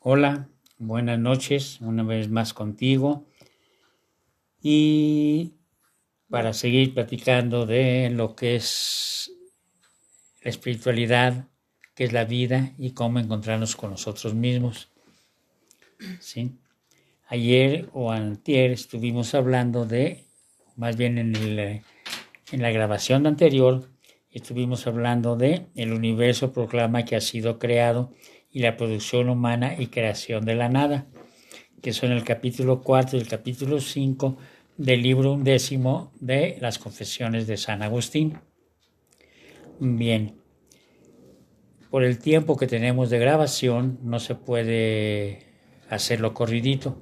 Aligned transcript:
Hola, 0.00 0.48
buenas 0.78 1.18
noches, 1.18 1.80
una 1.80 2.04
vez 2.04 2.30
más 2.30 2.54
contigo. 2.54 3.26
Y 4.62 5.54
para 6.30 6.52
seguir 6.52 6.94
platicando 6.94 7.66
de 7.66 8.08
lo 8.10 8.36
que 8.36 8.54
es 8.54 9.32
la 10.44 10.50
espiritualidad, 10.50 11.48
qué 11.96 12.04
es 12.04 12.12
la 12.12 12.24
vida 12.26 12.74
y 12.78 12.92
cómo 12.92 13.18
encontrarnos 13.18 13.74
con 13.74 13.90
nosotros 13.90 14.34
mismos. 14.34 14.88
Ayer 17.26 17.88
o 17.92 18.12
antier 18.12 18.70
estuvimos 18.70 19.34
hablando 19.34 19.84
de, 19.84 20.26
más 20.76 20.96
bien 20.96 21.18
en, 21.18 21.34
el, 21.34 21.58
en 22.52 22.62
la 22.62 22.70
grabación 22.70 23.26
anterior, 23.26 23.90
estuvimos 24.30 24.86
hablando 24.86 25.34
de 25.34 25.66
el 25.74 25.92
universo 25.92 26.52
proclama 26.52 27.04
que 27.04 27.16
ha 27.16 27.20
sido 27.20 27.58
creado 27.58 28.12
y 28.50 28.60
la 28.60 28.76
producción 28.76 29.28
humana 29.28 29.74
y 29.78 29.88
creación 29.88 30.44
de 30.44 30.54
la 30.54 30.68
nada, 30.68 31.06
que 31.82 31.92
son 31.92 32.12
el 32.12 32.24
capítulo 32.24 32.82
4 32.82 33.18
y 33.18 33.20
el 33.20 33.28
capítulo 33.28 33.80
5 33.80 34.36
del 34.76 35.02
libro 35.02 35.32
undécimo 35.32 36.12
de 36.20 36.56
las 36.60 36.78
confesiones 36.78 37.46
de 37.46 37.56
San 37.56 37.82
Agustín. 37.82 38.38
Bien, 39.80 40.40
por 41.90 42.04
el 42.04 42.18
tiempo 42.18 42.56
que 42.56 42.66
tenemos 42.66 43.10
de 43.10 43.18
grabación 43.18 43.98
no 44.02 44.18
se 44.18 44.34
puede 44.34 45.46
hacerlo 45.88 46.34
corridito. 46.34 46.98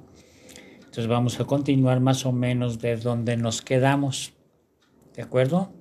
Entonces 0.77 1.07
vamos 1.07 1.39
a 1.39 1.45
continuar 1.45 1.99
más 1.99 2.25
o 2.25 2.31
menos 2.31 2.79
de 2.79 2.97
donde 2.97 3.37
nos 3.37 3.61
quedamos. 3.61 4.33
¿De 5.15 5.21
acuerdo? 5.21 5.73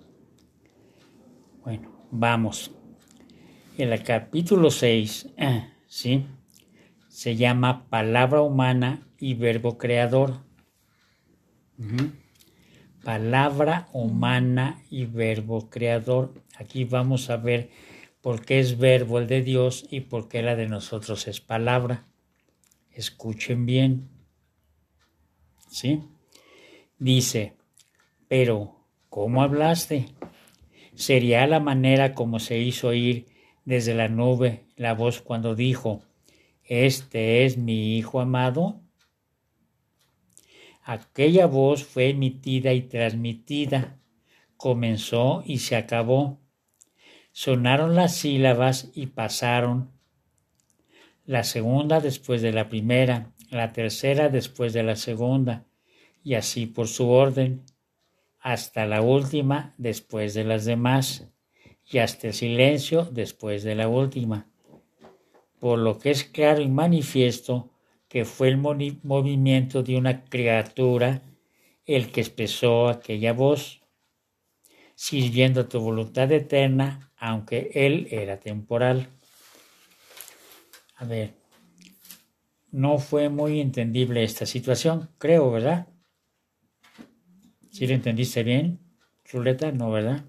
Bueno, 1.65 2.09
vamos 2.11 2.76
el 3.79 4.03
capítulo 4.03 4.71
6, 4.71 5.35
¿sí? 5.87 6.25
Se 7.09 7.37
llama 7.37 7.89
palabra 7.91 8.41
humana 8.41 9.07
y 9.19 9.35
verbo 9.35 9.77
creador. 9.77 10.41
Palabra 13.05 13.89
humana 13.93 14.83
y 14.91 15.05
verbo 15.05 15.69
creador. 15.69 16.33
Aquí 16.57 16.85
vamos 16.85 17.29
a 17.29 17.37
ver 17.37 17.69
por 18.23 18.45
qué 18.47 18.61
es 18.61 18.79
verbo 18.79 19.19
el 19.19 19.27
de 19.27 19.43
Dios 19.43 19.87
y 19.91 20.01
por 20.01 20.29
qué 20.29 20.43
la 20.43 20.57
de 20.57 20.69
nosotros 20.69 21.29
es 21.29 21.43
palabra. 21.43 22.07
Escuchen 22.93 23.67
bien. 23.67 24.09
¿Sí? 25.69 26.03
Dice, 26.99 27.57
pero, 28.27 28.87
¿cómo 29.11 29.43
hablaste? 29.43 30.07
Sería 30.95 31.47
la 31.47 31.61
manera 31.61 32.15
como 32.15 32.39
se 32.39 32.59
hizo 32.59 32.89
oír 32.89 33.36
desde 33.67 33.95
la 33.95 34.09
nube 34.09 34.65
la 34.77 34.95
voz 34.95 35.21
cuando 35.21 35.55
dijo, 35.55 36.03
Este 36.65 37.45
es 37.45 37.59
mi 37.59 37.99
Hijo 37.99 38.21
amado? 38.21 38.81
Aquella 40.83 41.47
voz 41.47 41.85
fue 41.85 42.11
emitida 42.11 42.73
y 42.73 42.83
transmitida, 42.83 43.99
comenzó 44.57 45.43
y 45.45 45.59
se 45.59 45.75
acabó. 45.75 46.41
Sonaron 47.33 47.97
las 47.97 48.15
sílabas 48.15 48.91
y 48.95 49.09
pasaron. 49.09 49.91
La 51.25 51.43
segunda 51.43 52.01
después 52.01 52.41
de 52.41 52.53
la 52.53 52.69
primera, 52.69 53.33
la 53.51 53.73
tercera 53.73 54.29
después 54.29 54.73
de 54.73 54.85
la 54.85 54.95
segunda, 54.95 55.67
y 56.23 56.35
así 56.35 56.67
por 56.67 56.87
su 56.87 57.09
orden, 57.11 57.65
hasta 58.39 58.87
la 58.87 59.03
última 59.03 59.75
después 59.77 60.35
de 60.35 60.45
las 60.45 60.65
demás 60.65 61.29
y 61.89 61.99
hasta 61.99 62.29
el 62.29 62.35
silencio 62.35 63.09
después 63.11 63.63
de 63.63 63.75
la 63.75 63.89
última, 63.89 64.47
por 65.61 65.79
lo 65.79 65.99
que 65.99 66.11
es 66.11 66.25
claro 66.25 66.61
y 66.61 66.69
manifiesto 66.69 67.71
que 68.09 68.25
fue 68.25 68.49
el 68.49 68.57
movimiento 68.57 69.83
de 69.83 69.97
una 69.97 70.25
criatura 70.25 71.23
el 71.85 72.11
que 72.11 72.21
expresó 72.21 72.89
aquella 72.89 73.33
voz, 73.33 73.81
sirviendo 74.95 75.69
tu 75.69 75.81
voluntad 75.81 76.31
eterna, 76.33 77.13
aunque 77.17 77.71
él 77.75 78.09
era 78.11 78.41
temporal. 78.41 79.09
A 80.97 81.05
ver, 81.05 81.35
no 82.71 82.99
fue 82.99 83.29
muy 83.29 83.61
entendible 83.61 84.25
esta 84.25 84.47
situación, 84.47 85.11
creo, 85.19 85.51
¿verdad? 85.51 85.89
¿Sí 87.71 87.87
lo 87.87 87.95
entendiste 87.95 88.43
bien, 88.43 88.81
Ruleta? 89.31 89.71
No, 89.71 89.91
¿verdad? 89.91 90.25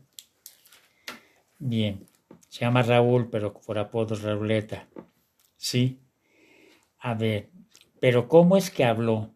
Bien, 1.59 2.05
se 2.49 2.61
llama 2.61 2.83
Raúl, 2.83 3.29
pero 3.29 3.53
por 3.53 3.77
apodo 3.79 4.15
Rauleta. 4.15 4.87
Sí. 5.57 5.99
A 6.99 7.13
ver, 7.13 7.49
pero 7.99 8.27
¿cómo 8.27 8.57
es 8.57 8.69
que 8.69 8.83
habló? 8.85 9.31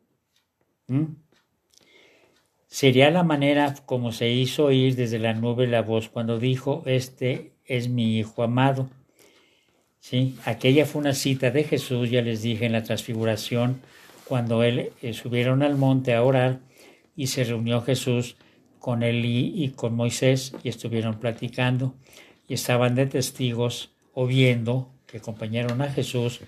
¿Mm? 0.87 1.05
Sería 2.67 3.11
la 3.11 3.23
manera 3.23 3.75
como 3.85 4.11
se 4.11 4.29
hizo 4.29 4.65
oír 4.65 4.95
desde 4.95 5.19
la 5.19 5.33
nube 5.33 5.67
la 5.67 5.81
voz 5.81 6.09
cuando 6.09 6.39
dijo, 6.39 6.83
este 6.85 7.51
es 7.65 7.89
mi 7.89 8.17
hijo 8.17 8.43
amado. 8.43 8.89
Sí, 9.99 10.37
aquella 10.45 10.85
fue 10.85 11.01
una 11.01 11.13
cita 11.13 11.51
de 11.51 11.63
Jesús, 11.63 12.09
ya 12.09 12.21
les 12.21 12.41
dije 12.41 12.65
en 12.65 12.71
la 12.71 12.83
transfiguración, 12.83 13.81
cuando 14.25 14.63
él 14.63 14.91
eh, 15.01 15.13
subieron 15.13 15.63
al 15.63 15.75
monte 15.75 16.13
a 16.13 16.23
orar 16.23 16.59
y 17.15 17.27
se 17.27 17.43
reunió 17.43 17.81
Jesús 17.81 18.37
con 18.81 19.03
él 19.03 19.23
y 19.23 19.69
con 19.77 19.95
Moisés 19.95 20.53
y 20.63 20.67
estuvieron 20.67 21.19
platicando 21.19 21.95
y 22.49 22.55
estaban 22.55 22.95
de 22.95 23.05
testigos 23.05 23.93
o 24.13 24.27
viendo 24.27 24.91
que 25.05 25.19
acompañaron 25.19 25.81
a 25.81 25.89
Jesús 25.89 26.41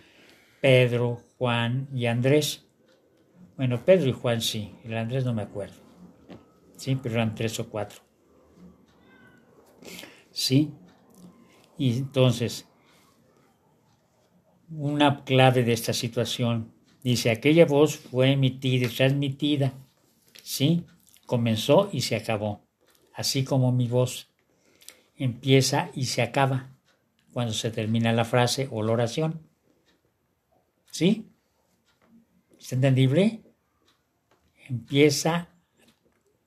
Pedro, 0.64 1.22
Juan 1.38 1.90
y 1.94 2.06
Andrés. 2.06 2.66
Bueno, 3.58 3.84
Pedro 3.84 4.10
y 4.10 4.14
Juan 4.14 4.42
sí, 4.42 4.72
el 4.86 4.96
Andrés 4.96 5.26
no 5.26 5.34
me 5.34 5.42
acuerdo. 5.42 5.76
Sí, 6.78 6.98
pero 7.04 7.16
eran 7.16 7.36
tres 7.36 7.60
o 7.60 7.70
cuatro. 7.70 8.00
Sí. 10.32 10.72
Y 11.78 11.98
entonces, 11.98 12.66
una 14.70 15.26
clave 15.26 15.64
de 15.64 15.74
esta 15.74 15.92
situación 15.92 16.72
dice, 17.04 17.30
aquella 17.30 17.66
voz 17.66 17.98
fue 17.98 18.32
emitida 18.32 18.88
transmitida. 18.88 19.74
Sí, 20.44 20.86
comenzó 21.34 21.90
y 21.92 22.02
se 22.02 22.16
acabó, 22.16 22.62
así 23.12 23.44
como 23.44 23.72
mi 23.72 23.88
voz 23.88 24.30
empieza 25.18 25.90
y 25.96 26.06
se 26.06 26.22
acaba 26.22 26.70
cuando 27.34 27.54
se 27.54 27.72
termina 27.72 28.14
la 28.14 28.24
frase 28.24 28.68
o 28.70 28.84
la 28.84 28.92
oración. 28.92 29.42
¿Sí? 30.92 31.26
¿Es 32.60 32.72
entendible? 32.72 33.42
Empieza 34.70 35.50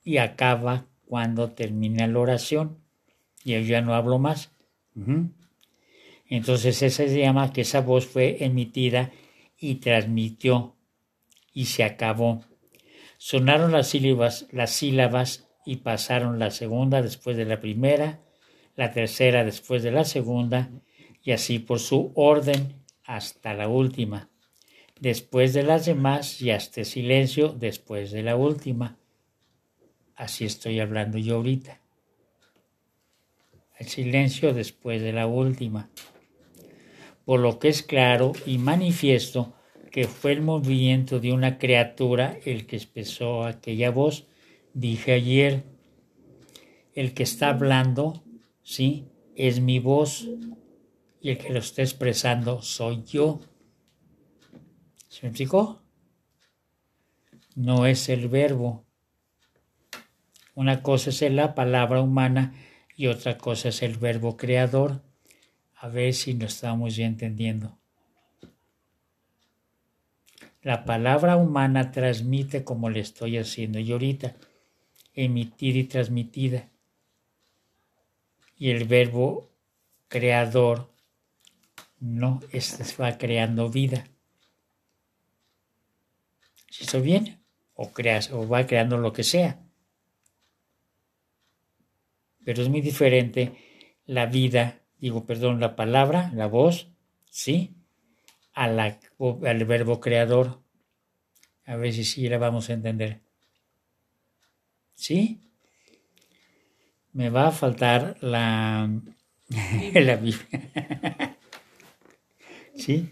y 0.05 0.19
acaba 0.19 0.85
cuando 1.05 1.51
termina 1.51 2.07
la 2.07 2.19
oración. 2.19 2.77
Y 3.43 3.55
yo 3.55 3.59
ya 3.59 3.81
no 3.81 3.93
hablo 3.93 4.19
más. 4.19 4.51
Entonces 6.29 6.81
esa 6.81 7.05
se 7.05 7.19
llama 7.19 7.51
que 7.51 7.59
esa 7.59 7.81
voz 7.81 8.05
fue 8.05 8.41
emitida 8.45 9.11
y 9.59 9.75
transmitió 9.75 10.77
y 11.53 11.65
se 11.65 11.83
acabó. 11.83 12.45
Sonaron 13.17 13.71
las 13.71 13.87
sílabas, 13.87 14.47
las 14.51 14.71
sílabas 14.71 15.49
y 15.65 15.77
pasaron 15.77 16.39
la 16.39 16.51
segunda 16.51 17.01
después 17.01 17.35
de 17.35 17.45
la 17.45 17.59
primera, 17.59 18.21
la 18.75 18.91
tercera 18.91 19.43
después 19.43 19.83
de 19.83 19.91
la 19.91 20.05
segunda 20.05 20.69
y 21.23 21.31
así 21.31 21.59
por 21.59 21.79
su 21.79 22.11
orden 22.15 22.83
hasta 23.03 23.53
la 23.53 23.67
última. 23.67 24.29
Después 24.99 25.53
de 25.53 25.63
las 25.63 25.85
demás 25.85 26.41
y 26.41 26.51
hasta 26.51 26.83
silencio 26.83 27.49
después 27.49 28.11
de 28.11 28.23
la 28.23 28.35
última. 28.35 28.97
Así 30.15 30.45
estoy 30.45 30.79
hablando 30.79 31.17
yo 31.17 31.35
ahorita. 31.35 31.81
El 33.77 33.87
silencio 33.87 34.53
después 34.53 35.01
de 35.01 35.13
la 35.13 35.27
última. 35.27 35.89
Por 37.25 37.39
lo 37.39 37.59
que 37.59 37.67
es 37.67 37.83
claro 37.83 38.31
y 38.45 38.57
manifiesto 38.57 39.53
que 39.97 40.07
fue 40.07 40.31
el 40.31 40.43
movimiento 40.43 41.19
de 41.19 41.33
una 41.33 41.57
criatura 41.57 42.37
el 42.45 42.67
que 42.67 42.75
expresó 42.75 43.45
aquella 43.45 43.89
voz. 43.89 44.27
Dije 44.75 45.13
ayer, 45.13 45.63
el 46.93 47.15
que 47.15 47.23
está 47.23 47.49
hablando, 47.49 48.23
sí, 48.61 49.07
es 49.35 49.59
mi 49.59 49.79
voz 49.79 50.27
y 51.19 51.31
el 51.31 51.39
que 51.39 51.49
lo 51.49 51.57
está 51.57 51.81
expresando 51.81 52.61
soy 52.61 53.05
yo. 53.05 53.39
¿Se 55.07 55.23
me 55.23 55.29
explicó? 55.29 55.81
No 57.55 57.87
es 57.87 58.07
el 58.09 58.27
verbo. 58.29 58.85
Una 60.53 60.83
cosa 60.83 61.09
es 61.09 61.21
la 61.23 61.55
palabra 61.55 62.03
humana 62.03 62.53
y 62.95 63.07
otra 63.07 63.39
cosa 63.39 63.69
es 63.69 63.81
el 63.81 63.97
verbo 63.97 64.37
creador. 64.37 65.01
A 65.73 65.87
ver 65.87 66.13
si 66.13 66.35
nos 66.35 66.53
estamos 66.53 66.95
ya 66.95 67.07
entendiendo. 67.07 67.79
La 70.67 70.83
palabra 70.83 71.37
humana 71.37 71.91
transmite 71.91 72.65
como 72.65 72.89
le 72.89 72.99
estoy 72.99 73.37
haciendo 73.37 73.79
yo 73.79 73.95
ahorita, 73.95 74.35
emitida 75.13 75.77
y 75.77 75.85
transmitida. 75.85 76.67
Y 78.57 78.71
el 78.71 78.83
verbo 78.83 79.49
creador 80.09 80.91
no, 82.01 82.41
va 82.99 83.17
creando 83.17 83.69
vida. 83.69 84.07
Si 86.69 86.83
esto 86.83 86.99
viene, 86.99 87.39
o 87.73 87.93
creas, 87.93 88.29
o 88.31 88.45
va 88.45 88.67
creando 88.67 88.97
lo 88.97 89.13
que 89.13 89.23
sea. 89.23 89.61
Pero 92.43 92.61
es 92.61 92.67
muy 92.67 92.81
diferente 92.81 93.55
la 94.05 94.25
vida, 94.25 94.81
digo, 94.97 95.25
perdón, 95.25 95.61
la 95.61 95.77
palabra, 95.77 96.29
la 96.35 96.47
voz, 96.47 96.89
¿sí? 97.29 97.76
A 98.59 98.63
al 98.63 99.65
verbo 99.65 99.99
creador. 99.99 100.63
A 101.65 101.75
ver 101.75 101.93
si 101.93 102.03
sí 102.03 102.27
la 102.27 102.39
vamos 102.39 102.71
a 102.71 102.73
entender. 102.73 103.21
¿Sí? 104.95 105.43
Me 107.13 107.29
va 107.29 107.49
a 107.49 107.51
faltar 107.51 108.17
la, 108.21 108.89
la 109.93 110.15
Biblia. 110.15 111.37
¿Sí? 112.75 113.11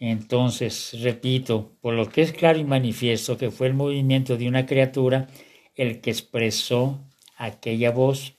Entonces, 0.00 0.96
repito, 1.02 1.76
por 1.80 1.94
lo 1.94 2.08
que 2.08 2.22
es 2.22 2.32
claro 2.32 2.58
y 2.58 2.64
manifiesto 2.64 3.38
que 3.38 3.52
fue 3.52 3.68
el 3.68 3.74
movimiento 3.74 4.36
de 4.36 4.48
una 4.48 4.66
criatura 4.66 5.28
el 5.76 6.00
que 6.00 6.10
expresó 6.10 7.00
aquella 7.36 7.92
voz, 7.92 8.34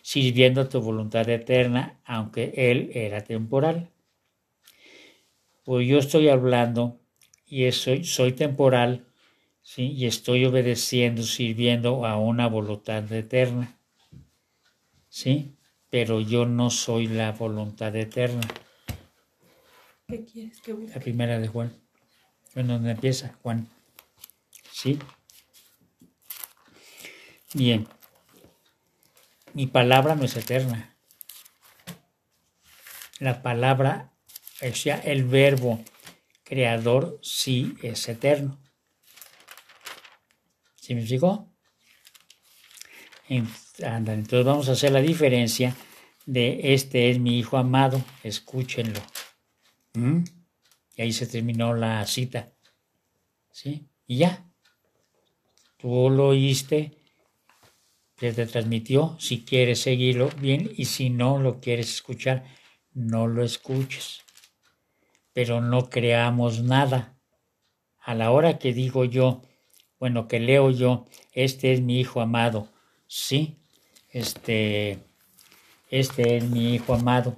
sirviendo 0.00 0.62
a 0.62 0.68
tu 0.70 0.80
voluntad 0.80 1.28
eterna, 1.28 2.00
aunque 2.06 2.54
él 2.56 2.90
era 2.94 3.22
temporal. 3.22 3.90
Pues 5.70 5.86
yo 5.86 5.98
estoy 5.98 6.28
hablando 6.28 7.00
y 7.46 7.70
soy, 7.70 8.02
soy 8.02 8.32
temporal, 8.32 9.06
¿sí? 9.62 9.92
y 9.92 10.06
estoy 10.06 10.44
obedeciendo, 10.44 11.22
sirviendo 11.22 12.04
a 12.04 12.18
una 12.18 12.48
voluntad 12.48 13.12
eterna. 13.12 13.78
¿Sí? 15.08 15.54
Pero 15.88 16.20
yo 16.20 16.44
no 16.44 16.70
soy 16.70 17.06
la 17.06 17.30
voluntad 17.30 17.94
eterna. 17.94 18.40
¿Qué 20.08 20.24
quieres 20.24 20.60
que 20.60 20.72
busque? 20.72 20.92
La 20.92 21.00
primera 21.00 21.38
de 21.38 21.46
Juan. 21.46 21.72
En 22.56 22.66
donde 22.66 22.90
empieza 22.90 23.38
Juan. 23.40 23.68
¿Sí? 24.72 24.98
Bien. 27.54 27.86
Mi 29.54 29.68
palabra 29.68 30.16
no 30.16 30.24
es 30.24 30.36
eterna. 30.36 30.96
La 33.20 33.40
palabra, 33.40 34.09
o 34.62 35.00
el 35.04 35.24
verbo 35.24 35.82
creador 36.44 37.18
sí 37.22 37.74
es 37.82 38.08
eterno. 38.08 38.58
¿Sí 40.74 40.94
me 40.94 41.00
explicó? 41.00 41.48
Entonces 43.28 44.44
vamos 44.44 44.68
a 44.68 44.72
hacer 44.72 44.90
la 44.90 45.00
diferencia 45.00 45.74
de 46.26 46.74
este 46.74 47.10
es 47.10 47.18
mi 47.18 47.38
hijo 47.38 47.56
amado, 47.56 48.02
escúchenlo. 48.22 49.00
¿Mm? 49.94 50.24
Y 50.96 51.02
ahí 51.02 51.12
se 51.12 51.26
terminó 51.26 51.74
la 51.74 52.04
cita. 52.06 52.52
¿Sí? 53.52 53.88
Y 54.06 54.18
ya. 54.18 54.46
Tú 55.78 56.10
lo 56.10 56.28
oíste, 56.28 56.98
se 58.18 58.32
te 58.32 58.46
transmitió. 58.46 59.16
Si 59.18 59.44
quieres 59.44 59.80
seguirlo, 59.80 60.28
bien. 60.40 60.70
Y 60.76 60.84
si 60.84 61.08
no 61.10 61.38
lo 61.38 61.60
quieres 61.60 61.90
escuchar, 61.90 62.44
no 62.92 63.26
lo 63.26 63.44
escuches. 63.44 64.22
Pero 65.32 65.60
no 65.60 65.90
creamos 65.90 66.62
nada. 66.62 67.16
A 67.98 68.14
la 68.14 68.30
hora 68.30 68.58
que 68.58 68.72
digo 68.72 69.04
yo, 69.04 69.42
bueno, 69.98 70.28
que 70.28 70.40
leo 70.40 70.70
yo, 70.70 71.06
este 71.32 71.72
es 71.72 71.82
mi 71.82 72.00
hijo 72.00 72.20
amado. 72.20 72.68
Sí, 73.06 73.58
este, 74.08 74.98
este 75.90 76.38
es 76.38 76.44
mi 76.44 76.74
hijo 76.74 76.94
amado. 76.94 77.36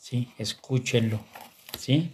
Sí, 0.00 0.32
escúchenlo. 0.38 1.20
¿Sí? 1.78 2.10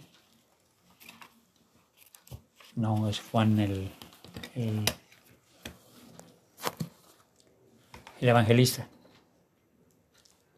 No, 2.75 3.09
es 3.09 3.19
Juan 3.19 3.59
el, 3.59 3.91
el, 4.55 4.85
el 8.21 8.29
evangelista. 8.29 8.87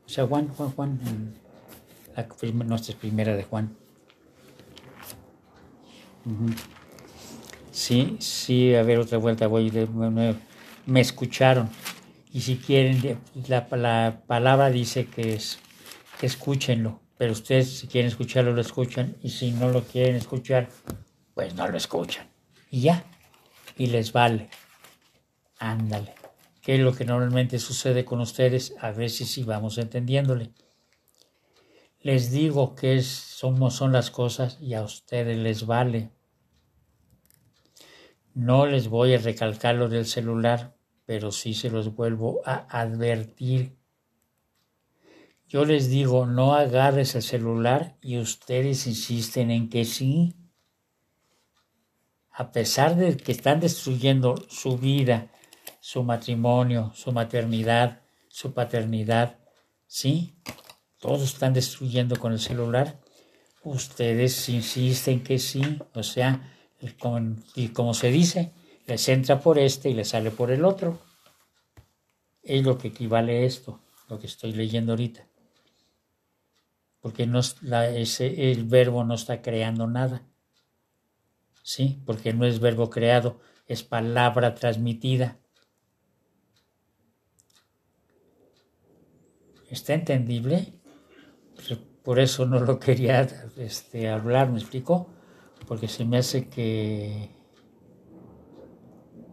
O 0.05 0.09
sea, 0.09 0.27
Juan, 0.27 0.49
Juan, 0.49 0.71
Juan, 0.71 1.35
la 2.15 2.27
nuestra 2.65 2.95
primera 2.95 3.35
de 3.35 3.43
Juan. 3.43 3.80
Sí, 7.71 8.17
sí, 8.19 8.75
a 8.75 8.83
ver, 8.83 8.99
otra 8.99 9.17
vuelta 9.17 9.47
voy 9.47 9.69
de. 9.69 9.87
Me 10.85 11.01
escucharon. 11.01 11.69
Y 12.33 12.41
si 12.41 12.57
quieren, 12.57 13.19
la, 13.47 13.67
la 13.71 14.21
palabra 14.25 14.69
dice 14.69 15.05
que 15.05 15.33
es 15.33 15.59
que 16.19 16.25
escúchenlo. 16.25 16.99
Pero 17.17 17.33
ustedes 17.33 17.79
si 17.79 17.87
quieren 17.87 18.09
escucharlo, 18.09 18.53
lo 18.53 18.61
escuchan. 18.61 19.15
Y 19.21 19.29
si 19.29 19.51
no 19.51 19.69
lo 19.69 19.83
quieren 19.83 20.15
escuchar, 20.15 20.69
pues 21.33 21.53
no 21.55 21.67
lo 21.67 21.77
escuchan. 21.77 22.27
Y 22.69 22.81
ya. 22.81 23.03
Y 23.77 23.87
les 23.87 24.11
vale. 24.11 24.49
Ándale. 25.59 26.13
¿Qué 26.61 26.75
es 26.75 26.81
lo 26.81 26.93
que 26.93 27.05
normalmente 27.05 27.59
sucede 27.59 28.05
con 28.05 28.21
ustedes? 28.21 28.73
A 28.81 28.93
si 28.93 29.25
sí 29.25 29.43
vamos 29.43 29.77
entendiéndole. 29.77 30.51
Les 32.01 32.31
digo 32.31 32.75
que 32.75 32.95
es, 32.95 33.07
somos, 33.07 33.75
son 33.75 33.91
las 33.91 34.11
cosas 34.11 34.57
y 34.61 34.73
a 34.73 34.83
ustedes 34.83 35.37
les 35.37 35.65
vale. 35.65 36.11
No 38.33 38.65
les 38.65 38.87
voy 38.87 39.13
a 39.13 39.19
recalcar 39.19 39.75
lo 39.75 39.89
del 39.89 40.05
celular, 40.05 40.75
pero 41.05 41.31
sí 41.31 41.53
se 41.53 41.69
los 41.69 41.95
vuelvo 41.95 42.41
a 42.45 42.65
advertir 42.69 43.81
yo 45.51 45.65
les 45.65 45.89
digo, 45.89 46.25
no 46.25 46.53
agarres 46.53 47.13
el 47.15 47.21
celular 47.21 47.97
y 48.01 48.19
ustedes 48.19 48.87
insisten 48.87 49.51
en 49.51 49.67
que 49.69 49.83
sí. 49.83 50.33
A 52.31 52.53
pesar 52.53 52.95
de 52.95 53.17
que 53.17 53.33
están 53.33 53.59
destruyendo 53.59 54.35
su 54.47 54.77
vida, 54.77 55.27
su 55.81 56.03
matrimonio, 56.03 56.93
su 56.95 57.11
maternidad, 57.11 58.01
su 58.29 58.53
paternidad, 58.53 59.39
¿sí? 59.87 60.37
Todos 61.01 61.23
están 61.23 61.51
destruyendo 61.53 62.15
con 62.17 62.31
el 62.31 62.39
celular. 62.39 63.01
Ustedes 63.63 64.47
insisten 64.47 65.21
que 65.21 65.37
sí, 65.37 65.79
o 65.93 66.03
sea, 66.03 66.55
y 67.55 67.67
como 67.69 67.93
se 67.93 68.09
dice, 68.09 68.53
les 68.87 69.09
entra 69.09 69.41
por 69.41 69.59
este 69.59 69.89
y 69.89 69.93
les 69.93 70.07
sale 70.07 70.31
por 70.31 70.49
el 70.51 70.63
otro. 70.63 71.01
Es 72.41 72.63
lo 72.63 72.77
que 72.77 72.87
equivale 72.87 73.39
a 73.39 73.41
esto, 73.41 73.81
lo 74.07 74.17
que 74.17 74.27
estoy 74.27 74.53
leyendo 74.53 74.93
ahorita 74.93 75.27
porque 77.01 77.25
no, 77.25 77.39
ese, 77.39 78.51
el 78.51 78.65
verbo 78.65 79.03
no 79.03 79.15
está 79.15 79.41
creando 79.41 79.87
nada. 79.87 80.21
¿Sí? 81.63 82.01
Porque 82.05 82.33
no 82.33 82.45
es 82.45 82.59
verbo 82.59 82.89
creado, 82.89 83.39
es 83.67 83.83
palabra 83.83 84.55
transmitida. 84.55 85.39
¿Está 89.69 89.93
entendible? 89.93 90.80
Por 92.03 92.19
eso 92.19 92.45
no 92.45 92.59
lo 92.59 92.79
quería 92.79 93.21
este, 93.57 94.09
hablar, 94.09 94.49
¿me 94.51 94.59
explico? 94.59 95.07
Porque 95.67 95.87
se 95.87 96.03
me 96.03 96.17
hace 96.17 96.49
que, 96.49 97.29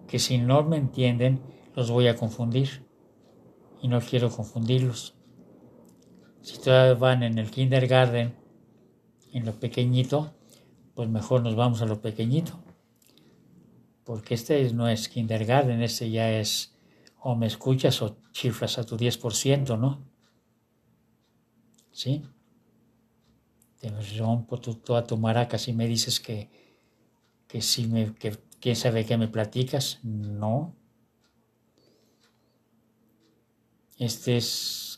que 0.07 0.19
si 0.19 0.39
no 0.39 0.63
me 0.65 0.77
entienden, 0.77 1.41
los 1.75 1.91
voy 1.91 2.09
a 2.09 2.17
confundir. 2.17 2.87
Y 3.81 3.89
no 3.89 4.01
quiero 4.01 4.31
confundirlos. 4.31 5.15
Si 6.43 6.59
todavía 6.59 6.95
van 6.95 7.23
en 7.23 7.39
el 7.39 7.51
kindergarten, 7.51 8.35
en 9.33 9.47
lo 9.47 9.53
pequeñito, 9.53 10.35
pues 10.95 11.09
mejor 11.09 11.43
nos 11.43 11.55
vamos 11.55 11.81
a 11.81 11.87
lo 11.87 12.01
pequeñito. 12.01 12.59
Porque 14.05 14.35
este 14.35 14.73
no 14.73 14.89
es 14.89 15.09
kindergarten, 15.09 15.83
este 15.83 16.11
ya 16.11 16.31
es 16.31 16.77
o 17.21 17.35
me 17.35 17.47
escuchas 17.47 18.01
o 18.03 18.17
chifras 18.33 18.79
a 18.79 18.85
tu 18.85 18.97
10%, 18.97 19.79
¿no? 19.79 20.05
¿Sí? 21.93 22.25
Te 23.81 23.91
rompo 24.19 24.59
toda 24.59 25.05
tu 25.07 25.17
maraca 25.17 25.59
si 25.59 25.73
me 25.73 25.87
dices 25.87 26.21
que, 26.21 26.49
que 27.47 27.63
si 27.63 27.87
me, 27.87 28.15
que 28.15 28.37
quién 28.61 28.77
sabe 28.77 29.07
qué 29.07 29.17
me 29.17 29.29
platicas. 29.29 30.01
No. 30.03 30.75
Este 33.99 34.37
es 34.37 34.89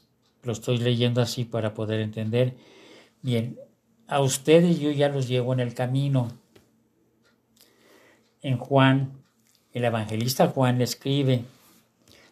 lo 0.42 0.52
estoy 0.52 0.78
leyendo 0.78 1.20
así 1.20 1.44
para 1.44 1.75
poder 1.75 2.00
entender. 2.00 2.56
Bien, 3.22 3.58
a 4.06 4.20
ustedes 4.20 4.80
yo 4.80 4.90
ya 4.90 5.08
los 5.08 5.28
llevo 5.28 5.52
en 5.52 5.60
el 5.60 5.75
camino. 5.75 6.28
En 8.42 8.56
Juan, 8.56 9.22
el 9.72 9.84
evangelista 9.84 10.49
Juan 10.49 10.78
le 10.78 10.84
escribe, 10.84 11.44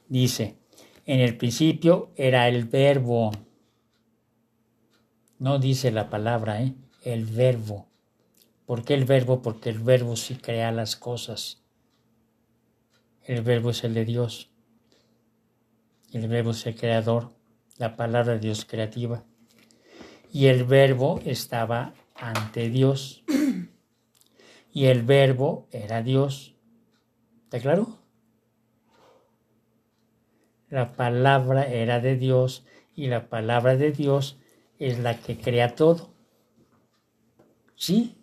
dice, 0.09 0.57
en 1.05 1.21
el 1.21 1.37
principio 1.37 2.11
era 2.17 2.49
el 2.49 2.65
verbo. 2.65 3.31
No 5.39 5.59
dice 5.59 5.91
la 5.91 6.11
palabra, 6.11 6.63
¿eh? 6.63 6.75
el 7.03 7.25
verbo. 7.25 7.87
¿Por 8.67 8.85
qué 8.85 8.95
el 8.95 9.05
verbo? 9.05 9.41
Porque 9.43 9.71
el 9.71 9.79
verbo 9.79 10.17
sí 10.17 10.35
crea 10.37 10.73
las 10.73 10.97
cosas. 10.97 11.63
El 13.25 13.43
verbo 13.43 13.71
es 13.71 13.85
el 13.85 13.95
de 13.95 14.05
Dios. 14.05 14.51
El 16.13 16.29
verbo 16.29 16.51
es 16.51 16.67
el 16.67 16.75
creador 16.75 17.39
la 17.79 17.97
palabra 17.97 18.35
de 18.35 18.41
Dios 18.41 18.65
creativa. 18.65 19.25
Y 20.33 20.47
el 20.47 20.65
verbo 20.65 21.21
estaba 21.25 21.95
ante 22.15 22.69
Dios. 22.69 23.25
y 24.73 24.87
el 24.87 25.03
verbo 25.03 25.69
era 25.71 26.03
Dios. 26.03 26.57
¿Está 27.45 27.61
claro? 27.61 27.97
La 30.69 30.93
palabra 30.93 31.67
era 31.67 32.01
de 32.01 32.17
Dios 32.17 32.67
y 32.95 33.07
la 33.07 33.29
palabra 33.29 33.77
de 33.77 33.93
Dios 33.93 34.39
es 34.79 34.99
la 34.99 35.19
que 35.19 35.37
crea 35.37 35.75
todo. 35.75 36.15
¿Sí? 37.77 38.17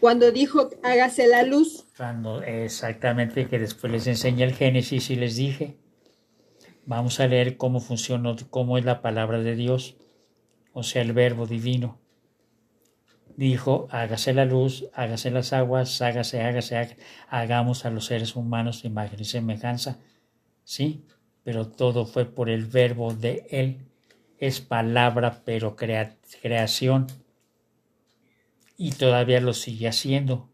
Cuando 0.00 0.30
dijo, 0.32 0.68
hágase 0.82 1.26
la 1.26 1.44
luz. 1.44 1.86
Cuando, 1.96 2.42
exactamente, 2.42 3.48
que 3.48 3.58
después 3.58 3.92
les 3.92 4.06
enseñé 4.06 4.44
el 4.44 4.54
Génesis 4.54 5.08
y 5.10 5.16
les 5.16 5.36
dije, 5.36 5.78
vamos 6.84 7.20
a 7.20 7.26
leer 7.26 7.56
cómo 7.56 7.80
funciona, 7.80 8.36
cómo 8.50 8.76
es 8.76 8.84
la 8.84 9.00
palabra 9.00 9.38
de 9.38 9.54
Dios, 9.54 9.96
o 10.72 10.82
sea, 10.82 11.02
el 11.02 11.12
verbo 11.12 11.46
divino. 11.46 12.00
Dijo, 13.36 13.88
hágase 13.90 14.34
la 14.34 14.44
luz, 14.44 14.84
hágase 14.92 15.30
las 15.30 15.52
aguas, 15.52 16.00
hágase, 16.02 16.42
hágase, 16.42 16.76
hágase 16.76 16.98
hagamos 17.28 17.84
a 17.84 17.90
los 17.90 18.06
seres 18.06 18.36
humanos 18.36 18.84
imagen 18.84 19.20
y 19.20 19.24
semejanza. 19.24 19.98
Sí, 20.64 21.06
pero 21.42 21.68
todo 21.68 22.06
fue 22.06 22.26
por 22.26 22.50
el 22.50 22.66
verbo 22.66 23.12
de 23.14 23.46
Él. 23.50 23.86
Es 24.44 24.60
palabra, 24.60 25.40
pero 25.46 25.74
creación 25.74 27.06
y 28.76 28.92
todavía 28.92 29.40
lo 29.40 29.54
sigue 29.54 29.88
haciendo. 29.88 30.50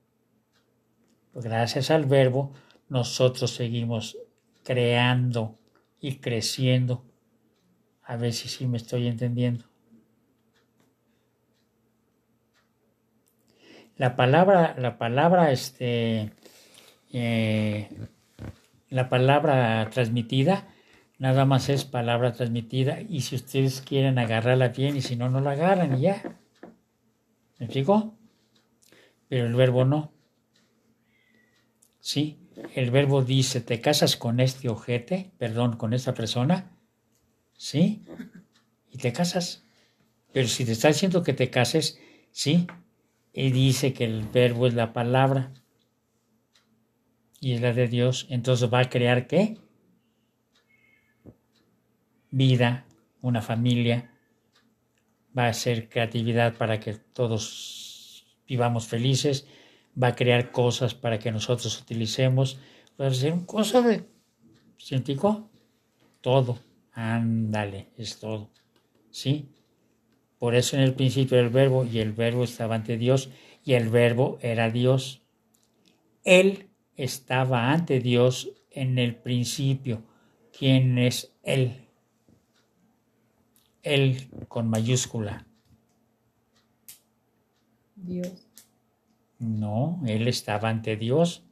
Gracias 1.35 1.91
al 1.91 2.05
verbo, 2.05 2.53
nosotros 2.89 3.51
seguimos 3.51 4.17
creando 4.63 5.59
y 6.01 6.19
creciendo. 6.19 7.05
A 8.05 8.15
ver 8.15 8.33
si 8.33 8.49
sí 8.49 8.69
me 8.69 8.77
estoy 8.77 9.09
entendiendo. 9.09 9.65
La 13.97 14.15
palabra, 14.15 14.77
la 14.79 14.99
palabra, 14.99 15.51
este, 15.51 16.31
eh, 17.13 17.89
la 18.89 19.09
palabra 19.09 19.91
transmitida, 19.91 20.69
nada 21.21 21.45
más 21.45 21.69
es 21.69 21.85
palabra 21.85 22.33
transmitida 22.33 23.03
y 23.03 23.21
si 23.21 23.37
ustedes 23.37 23.83
quieren 23.83 24.19
agarrarla 24.19 24.69
bien 24.69 24.97
y 24.97 25.03
si 25.03 25.17
no, 25.17 25.29
no 25.29 25.41
la 25.41 25.53
agarran 25.53 25.99
y 25.99 26.00
ya. 26.00 26.41
¿Me 27.59 27.67
explico? 27.67 28.19
Pero 29.29 29.47
el 29.47 29.55
verbo 29.55 29.85
no. 29.85 30.15
Sí, 32.00 32.41
el 32.75 32.91
verbo 32.91 33.23
dice, 33.23 33.61
te 33.61 33.83
casas 33.83 34.17
con 34.17 34.41
este 34.41 34.71
ojete, 34.71 35.31
perdón, 35.37 35.77
con 35.77 35.93
esta 35.93 36.15
persona, 36.15 36.73
¿sí? 37.53 38.03
Y 38.91 38.97
te 38.97 39.12
casas. 39.12 39.62
Pero 40.33 40.49
si 40.49 40.65
te 40.65 40.73
está 40.73 40.89
diciendo 40.89 41.23
que 41.23 41.35
te 41.35 41.50
cases, 41.50 42.00
¿sí? 42.33 42.67
Y 43.35 43.50
dice 43.50 43.93
que 43.93 44.05
el 44.05 44.27
verbo 44.27 44.67
es 44.67 44.73
la 44.73 44.95
palabra 44.95 45.53
y 47.41 47.53
es 47.53 47.61
la 47.61 47.75
de 47.75 47.89
Dios, 47.89 48.27
entonces 48.31 48.73
va 48.73 48.81
a 48.81 48.89
crear 48.89 49.27
qué? 49.27 49.59
Vida, 52.31 52.87
una 53.23 53.43
familia, 53.43 54.11
va 55.37 55.47
a 55.47 55.53
ser 55.53 55.89
creatividad 55.89 56.57
para 56.57 56.81
que 56.81 56.95
todos 56.95 58.27
vivamos 58.47 58.87
felices, 58.87 59.47
va 60.01 60.09
a 60.09 60.15
crear 60.15 60.51
cosas 60.51 60.95
para 60.95 61.19
que 61.19 61.33
nosotros 61.33 61.81
utilicemos, 61.81 62.59
va 63.01 63.07
a 63.07 63.15
ser 63.15 63.35
cosa 63.47 63.83
de 63.83 64.05
científico, 64.79 65.51
todo, 66.21 66.59
ándale, 66.93 67.91
es 67.97 68.19
todo, 68.19 68.51
¿sí? 69.11 69.51
Por 70.39 70.55
eso 70.55 70.77
en 70.77 70.83
el 70.83 70.95
principio 70.95 71.39
el 71.39 71.51
verbo 71.51 71.85
y 71.85 71.99
el 71.99 72.13
verbo 72.13 72.45
estaba 72.45 72.75
ante 72.75 72.97
Dios 72.97 73.31
y 73.63 73.75
el 73.75 73.91
verbo 73.91 74.39
era 74.41 74.71
Dios. 74.71 75.23
Él 76.25 76.71
estaba 76.97 77.73
ante 77.73 78.01
Dios 78.01 78.51
en 78.71 78.99
el 78.99 79.17
principio. 79.17 80.03
¿Quién 80.57 80.99
es 80.99 81.37
Él? 81.43 81.80
Él 83.83 84.29
con 84.49 84.69
mayúscula. 84.69 85.47
Dios. 87.97 88.47
No, 89.39 90.01
él 90.07 90.29
estaba 90.29 90.69
ante 90.69 90.97
Dios. 90.97 91.43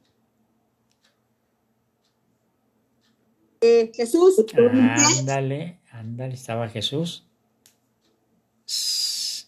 Eh, 3.61 3.91
Jesús. 3.93 4.45
Ándale, 5.19 5.79
ándale, 5.91 6.33
estaba 6.33 6.69
Jesús. 6.69 7.25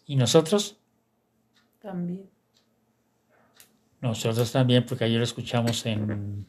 ¿Y 0.06 0.16
nosotros? 0.16 0.78
También. 1.80 2.30
Nosotros 4.02 4.52
también, 4.52 4.86
porque 4.86 5.06
ayer 5.06 5.20
lo 5.20 5.24
escuchamos 5.24 5.86
en, 5.86 6.48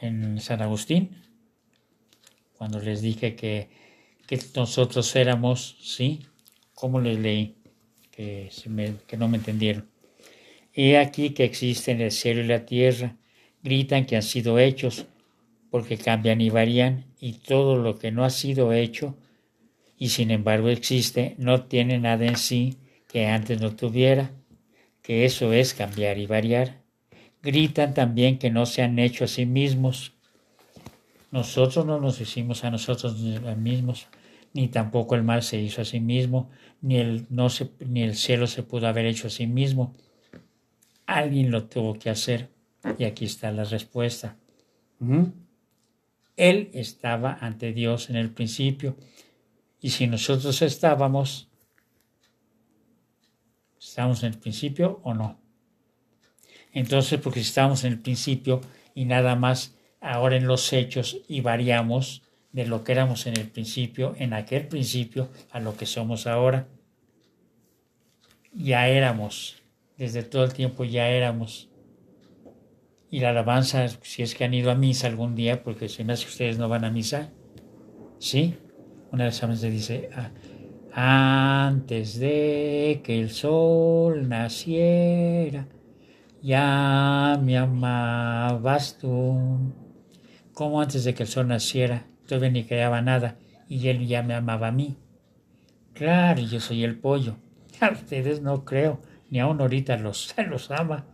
en 0.00 0.38
San 0.40 0.60
Agustín, 0.60 1.16
cuando 2.56 2.78
les 2.78 3.00
dije 3.00 3.34
que 3.34 3.70
que 4.28 4.38
nosotros 4.54 5.16
éramos, 5.16 5.78
¿sí? 5.80 6.20
¿Cómo 6.74 7.00
les 7.00 7.18
leí? 7.18 7.56
Que, 8.10 8.50
no 9.16 9.26
me 9.26 9.38
entendieron. 9.38 9.88
He 10.74 10.98
aquí 10.98 11.30
que 11.30 11.44
existen 11.44 12.02
el 12.02 12.12
cielo 12.12 12.42
y 12.42 12.46
la 12.46 12.66
tierra, 12.66 13.16
gritan 13.62 14.04
que 14.04 14.16
han 14.16 14.22
sido 14.22 14.58
hechos, 14.58 15.06
porque 15.70 15.96
cambian 15.96 16.42
y 16.42 16.50
varían, 16.50 17.06
y 17.18 17.32
todo 17.32 17.78
lo 17.78 17.98
que 17.98 18.12
no 18.12 18.22
ha 18.22 18.28
sido 18.28 18.74
hecho, 18.74 19.16
y 19.96 20.10
sin 20.10 20.30
embargo 20.30 20.68
existe, 20.68 21.34
no 21.38 21.64
tiene 21.64 21.98
nada 21.98 22.26
en 22.26 22.36
sí 22.36 22.76
que 23.08 23.26
antes 23.28 23.58
no 23.62 23.74
tuviera, 23.76 24.30
que 25.00 25.24
eso 25.24 25.54
es 25.54 25.72
cambiar 25.72 26.18
y 26.18 26.26
variar. 26.26 26.82
Gritan 27.42 27.94
también 27.94 28.38
que 28.38 28.50
no 28.50 28.66
se 28.66 28.82
han 28.82 28.98
hecho 28.98 29.24
a 29.24 29.28
sí 29.28 29.46
mismos. 29.46 30.12
Nosotros 31.30 31.86
no 31.86 31.98
nos 31.98 32.20
hicimos 32.20 32.62
a 32.64 32.70
nosotros 32.70 33.16
mismos, 33.56 34.06
ni 34.52 34.68
tampoco 34.68 35.14
el 35.14 35.22
mal 35.22 35.42
se 35.42 35.60
hizo 35.60 35.82
a 35.82 35.84
sí 35.84 36.00
mismo, 36.00 36.50
ni 36.80 36.96
el, 36.96 37.26
no 37.30 37.50
se, 37.50 37.70
ni 37.80 38.02
el 38.02 38.14
cielo 38.14 38.46
se 38.46 38.62
pudo 38.62 38.86
haber 38.88 39.06
hecho 39.06 39.26
a 39.26 39.30
sí 39.30 39.46
mismo. 39.46 39.94
Alguien 41.06 41.50
lo 41.50 41.64
tuvo 41.64 41.98
que 41.98 42.10
hacer 42.10 42.50
y 42.98 43.04
aquí 43.04 43.24
está 43.24 43.52
la 43.52 43.64
respuesta. 43.64 44.36
Él 46.36 46.70
estaba 46.72 47.38
ante 47.40 47.72
Dios 47.72 48.10
en 48.10 48.16
el 48.16 48.30
principio 48.30 48.96
y 49.80 49.90
si 49.90 50.06
nosotros 50.06 50.60
estábamos, 50.62 51.48
¿estamos 53.80 54.22
en 54.22 54.32
el 54.32 54.38
principio 54.38 55.00
o 55.04 55.14
no? 55.14 55.38
Entonces, 56.72 57.20
porque 57.20 57.40
estamos 57.40 57.84
en 57.84 57.92
el 57.92 57.98
principio 58.00 58.60
y 58.94 59.04
nada 59.04 59.36
más 59.36 59.74
ahora 60.00 60.36
en 60.36 60.46
los 60.46 60.72
hechos 60.72 61.18
y 61.28 61.40
variamos, 61.40 62.22
de 62.52 62.66
lo 62.66 62.84
que 62.84 62.92
éramos 62.92 63.26
en 63.26 63.36
el 63.36 63.48
principio, 63.48 64.14
en 64.18 64.32
aquel 64.32 64.68
principio, 64.68 65.28
a 65.50 65.60
lo 65.60 65.76
que 65.76 65.86
somos 65.86 66.26
ahora. 66.26 66.68
Ya 68.52 68.88
éramos, 68.88 69.62
desde 69.96 70.22
todo 70.22 70.44
el 70.44 70.52
tiempo 70.52 70.84
ya 70.84 71.08
éramos. 71.08 71.68
Y 73.10 73.20
la 73.20 73.30
alabanza, 73.30 73.86
si 74.02 74.22
es 74.22 74.34
que 74.34 74.44
han 74.44 74.54
ido 74.54 74.70
a 74.70 74.74
misa 74.74 75.06
algún 75.06 75.34
día, 75.34 75.62
porque 75.62 75.88
se 75.88 76.04
me 76.04 76.12
hace 76.12 76.24
que 76.24 76.30
ustedes 76.30 76.58
no 76.58 76.68
van 76.68 76.84
a 76.84 76.90
misa, 76.90 77.30
¿sí? 78.18 78.56
Una 79.12 79.24
de 79.24 79.30
esas 79.30 79.48
veces 79.48 79.72
dice, 79.72 80.10
ah, 80.14 80.30
antes 81.68 82.18
de 82.18 83.00
que 83.04 83.18
el 83.18 83.30
sol 83.30 84.28
naciera, 84.28 85.68
ya 86.42 87.38
me 87.42 87.56
amabas 87.56 88.98
tú. 88.98 89.72
como 90.52 90.80
antes 90.80 91.04
de 91.04 91.14
que 91.14 91.22
el 91.22 91.28
sol 91.28 91.48
naciera? 91.48 92.06
Todavía 92.28 92.50
ni 92.50 92.64
creaba 92.64 93.02
nada 93.02 93.36
y 93.68 93.88
él 93.88 94.06
ya 94.06 94.22
me 94.22 94.34
amaba 94.34 94.68
a 94.68 94.72
mí. 94.72 94.96
Claro, 95.94 96.40
yo 96.42 96.60
soy 96.60 96.84
el 96.84 96.96
pollo. 96.96 97.36
A 97.80 97.90
ustedes 97.90 98.40
no 98.40 98.64
creo, 98.64 99.00
ni 99.30 99.40
aún 99.40 99.60
ahorita 99.60 99.96
los, 99.96 100.34
los 100.48 100.70
ama. 100.70 101.06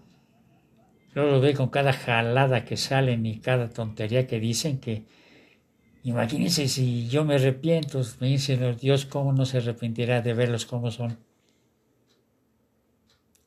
Luego 1.14 1.30
lo 1.30 1.40
ve 1.40 1.54
con 1.54 1.68
cada 1.68 1.92
jalada 1.92 2.64
que 2.64 2.76
salen 2.76 3.24
y 3.24 3.38
cada 3.38 3.70
tontería 3.70 4.26
que 4.26 4.40
dicen 4.40 4.80
que 4.80 5.04
imagínense 6.02 6.68
si 6.68 7.08
yo 7.08 7.24
me 7.24 7.36
arrepiento, 7.36 8.02
me 8.20 8.28
dicen 8.28 8.76
Dios 8.76 9.06
cómo 9.06 9.32
no 9.32 9.46
se 9.46 9.58
arrepentirá 9.58 10.22
de 10.22 10.34
verlos 10.34 10.66
como 10.66 10.90
son. 10.90 11.18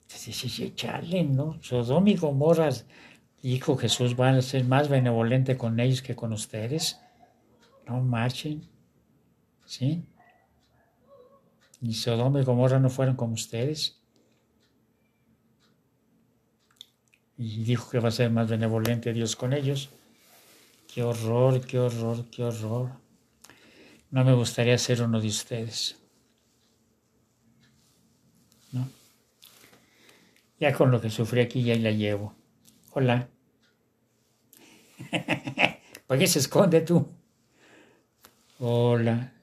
Sí, 0.08 0.74
chale, 0.76 1.24
¿no? 1.24 1.58
Sodoma 1.62 2.10
y 2.10 2.16
Gomorra, 2.16 2.70
hijo 3.44 3.78
Jesús, 3.78 4.16
van 4.16 4.36
a 4.36 4.42
ser 4.42 4.64
más 4.66 4.90
benevolente 4.90 5.58
con 5.58 5.80
ellos 5.80 6.02
que 6.02 6.16
con 6.16 6.34
ustedes. 6.34 7.00
No 7.88 8.02
marchen. 8.02 8.68
¿Sí? 9.66 10.04
Ni 11.80 11.94
Sodoma 11.94 12.42
y 12.42 12.44
Gomorra 12.44 12.80
no 12.80 12.90
fueron 12.90 13.16
como 13.16 13.34
ustedes. 13.34 14.00
Y 17.38 17.64
dijo 17.64 17.90
que 17.90 18.00
va 18.00 18.10
a 18.10 18.12
ser 18.12 18.32
más 18.32 18.50
benevolente 18.50 19.14
Dios 19.14 19.36
con 19.36 19.54
ellos. 19.54 19.90
Qué 20.92 21.04
horror, 21.04 21.66
qué 21.66 21.80
horror, 21.80 22.26
qué 22.32 22.44
horror. 22.44 22.92
No 24.10 24.24
me 24.24 24.34
gustaría 24.34 24.78
ser 24.78 25.02
uno 25.04 25.22
de 25.22 25.28
ustedes. 25.28 25.98
¿No? 28.72 28.90
Ya 30.60 30.74
con 30.74 30.90
lo 30.92 31.00
que 31.00 31.10
sufrí 31.10 31.42
aquí 31.42 31.64
ya 31.64 31.76
la 31.76 31.92
llevo. 31.92 32.34
Hola. 32.92 33.30
¿Por 36.08 36.18
qué 36.18 36.26
se 36.26 36.40
esconde 36.40 36.82
tú? 36.82 37.17
Hola. 38.60 39.34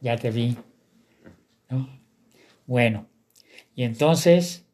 ya 0.00 0.16
te 0.16 0.30
vi. 0.30 0.56
¿No? 1.68 1.88
Bueno, 2.66 3.06
y 3.74 3.82
entonces 3.82 4.64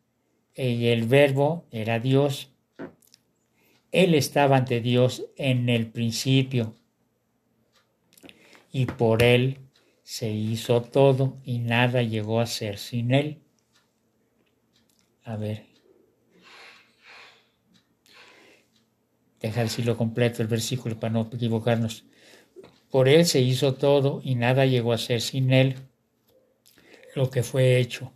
eh, 0.55 0.93
el 0.93 1.09
verbo 1.09 1.67
era 1.73 1.99
Dios. 1.99 2.53
Él 3.91 4.15
estaba 4.15 4.57
ante 4.57 4.81
Dios 4.81 5.27
en 5.37 5.69
el 5.69 5.89
principio 5.89 6.77
y 8.71 8.87
por 8.87 9.25
él 9.25 9.59
se 10.05 10.31
hizo 10.31 10.83
todo 10.83 11.39
y 11.45 11.59
nada 11.59 12.03
llegó 12.03 12.41
a 12.41 12.47
ser 12.47 12.79
sin 12.79 13.13
él. 13.13 13.43
A 15.25 15.37
ver. 15.37 15.70
Deja 19.41 19.63
decirlo 19.63 19.97
completo 19.97 20.43
el 20.43 20.49
versículo 20.49 20.99
para 20.99 21.13
no 21.13 21.31
equivocarnos. 21.33 22.05
Por 22.91 23.09
él 23.09 23.25
se 23.25 23.41
hizo 23.41 23.75
todo 23.75 24.21
y 24.23 24.35
nada 24.35 24.67
llegó 24.67 24.93
a 24.93 24.99
ser 24.99 25.21
sin 25.21 25.53
él 25.53 25.77
lo 27.15 27.31
que 27.31 27.43
fue 27.43 27.79
hecho. 27.79 28.13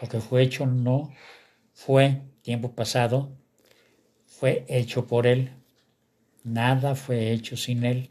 Lo 0.00 0.08
que 0.08 0.20
fue 0.20 0.42
hecho 0.42 0.66
no 0.66 1.12
fue 1.72 2.22
tiempo 2.42 2.72
pasado, 2.72 3.36
fue 4.26 4.64
hecho 4.68 5.06
por 5.06 5.26
él. 5.26 5.52
Nada 6.44 6.94
fue 6.94 7.32
hecho 7.32 7.56
sin 7.56 7.84
él. 7.84 8.10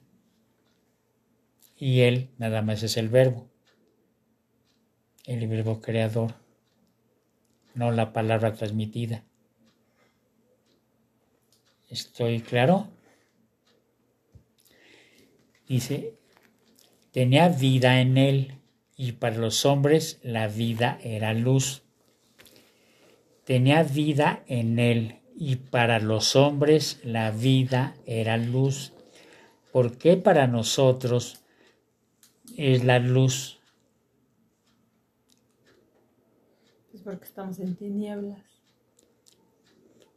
Y 1.77 2.01
él 2.01 2.29
nada 2.37 2.61
más 2.61 2.83
es 2.83 2.95
el 2.97 3.09
verbo, 3.09 3.49
el 5.25 5.47
verbo 5.47 5.81
creador, 5.81 6.35
no 7.75 7.91
la 7.91 8.13
palabra 8.13 8.53
transmitida. 8.53 9.23
¿Estoy 11.89 12.41
claro? 12.41 12.89
Dice, 15.67 16.15
tenía 17.11 17.49
vida 17.49 18.01
en 18.01 18.17
él 18.17 18.55
y 18.97 19.13
para 19.13 19.37
los 19.37 19.65
hombres 19.65 20.19
la 20.21 20.47
vida 20.47 20.99
era 21.03 21.33
luz. 21.33 21.83
Tenía 23.45 23.83
vida 23.83 24.43
en 24.47 24.79
él 24.79 25.19
y 25.37 25.55
para 25.55 25.99
los 25.99 26.35
hombres 26.35 26.99
la 27.03 27.31
vida 27.31 27.95
era 28.05 28.37
luz. 28.37 28.93
¿Por 29.71 29.97
qué 29.97 30.17
para 30.17 30.47
nosotros 30.47 31.41
es 32.57 32.83
la 32.83 32.99
luz? 32.99 33.60
Porque 37.03 37.25
estamos 37.25 37.59
en 37.59 37.75
tinieblas. 37.75 38.39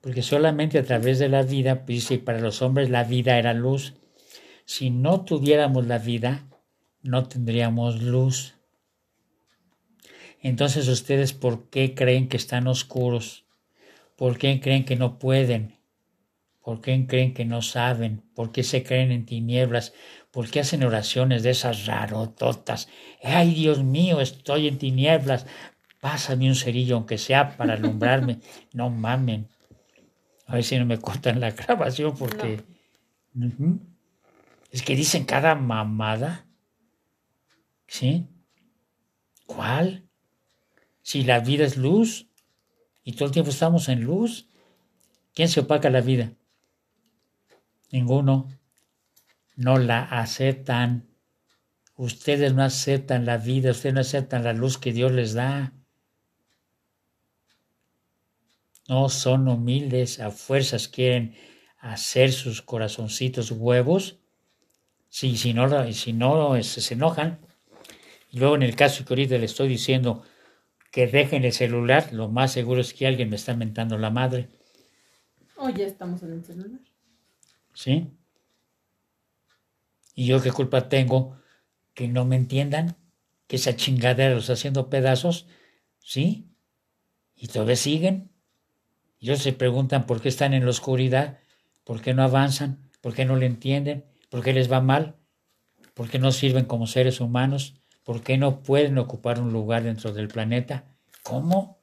Porque 0.00 0.22
solamente 0.22 0.78
a 0.78 0.84
través 0.84 1.18
de 1.18 1.28
la 1.28 1.42
vida, 1.42 1.82
dice, 1.86 2.18
para 2.18 2.40
los 2.40 2.60
hombres 2.60 2.90
la 2.90 3.04
vida 3.04 3.38
era 3.38 3.54
luz. 3.54 3.94
Si 4.66 4.90
no 4.90 5.24
tuviéramos 5.24 5.86
la 5.86 5.98
vida, 5.98 6.46
no 7.02 7.26
tendríamos 7.26 8.02
luz. 8.02 8.54
Entonces 10.40 10.88
ustedes, 10.88 11.32
¿por 11.32 11.70
qué 11.70 11.94
creen 11.94 12.28
que 12.28 12.36
están 12.36 12.66
oscuros? 12.66 13.46
¿Por 14.16 14.36
qué 14.36 14.60
creen 14.60 14.84
que 14.84 14.96
no 14.96 15.18
pueden? 15.18 15.78
¿Por 16.62 16.80
qué 16.80 17.06
creen 17.06 17.34
que 17.34 17.44
no 17.44 17.62
saben? 17.62 18.22
¿Por 18.34 18.52
qué 18.52 18.62
se 18.62 18.82
creen 18.82 19.10
en 19.10 19.26
tinieblas? 19.26 19.94
¿Por 20.30 20.50
qué 20.50 20.60
hacen 20.60 20.82
oraciones 20.82 21.42
de 21.42 21.50
esas 21.50 21.86
rarototas? 21.86 22.88
¡Ay, 23.22 23.54
Dios 23.54 23.82
mío, 23.84 24.20
estoy 24.20 24.68
en 24.68 24.78
tinieblas! 24.78 25.46
Pásame 26.04 26.48
un 26.48 26.54
cerillo, 26.54 26.96
aunque 26.96 27.16
sea 27.16 27.56
para 27.56 27.72
alumbrarme. 27.72 28.40
no 28.74 28.90
mamen. 28.90 29.48
A 30.46 30.56
ver 30.56 30.62
si 30.62 30.78
no 30.78 30.84
me 30.84 30.98
cortan 30.98 31.40
la 31.40 31.50
grabación 31.60 32.14
porque... 32.14 32.62
Es 34.70 34.82
que 34.82 34.94
dicen 34.96 35.24
cada 35.24 35.54
mamada. 35.54 36.46
¿Sí? 37.86 38.28
¿Cuál? 39.46 40.06
Si 41.00 41.24
la 41.24 41.40
vida 41.40 41.64
es 41.64 41.78
luz 41.78 42.28
y 43.02 43.12
todo 43.12 43.24
el 43.24 43.32
tiempo 43.32 43.50
estamos 43.50 43.88
en 43.88 44.02
luz, 44.02 44.50
¿quién 45.32 45.48
se 45.48 45.60
opaca 45.60 45.88
la 45.88 46.02
vida? 46.02 46.34
Ninguno. 47.90 48.50
No 49.56 49.78
la 49.78 50.02
aceptan. 50.02 51.08
Ustedes 51.96 52.52
no 52.52 52.62
aceptan 52.62 53.24
la 53.24 53.38
vida, 53.38 53.70
ustedes 53.70 53.94
no 53.94 54.02
aceptan 54.02 54.44
la 54.44 54.52
luz 54.52 54.76
que 54.76 54.92
Dios 54.92 55.10
les 55.10 55.32
da. 55.32 55.72
No 58.88 59.08
son 59.08 59.48
humildes, 59.48 60.20
a 60.20 60.30
fuerzas 60.30 60.88
quieren 60.88 61.34
hacer 61.78 62.32
sus 62.32 62.62
corazoncitos 62.62 63.50
huevos. 63.50 64.18
Sí, 65.08 65.36
si 65.36 65.54
no, 65.54 65.92
si 65.92 66.12
no 66.12 66.62
se 66.62 66.94
enojan. 66.94 67.38
Y 68.30 68.38
luego 68.38 68.56
en 68.56 68.62
el 68.62 68.74
caso 68.74 69.04
que 69.04 69.14
ahorita 69.14 69.38
le 69.38 69.46
estoy 69.46 69.68
diciendo 69.68 70.24
que 70.90 71.06
dejen 71.06 71.44
el 71.44 71.52
celular, 71.52 72.12
lo 72.12 72.28
más 72.28 72.52
seguro 72.52 72.80
es 72.80 72.94
que 72.94 73.06
alguien 73.06 73.30
me 73.30 73.36
está 73.36 73.54
mentando 73.54 73.96
la 73.96 74.10
madre. 74.10 74.48
O 75.56 75.68
ya 75.70 75.86
estamos 75.86 76.22
en 76.22 76.32
el 76.32 76.44
celular. 76.44 76.80
¿Sí? 77.72 78.08
¿Y 80.14 80.26
yo 80.26 80.42
qué 80.42 80.52
culpa 80.52 80.88
tengo 80.88 81.36
que 81.94 82.08
no 82.08 82.24
me 82.24 82.36
entiendan? 82.36 82.96
Que 83.46 83.56
esa 83.56 83.76
chingadera 83.76 84.34
los 84.34 84.50
haciendo 84.50 84.88
pedazos, 84.88 85.46
¿sí? 85.98 86.48
Y 87.36 87.48
todavía 87.48 87.76
siguen. 87.76 88.33
Ellos 89.24 89.38
se 89.38 89.54
preguntan 89.54 90.04
por 90.04 90.20
qué 90.20 90.28
están 90.28 90.52
en 90.52 90.64
la 90.64 90.70
oscuridad, 90.70 91.38
por 91.82 92.02
qué 92.02 92.12
no 92.12 92.22
avanzan, 92.22 92.90
por 93.00 93.14
qué 93.14 93.24
no 93.24 93.36
le 93.36 93.46
entienden, 93.46 94.04
por 94.28 94.44
qué 94.44 94.52
les 94.52 94.70
va 94.70 94.82
mal, 94.82 95.16
por 95.94 96.10
qué 96.10 96.18
no 96.18 96.30
sirven 96.30 96.66
como 96.66 96.86
seres 96.86 97.22
humanos, 97.22 97.72
por 98.02 98.22
qué 98.22 98.36
no 98.36 98.62
pueden 98.62 98.98
ocupar 98.98 99.40
un 99.40 99.50
lugar 99.50 99.84
dentro 99.84 100.12
del 100.12 100.28
planeta. 100.28 100.84
¿Cómo? 101.22 101.78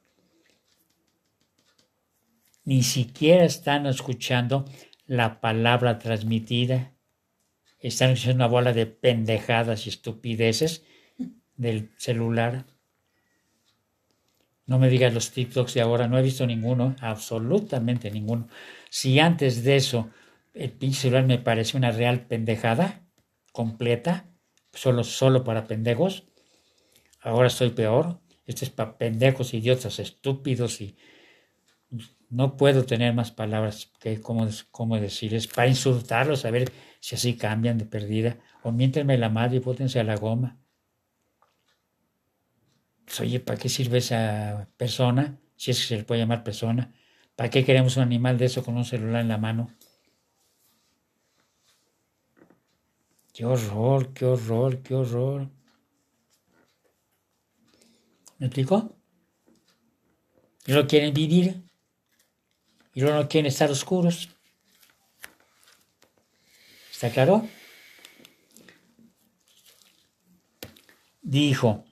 Ni 2.62 2.84
siquiera 2.84 3.44
están 3.44 3.86
escuchando 3.86 4.64
la 5.06 5.40
palabra 5.40 5.98
transmitida. 5.98 6.92
Están 7.80 8.10
escuchando 8.10 8.36
una 8.36 8.52
bola 8.52 8.72
de 8.72 8.86
pendejadas 8.86 9.86
y 9.86 9.88
estupideces 9.88 10.84
del 11.56 11.90
celular. 11.96 12.66
No 14.66 14.78
me 14.78 14.88
digas 14.88 15.12
los 15.12 15.32
TikToks 15.32 15.74
de 15.74 15.80
ahora, 15.80 16.08
no 16.08 16.18
he 16.18 16.22
visto 16.22 16.46
ninguno, 16.46 16.94
absolutamente 17.00 18.10
ninguno. 18.10 18.48
Si 18.90 19.18
antes 19.18 19.64
de 19.64 19.76
eso 19.76 20.10
el 20.54 20.70
pinche 20.72 21.02
celular 21.02 21.26
me 21.26 21.38
pareció 21.38 21.78
una 21.78 21.90
real 21.90 22.26
pendejada 22.26 23.02
completa, 23.52 24.28
solo, 24.72 25.04
solo 25.04 25.44
para 25.44 25.66
pendejos, 25.66 26.24
ahora 27.20 27.48
estoy 27.48 27.70
peor. 27.70 28.20
Este 28.46 28.64
es 28.64 28.70
para 28.70 28.98
pendejos, 28.98 29.54
idiotas, 29.54 29.98
estúpidos 29.98 30.80
y 30.80 30.96
no 32.28 32.56
puedo 32.56 32.84
tener 32.84 33.14
más 33.14 33.30
palabras 33.30 33.92
que 34.00 34.20
cómo, 34.20 34.48
cómo 34.70 34.98
decir. 34.98 35.34
Es 35.34 35.46
para 35.46 35.68
insultarlos, 35.68 36.44
a 36.44 36.50
ver 36.50 36.72
si 37.00 37.14
así 37.14 37.36
cambian 37.36 37.78
de 37.78 37.84
perdida. 37.84 38.38
O 38.62 38.72
miéntenme 38.72 39.18
la 39.18 39.28
madre 39.28 39.56
y 39.56 39.60
bótense 39.60 40.00
a 40.00 40.04
la 40.04 40.16
goma. 40.16 40.58
Pues, 43.04 43.20
oye, 43.20 43.40
¿para 43.40 43.58
qué 43.58 43.68
sirve 43.68 43.98
esa 43.98 44.68
persona? 44.76 45.38
Si 45.56 45.70
es 45.70 45.80
que 45.80 45.86
se 45.86 45.96
le 45.98 46.04
puede 46.04 46.20
llamar 46.20 46.44
persona. 46.44 46.92
¿Para 47.36 47.50
qué 47.50 47.64
queremos 47.64 47.96
un 47.96 48.02
animal 48.04 48.38
de 48.38 48.46
eso 48.46 48.64
con 48.64 48.76
un 48.76 48.84
celular 48.84 49.22
en 49.22 49.28
la 49.28 49.38
mano? 49.38 49.70
Qué 53.32 53.44
horror, 53.46 54.12
qué 54.12 54.26
horror, 54.26 54.82
qué 54.82 54.94
horror. 54.94 55.48
¿Me 58.38 58.46
explico? 58.46 58.96
Y 60.66 60.72
no 60.72 60.86
quieren 60.86 61.14
vivir. 61.14 61.62
Y 62.94 63.00
no 63.00 63.28
quieren 63.28 63.46
estar 63.46 63.70
oscuros. 63.70 64.28
¿Está 66.90 67.10
claro? 67.10 67.48
Dijo, 71.22 71.84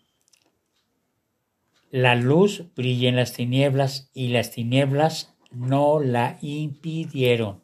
la 1.90 2.14
luz 2.14 2.64
brilla 2.76 3.08
en 3.08 3.16
las 3.16 3.32
tinieblas 3.32 4.10
y 4.14 4.28
las 4.28 4.52
tinieblas 4.52 5.34
no 5.50 6.00
la 6.00 6.38
impidieron. 6.40 7.62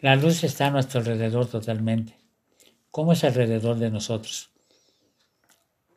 La 0.00 0.16
luz 0.16 0.44
está 0.44 0.66
a 0.66 0.70
nuestro 0.70 1.00
alrededor 1.00 1.46
totalmente. 1.46 2.18
¿Cómo 2.90 3.12
es 3.12 3.24
alrededor 3.24 3.78
de 3.78 3.90
nosotros? 3.90 4.52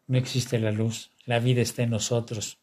No 0.07 0.17
existe 0.17 0.57
la 0.59 0.71
luz, 0.71 1.11
la 1.25 1.39
vida 1.39 1.61
está 1.61 1.83
en 1.83 1.91
nosotros. 1.91 2.57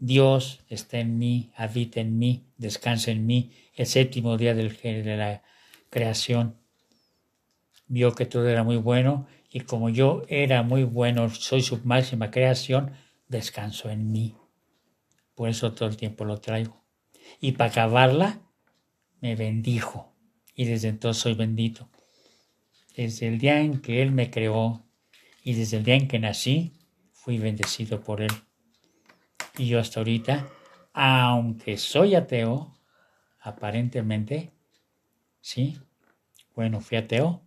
Dios 0.00 0.60
está 0.68 0.98
en 0.98 1.18
mí, 1.18 1.50
habita 1.56 2.00
en 2.00 2.18
mí, 2.18 2.44
descansa 2.56 3.10
en 3.10 3.26
mí, 3.26 3.52
el 3.74 3.86
séptimo 3.86 4.36
día 4.36 4.54
del, 4.54 4.76
de 4.76 5.16
la 5.16 5.42
creación. 5.90 6.56
Vio 7.86 8.14
que 8.14 8.26
todo 8.26 8.48
era 8.48 8.64
muy 8.64 8.76
bueno 8.76 9.26
y 9.50 9.60
como 9.60 9.88
yo 9.88 10.24
era 10.28 10.62
muy 10.62 10.84
bueno, 10.84 11.30
soy 11.30 11.62
su 11.62 11.80
máxima 11.84 12.30
creación, 12.30 12.92
descanso 13.28 13.90
en 13.90 14.12
mí. 14.12 14.36
Por 15.34 15.48
eso 15.48 15.72
todo 15.72 15.88
el 15.88 15.96
tiempo 15.96 16.24
lo 16.24 16.40
traigo. 16.40 16.84
Y 17.40 17.52
para 17.52 17.70
acabarla, 17.70 18.40
me 19.20 19.36
bendijo. 19.36 20.14
Y 20.54 20.64
desde 20.64 20.88
entonces 20.88 21.22
soy 21.22 21.34
bendito. 21.34 21.88
Desde 22.96 23.28
el 23.28 23.38
día 23.38 23.60
en 23.60 23.80
que 23.80 24.02
Él 24.02 24.10
me 24.10 24.30
creó 24.30 24.84
y 25.42 25.54
desde 25.54 25.78
el 25.78 25.84
día 25.84 25.94
en 25.94 26.08
que 26.08 26.18
nací, 26.18 26.74
fui 27.12 27.38
bendecido 27.38 28.02
por 28.02 28.20
Él. 28.20 28.32
Y 29.56 29.66
yo 29.66 29.78
hasta 29.78 30.00
ahorita, 30.00 30.48
aunque 30.92 31.78
soy 31.78 32.14
ateo, 32.14 32.76
aparentemente, 33.40 34.52
sí, 35.40 35.78
bueno, 36.54 36.80
fui 36.80 36.98
ateo, 36.98 37.42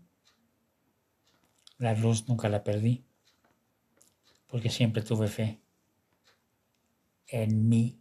la 1.81 1.95
luz 1.95 2.29
nunca 2.29 2.47
la 2.47 2.63
perdí, 2.63 3.03
porque 4.45 4.69
siempre 4.69 5.01
tuve 5.01 5.27
fe 5.27 5.59
en 7.27 7.67
mí. 7.69 7.99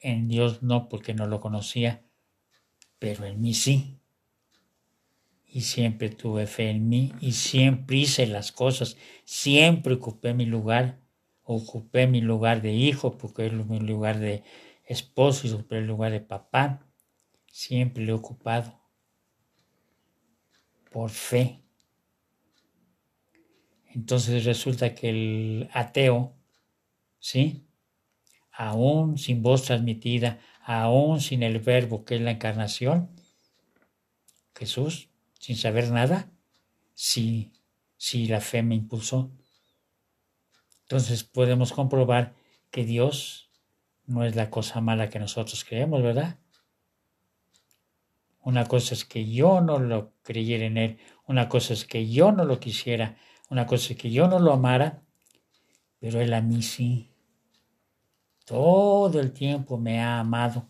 En 0.00 0.26
Dios 0.26 0.62
no, 0.62 0.88
porque 0.88 1.12
no 1.12 1.26
lo 1.26 1.40
conocía, 1.40 2.02
pero 2.98 3.26
en 3.26 3.42
mí 3.42 3.52
sí. 3.52 4.00
Y 5.44 5.60
siempre 5.62 6.08
tuve 6.08 6.46
fe 6.46 6.70
en 6.70 6.88
mí 6.88 7.12
y 7.20 7.32
siempre 7.32 7.98
hice 7.98 8.26
las 8.26 8.52
cosas, 8.52 8.96
siempre 9.24 9.92
ocupé 9.92 10.32
mi 10.32 10.46
lugar, 10.46 11.02
ocupé 11.42 12.06
mi 12.06 12.22
lugar 12.22 12.62
de 12.62 12.72
hijo, 12.72 13.08
ocupé 13.08 13.50
mi 13.50 13.80
lugar 13.80 14.18
de 14.18 14.44
esposo 14.86 15.46
y 15.46 15.52
ocupé 15.52 15.76
el 15.78 15.86
lugar 15.86 16.12
de 16.12 16.20
papá. 16.20 16.86
Siempre 17.52 18.02
lo 18.02 18.12
he 18.12 18.16
ocupado 18.16 18.80
por 20.90 21.10
fe. 21.10 21.67
Entonces 23.98 24.44
resulta 24.44 24.94
que 24.94 25.10
el 25.10 25.70
ateo 25.72 26.36
¿sí? 27.18 27.66
Aún 28.52 29.18
sin 29.18 29.42
voz 29.42 29.64
transmitida, 29.64 30.38
aún 30.62 31.20
sin 31.20 31.42
el 31.42 31.58
verbo 31.58 32.04
que 32.04 32.14
es 32.14 32.20
la 32.20 32.30
encarnación, 32.30 33.10
Jesús, 34.54 35.08
sin 35.40 35.56
saber 35.56 35.90
nada, 35.90 36.30
sí, 36.94 37.52
sí 37.96 38.28
la 38.28 38.40
fe 38.40 38.62
me 38.62 38.76
impulsó. 38.76 39.32
Entonces 40.82 41.24
podemos 41.24 41.72
comprobar 41.72 42.36
que 42.70 42.84
Dios 42.84 43.50
no 44.06 44.24
es 44.24 44.36
la 44.36 44.48
cosa 44.48 44.80
mala 44.80 45.10
que 45.10 45.18
nosotros 45.18 45.64
creemos, 45.64 46.04
¿verdad? 46.04 46.38
Una 48.42 48.64
cosa 48.66 48.94
es 48.94 49.04
que 49.04 49.28
yo 49.28 49.60
no 49.60 49.80
lo 49.80 50.12
creyera 50.22 50.66
en 50.66 50.78
Él, 50.78 50.98
una 51.26 51.48
cosa 51.48 51.74
es 51.74 51.84
que 51.84 52.08
yo 52.08 52.30
no 52.30 52.44
lo 52.44 52.60
quisiera, 52.60 53.18
una 53.50 53.66
cosa 53.66 53.92
es 53.92 53.98
que 53.98 54.10
yo 54.10 54.28
no 54.28 54.38
lo 54.38 54.52
amara, 54.52 55.02
pero 56.00 56.20
Él 56.20 56.32
a 56.34 56.40
mí 56.40 56.62
sí. 56.62 57.10
Todo 58.44 59.20
el 59.20 59.32
tiempo 59.32 59.76
me 59.76 60.00
ha 60.00 60.20
amado. 60.20 60.66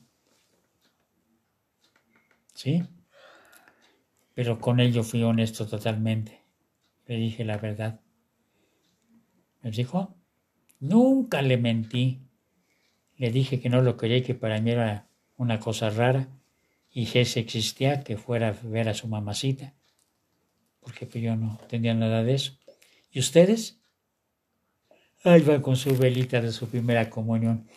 ¿Sí? 2.52 2.82
Pero 4.34 4.58
con 4.58 4.80
él 4.80 4.92
yo 4.92 5.04
fui 5.04 5.22
honesto 5.22 5.64
totalmente. 5.66 6.42
Le 7.06 7.16
dije 7.16 7.44
la 7.44 7.56
verdad. 7.56 8.00
¿Me 9.62 9.70
dijo? 9.70 10.16
Nunca 10.80 11.40
le 11.40 11.56
mentí. 11.56 12.20
Le 13.16 13.30
dije 13.30 13.60
que 13.60 13.68
no 13.68 13.80
lo 13.80 13.96
quería 13.96 14.16
y 14.16 14.22
que 14.22 14.34
para 14.34 14.60
mí 14.60 14.72
era 14.72 15.08
una 15.36 15.60
cosa 15.60 15.90
rara. 15.90 16.28
Y 16.90 17.06
que 17.06 17.24
si 17.24 17.38
existía, 17.38 18.02
que 18.02 18.16
fuera 18.16 18.48
a 18.48 18.56
ver 18.64 18.88
a 18.88 18.94
su 18.94 19.06
mamacita. 19.06 19.74
Porque 20.80 21.06
pues 21.06 21.22
yo 21.22 21.36
no 21.36 21.58
tenía 21.68 21.94
nada 21.94 22.24
de 22.24 22.34
eso. 22.34 22.58
¿Y 23.10 23.20
ustedes? 23.20 23.80
Ahí 25.24 25.42
va 25.42 25.60
con 25.60 25.76
su 25.76 25.96
velita 25.96 26.40
de 26.40 26.52
su 26.52 26.68
primera 26.68 27.08
comunión. 27.10 27.68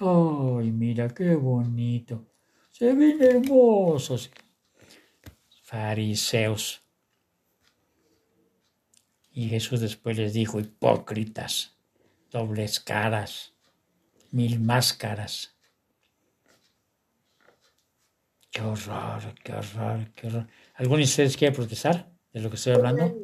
Ay, 0.00 0.70
mira 0.72 1.08
qué 1.08 1.34
bonito. 1.34 2.26
Se 2.70 2.92
ven 2.92 3.22
hermosos. 3.22 4.30
Fariseos. 5.62 6.82
Y 9.32 9.48
Jesús 9.48 9.80
después 9.80 10.16
les 10.16 10.32
dijo, 10.32 10.58
hipócritas, 10.58 11.76
dobles 12.30 12.80
caras, 12.80 13.54
mil 14.32 14.58
máscaras. 14.58 15.54
Qué 18.50 18.62
horror, 18.62 19.34
qué 19.44 19.52
horror, 19.52 20.10
qué 20.14 20.26
horror. 20.26 20.46
¿Alguno 20.74 20.98
de 20.98 21.04
ustedes 21.04 21.36
quiere 21.36 21.54
protestar 21.54 22.10
de 22.32 22.40
lo 22.40 22.50
que 22.50 22.56
estoy 22.56 22.72
hablando? 22.72 23.14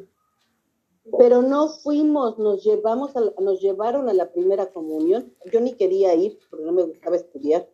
Pero 1.17 1.41
no 1.41 1.69
fuimos, 1.69 2.39
nos 2.39 2.63
llevamos, 2.63 3.15
a, 3.15 3.21
nos 3.39 3.61
llevaron 3.61 4.09
a 4.09 4.13
la 4.13 4.31
primera 4.31 4.71
comunión. 4.71 5.33
Yo 5.51 5.59
ni 5.59 5.73
quería 5.73 6.15
ir 6.15 6.39
porque 6.49 6.65
no 6.65 6.71
me 6.71 6.83
gustaba 6.83 7.15
estudiar. 7.15 7.69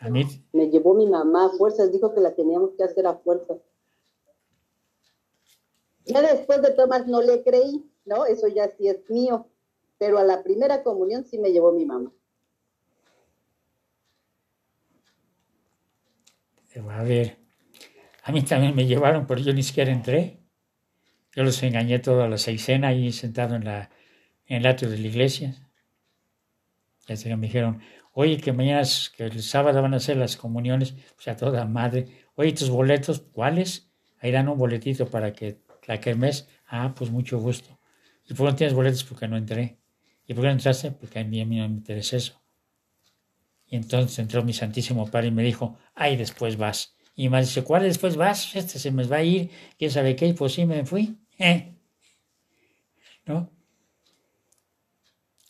¿A 0.00 0.10
mí? 0.10 0.24
Me 0.52 0.68
llevó 0.68 0.94
mi 0.94 1.06
mamá 1.06 1.46
a 1.46 1.50
fuerzas, 1.50 1.92
dijo 1.92 2.12
que 2.12 2.20
la 2.20 2.34
teníamos 2.34 2.70
que 2.76 2.84
hacer 2.84 3.06
a 3.06 3.16
fuerzas. 3.18 3.58
Ya 6.06 6.22
después 6.22 6.60
de 6.62 6.72
Tomás 6.72 7.06
no 7.06 7.22
le 7.22 7.42
creí, 7.44 7.88
¿no? 8.04 8.26
Eso 8.26 8.48
ya 8.48 8.68
sí 8.70 8.88
es 8.88 9.08
mío, 9.08 9.46
pero 9.98 10.18
a 10.18 10.24
la 10.24 10.42
primera 10.42 10.82
comunión 10.82 11.24
sí 11.24 11.38
me 11.38 11.52
llevó 11.52 11.72
mi 11.72 11.84
mamá. 11.84 12.12
A 16.88 17.02
ver, 17.02 17.36
a 18.22 18.32
mí 18.32 18.42
también 18.42 18.74
me 18.74 18.86
llevaron, 18.86 19.26
pero 19.26 19.40
yo 19.40 19.52
ni 19.52 19.62
siquiera 19.62 19.92
entré. 19.92 20.39
Yo 21.34 21.44
los 21.44 21.62
engañé 21.62 21.98
toda 21.98 22.28
la 22.28 22.38
seisena 22.38 22.88
ahí 22.88 23.12
sentado 23.12 23.54
en, 23.54 23.64
la, 23.64 23.90
en 24.46 24.58
el 24.58 24.66
atrio 24.66 24.90
de 24.90 24.98
la 24.98 25.06
iglesia. 25.06 25.54
Ya 27.06 27.36
me 27.36 27.46
dijeron, 27.46 27.80
oye, 28.12 28.36
que 28.38 28.52
mañana, 28.52 28.86
que 29.16 29.24
el 29.24 29.42
sábado 29.42 29.82
van 29.82 29.94
a 29.94 29.96
hacer 29.96 30.16
las 30.16 30.36
comuniones, 30.36 30.94
o 31.18 31.20
sea, 31.20 31.36
toda 31.36 31.64
madre. 31.64 32.06
Oye, 32.36 32.52
tus 32.52 32.70
boletos, 32.70 33.20
¿cuáles? 33.32 33.90
Ahí 34.20 34.30
dan 34.30 34.48
un 34.48 34.58
boletito 34.58 35.08
para 35.08 35.32
que 35.32 35.60
la 35.86 36.14
mes. 36.14 36.48
Ah, 36.66 36.94
pues 36.96 37.10
mucho 37.10 37.38
gusto. 37.38 37.78
¿Y 38.28 38.34
por 38.34 38.46
qué 38.46 38.50
no 38.52 38.56
tienes 38.56 38.74
boletos? 38.74 39.04
Porque 39.04 39.26
no 39.26 39.36
entré. 39.36 39.78
¿Y 40.26 40.34
por 40.34 40.42
qué 40.42 40.48
no 40.48 40.52
entraste? 40.52 40.92
Porque 40.92 41.18
a 41.18 41.24
mí, 41.24 41.40
a 41.40 41.46
mí 41.46 41.58
no 41.58 41.68
me 41.68 41.74
interesa 41.76 42.16
eso. 42.16 42.40
Y 43.66 43.76
entonces 43.76 44.18
entró 44.18 44.44
mi 44.44 44.52
Santísimo 44.52 45.06
Padre 45.10 45.28
y 45.28 45.32
me 45.32 45.42
dijo, 45.42 45.78
ay, 45.94 46.16
después 46.16 46.56
vas. 46.56 46.96
Y 47.20 47.28
me 47.28 47.38
dice, 47.38 47.62
¿cuál 47.62 47.82
después 47.82 48.16
vas? 48.16 48.56
Este 48.56 48.78
se 48.78 48.90
me 48.90 49.04
va 49.04 49.16
a 49.16 49.22
ir, 49.22 49.50
quién 49.76 49.90
sabe 49.90 50.16
qué, 50.16 50.28
y 50.28 50.32
pues 50.32 50.54
sí 50.54 50.64
me 50.64 50.86
fui. 50.86 51.18
¿Eh? 51.38 51.70
¿No? 53.26 53.50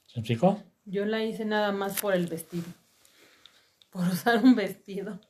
¿Se 0.06 0.18
explicó? 0.18 0.61
Yo 0.85 1.04
la 1.04 1.22
hice 1.22 1.44
nada 1.44 1.70
más 1.70 2.00
por 2.00 2.12
el 2.12 2.26
vestido. 2.26 2.64
Por 3.88 4.04
usar 4.09 4.42
un 4.42 4.56
vestido. 4.56 5.20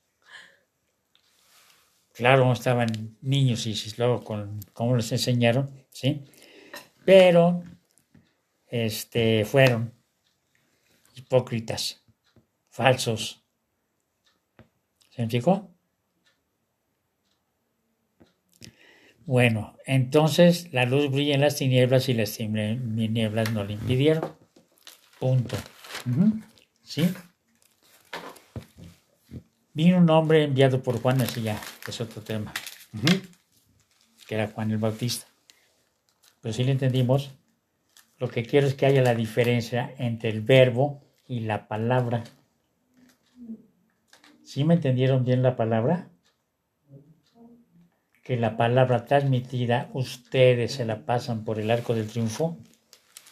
Claro, 2.14 2.50
estaban 2.54 3.18
niños 3.20 3.66
y 3.66 3.76
luego 3.98 4.24
con 4.24 4.60
cómo 4.72 4.96
les 4.96 5.12
enseñaron, 5.12 5.86
¿sí? 5.90 6.24
Pero 7.04 7.62
este, 8.66 9.44
fueron 9.44 9.92
hipócritas, 11.16 12.02
falsos. 12.70 13.44
¿Se 15.10 15.20
explicó? 15.20 15.69
Bueno, 19.30 19.76
entonces 19.86 20.72
la 20.72 20.86
luz 20.86 21.08
brilla 21.08 21.36
en 21.36 21.40
las 21.40 21.54
tinieblas 21.54 22.08
y 22.08 22.14
las 22.14 22.36
tinieblas 22.36 23.52
no 23.52 23.62
le 23.62 23.74
impidieron. 23.74 24.24
Punto. 25.20 25.56
¿Sí? 26.82 27.08
Vino 29.72 29.98
un 29.98 30.10
hombre 30.10 30.42
enviado 30.42 30.82
por 30.82 31.00
Juan, 31.00 31.20
así 31.20 31.42
ya, 31.42 31.60
es 31.86 32.00
otro 32.00 32.22
tema, 32.22 32.52
que 34.26 34.34
era 34.34 34.48
Juan 34.48 34.72
el 34.72 34.78
Bautista. 34.78 35.28
Pero 36.40 36.52
si 36.52 36.64
le 36.64 36.72
entendimos, 36.72 37.30
lo 38.18 38.28
que 38.28 38.42
quiero 38.42 38.66
es 38.66 38.74
que 38.74 38.86
haya 38.86 39.00
la 39.00 39.14
diferencia 39.14 39.94
entre 39.98 40.30
el 40.30 40.40
verbo 40.40 41.04
y 41.28 41.38
la 41.38 41.68
palabra. 41.68 42.24
¿Sí 44.42 44.64
me 44.64 44.74
entendieron 44.74 45.24
bien 45.24 45.44
la 45.44 45.54
palabra? 45.54 46.09
Que 48.30 48.36
la 48.36 48.56
palabra 48.56 49.06
transmitida 49.06 49.90
ustedes 49.92 50.74
se 50.74 50.84
la 50.84 51.04
pasan 51.04 51.42
por 51.42 51.58
el 51.58 51.68
arco 51.68 51.96
del 51.96 52.06
triunfo, 52.06 52.56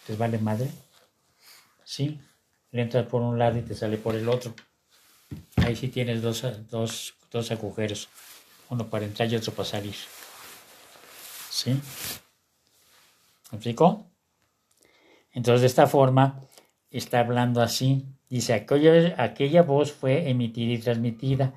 ¿les 0.08 0.18
vale 0.18 0.38
madre? 0.38 0.68
Sí, 1.84 2.20
le 2.72 2.82
entras 2.82 3.06
por 3.06 3.22
un 3.22 3.38
lado 3.38 3.58
y 3.58 3.62
te 3.62 3.76
sale 3.76 3.96
por 3.96 4.16
el 4.16 4.28
otro. 4.28 4.56
Ahí 5.58 5.76
sí 5.76 5.86
tienes 5.86 6.20
dos, 6.20 6.44
dos, 6.68 7.14
dos 7.30 7.48
agujeros, 7.52 8.08
uno 8.70 8.90
para 8.90 9.04
entrar 9.04 9.32
y 9.32 9.36
otro 9.36 9.52
para 9.52 9.68
salir. 9.68 9.94
¿Sí? 11.48 11.80
¿Me 13.52 13.58
explico? 13.58 14.04
Entonces, 15.32 15.60
de 15.60 15.68
esta 15.68 15.86
forma, 15.86 16.42
está 16.90 17.20
hablando 17.20 17.62
así. 17.62 18.04
Dice, 18.28 18.52
aquella, 18.52 19.14
aquella 19.22 19.62
voz 19.62 19.92
fue 19.92 20.28
emitida 20.28 20.72
y 20.72 20.78
transmitida, 20.78 21.54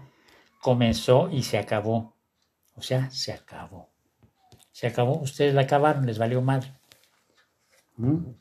comenzó 0.62 1.32
y 1.32 1.42
se 1.42 1.58
acabó. 1.58 2.21
O 2.76 2.82
sea, 2.82 3.10
se 3.12 3.32
acabó. 3.32 3.90
Se 4.72 4.88
acabó, 4.88 5.20
ustedes 5.20 5.54
la 5.54 5.62
acabaron, 5.62 6.06
les 6.06 6.18
valió 6.18 6.42
mal. 6.42 6.80
¿Mm? 7.98 8.32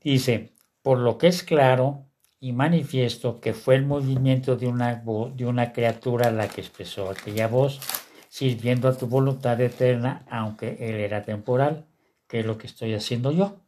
Dice, 0.00 0.54
por 0.82 0.98
lo 0.98 1.18
que 1.18 1.26
es 1.26 1.42
claro 1.42 2.06
y 2.40 2.52
manifiesto 2.52 3.40
que 3.40 3.52
fue 3.52 3.74
el 3.76 3.84
movimiento 3.84 4.56
de 4.56 4.66
una, 4.66 5.04
de 5.34 5.46
una 5.46 5.72
criatura 5.72 6.30
la 6.30 6.48
que 6.48 6.62
expresó 6.62 7.10
aquella 7.10 7.48
voz, 7.48 7.80
sirviendo 8.28 8.88
a 8.88 8.96
tu 8.96 9.06
voluntad 9.06 9.60
eterna, 9.60 10.24
aunque 10.30 10.78
él 10.80 10.96
era 10.96 11.22
temporal, 11.22 11.86
que 12.26 12.40
es 12.40 12.46
lo 12.46 12.56
que 12.56 12.66
estoy 12.66 12.94
haciendo 12.94 13.30
yo. 13.32 13.60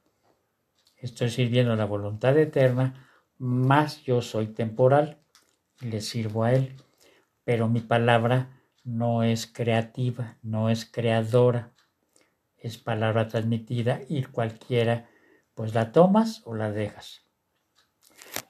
Estoy 0.97 1.31
sirviendo 1.31 1.73
a 1.73 1.77
la 1.77 1.85
voluntad 1.85 2.39
eterna, 2.39 3.09
más 3.37 4.03
yo 4.05 4.23
soy 4.23 4.47
temporal, 4.47 5.19
le 5.81 6.01
sirvo 6.01 6.45
a 6.45 6.55
él, 6.55 6.77
pero 7.45 7.69
mi 7.69 7.81
palabra 7.81 8.62
no 8.85 9.23
es 9.23 9.47
creativa, 9.47 10.37
no 10.43 10.71
es 10.71 10.85
creadora, 10.85 11.73
es 12.59 12.79
palabra 12.79 13.29
transmitida 13.29 14.01
y 14.09 14.25
cualquiera 14.25 15.09
pues 15.55 15.75
la 15.75 15.93
tomas 15.93 16.43
o 16.45 16.55
la 16.55 16.71
dejas. 16.71 17.23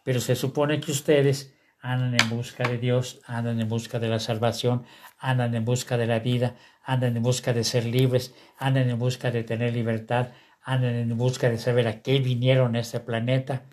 Pero 0.04 0.20
se 0.20 0.36
supone 0.36 0.80
que 0.80 0.92
ustedes 0.92 1.54
andan 1.80 2.14
en 2.20 2.30
busca 2.30 2.68
de 2.68 2.78
Dios, 2.78 3.20
andan 3.26 3.60
en 3.60 3.68
busca 3.68 3.98
de 3.98 4.08
la 4.08 4.20
salvación, 4.20 4.84
andan 5.18 5.54
en 5.54 5.64
busca 5.64 5.96
de 5.96 6.06
la 6.06 6.20
vida, 6.20 6.56
andan 6.82 7.16
en 7.16 7.22
busca 7.22 7.52
de 7.52 7.64
ser 7.64 7.84
libres, 7.84 8.34
andan 8.56 8.88
en 8.88 8.98
busca 8.98 9.30
de 9.30 9.42
tener 9.44 9.72
libertad, 9.72 10.32
andan 10.62 10.94
en 10.94 11.16
busca 11.16 11.50
de 11.50 11.58
saber 11.58 11.88
a 11.88 12.02
qué 12.02 12.18
vinieron 12.18 12.76
a 12.76 12.80
este 12.80 13.00
planeta. 13.00 13.64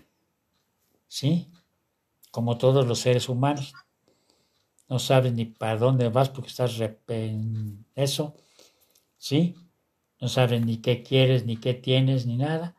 ¿Sí? 1.07 1.51
Como 2.31 2.57
todos 2.57 2.87
los 2.87 2.99
seres 2.99 3.29
humanos. 3.29 3.73
No 4.89 4.97
sabes 4.97 5.33
ni 5.33 5.45
para 5.45 5.77
dónde 5.77 6.09
vas 6.09 6.29
porque 6.29 6.49
estás 6.49 6.79
en 7.07 7.85
eso. 7.95 8.35
¿Sí? 9.17 9.55
No 10.19 10.27
sabes 10.27 10.65
ni 10.65 10.77
qué 10.77 11.03
quieres, 11.03 11.45
ni 11.45 11.57
qué 11.57 11.75
tienes, 11.75 12.25
ni 12.25 12.37
nada. 12.37 12.75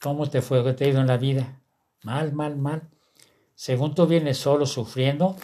¿Cómo 0.00 0.28
te 0.28 0.40
fue? 0.42 0.72
te 0.74 0.84
ha 0.84 0.88
ido 0.88 1.00
en 1.00 1.06
la 1.06 1.18
vida? 1.18 1.60
Mal, 2.02 2.32
mal, 2.32 2.56
mal. 2.56 2.88
Según 3.54 3.94
tú 3.94 4.06
vienes 4.06 4.38
solo 4.38 4.66
sufriendo 4.66 5.36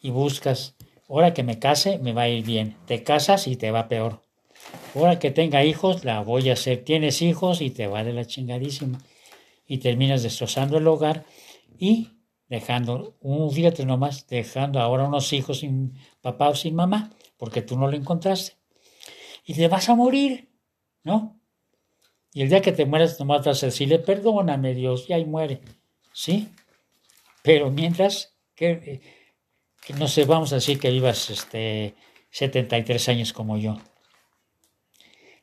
y 0.00 0.10
buscas, 0.10 0.76
ahora 1.08 1.34
que 1.34 1.42
me 1.42 1.58
case, 1.58 1.98
me 1.98 2.12
va 2.12 2.22
a 2.22 2.28
ir 2.28 2.44
bien. 2.44 2.76
Te 2.86 3.02
casas 3.02 3.46
y 3.46 3.56
te 3.56 3.70
va 3.70 3.88
peor. 3.88 4.22
Ahora 4.94 5.18
que 5.18 5.30
tenga 5.30 5.64
hijos, 5.64 6.04
la 6.04 6.20
voy 6.20 6.50
a 6.50 6.54
hacer. 6.54 6.84
Tienes 6.84 7.22
hijos 7.22 7.60
y 7.60 7.70
te 7.70 7.86
va 7.86 8.04
de 8.04 8.12
la 8.12 8.26
chingadísima. 8.26 8.98
Y 9.66 9.78
terminas 9.78 10.22
destrozando 10.22 10.78
el 10.78 10.86
hogar 10.86 11.24
y 11.78 12.17
dejando, 12.48 13.16
un, 13.20 13.50
fíjate 13.50 13.84
nomás, 13.84 14.26
dejando 14.26 14.80
ahora 14.80 15.04
unos 15.04 15.32
hijos 15.32 15.60
sin 15.60 15.94
papá 16.20 16.48
o 16.48 16.54
sin 16.54 16.74
mamá, 16.74 17.10
porque 17.36 17.62
tú 17.62 17.78
no 17.78 17.88
lo 17.88 17.96
encontraste. 17.96 18.56
Y 19.44 19.54
te 19.54 19.68
vas 19.68 19.88
a 19.88 19.94
morir, 19.94 20.50
¿no? 21.04 21.40
Y 22.32 22.42
el 22.42 22.48
día 22.48 22.60
que 22.60 22.72
te 22.72 22.86
mueras, 22.86 23.18
nomás 23.18 23.44
vas 23.44 23.62
a 23.62 23.66
decirle, 23.66 23.98
perdóname 23.98 24.74
Dios, 24.74 25.06
y 25.08 25.12
ahí 25.12 25.24
muere. 25.24 25.60
¿Sí? 26.12 26.48
Pero 27.42 27.70
mientras, 27.70 28.36
que, 28.54 29.00
que 29.82 29.92
no 29.94 30.08
sé, 30.08 30.24
vamos 30.24 30.52
a 30.52 30.56
decir 30.56 30.78
que 30.78 30.90
vivas 30.90 31.30
este, 31.30 31.94
73 32.30 33.08
años 33.08 33.32
como 33.32 33.56
yo. 33.56 33.78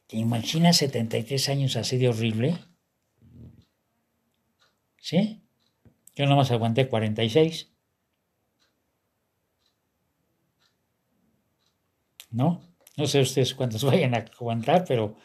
¿Te 0.07 0.17
imaginas 0.17 0.77
73 0.77 1.49
años 1.49 1.75
así 1.75 1.97
de 1.97 2.09
horrible? 2.09 2.57
¿Sí? 4.99 5.44
Yo 6.15 6.25
nomás 6.25 6.51
aguanté 6.51 6.88
46. 6.88 7.71
¿No? 12.32 12.62
No 12.97 13.08
sé 13.08 13.21
ustedes 13.21 13.54
cuántos 13.54 13.84
vayan 13.89 14.15
a 14.15 14.25
aguantar, 14.39 14.86
pero 14.88 15.15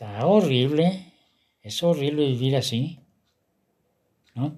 Está 0.00 0.26
horrible. 0.26 1.12
Es 1.60 1.82
horrible 1.82 2.24
vivir 2.24 2.56
así. 2.56 3.00
¿No? 4.34 4.56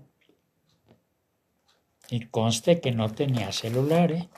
Y 2.11 2.27
conste 2.27 2.81
que 2.81 2.93
no 2.93 3.11
tenía 3.11 3.51
celular, 3.51 4.13
¿eh? 4.13 4.29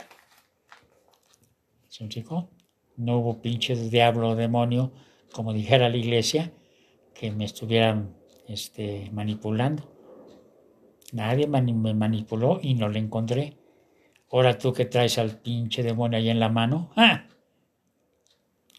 No 2.97 3.19
hubo 3.19 3.43
pinches 3.43 3.91
diablo 3.91 4.31
o 4.31 4.35
demonio, 4.35 4.95
como 5.31 5.53
dijera 5.53 5.91
la 5.91 5.99
iglesia, 5.99 6.55
que 7.13 7.31
me 7.31 7.45
estuvieran 7.45 8.17
este, 8.49 9.11
manipulando. 9.13 9.94
Nadie 11.15 11.47
me 11.47 11.95
manipuló 11.95 12.59
y 12.61 12.75
no 12.75 12.89
le 12.89 12.99
encontré. 12.99 13.57
Ahora 14.33 14.59
tú 14.59 14.73
que 14.73 14.85
traes 14.85 15.17
al 15.17 15.39
pinche 15.41 15.85
demonio 15.85 16.19
ahí 16.19 16.29
en 16.29 16.41
la 16.41 16.49
mano, 16.49 16.91
¡ah! 16.97 17.29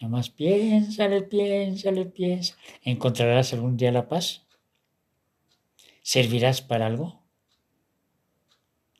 Nomás 0.01 0.29
piénsale, 0.31 1.21
piénsale, 1.21 2.05
piensa. 2.07 2.57
¿Encontrarás 2.83 3.53
algún 3.53 3.77
día 3.77 3.93
la 3.93 4.09
paz? 4.09 4.45
¿Servirás 6.01 6.61
para 6.61 6.87
algo? 6.87 7.23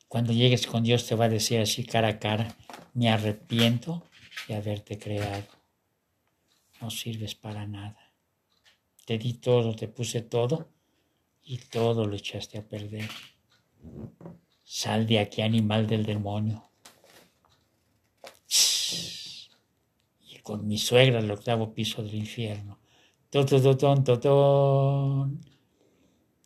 Cuando 0.08 0.32
llegues 0.32 0.66
con 0.66 0.84
Dios 0.84 1.06
te 1.06 1.16
va 1.16 1.26
a 1.26 1.30
decir 1.30 1.60
así 1.60 1.84
cara 1.84 2.08
a 2.08 2.20
cara, 2.20 2.56
me 2.94 3.10
arrepiento 3.10 4.06
de 4.48 4.56
haberte 4.56 4.98
creado. 4.98 5.48
No 6.80 6.90
sirves 6.90 7.36
para 7.36 7.68
nada. 7.68 8.14
Te 9.06 9.18
di 9.18 9.34
todo, 9.34 9.76
te 9.76 9.90
puse 9.90 10.22
todo 10.22 10.75
y 11.46 11.58
todo 11.58 12.06
lo 12.06 12.16
echaste 12.16 12.58
a 12.58 12.68
perder. 12.68 13.10
Sal 14.64 15.08
de 15.08 15.20
aquí, 15.20 15.42
animal 15.42 15.88
del 15.88 16.06
demonio 16.06 16.70
con 20.46 20.68
mi 20.68 20.78
suegra 20.78 21.18
al 21.18 21.32
octavo 21.32 21.74
piso 21.74 22.04
del 22.04 22.14
infierno. 22.14 22.78
Totototón, 23.32 24.04
totón. 24.04 25.42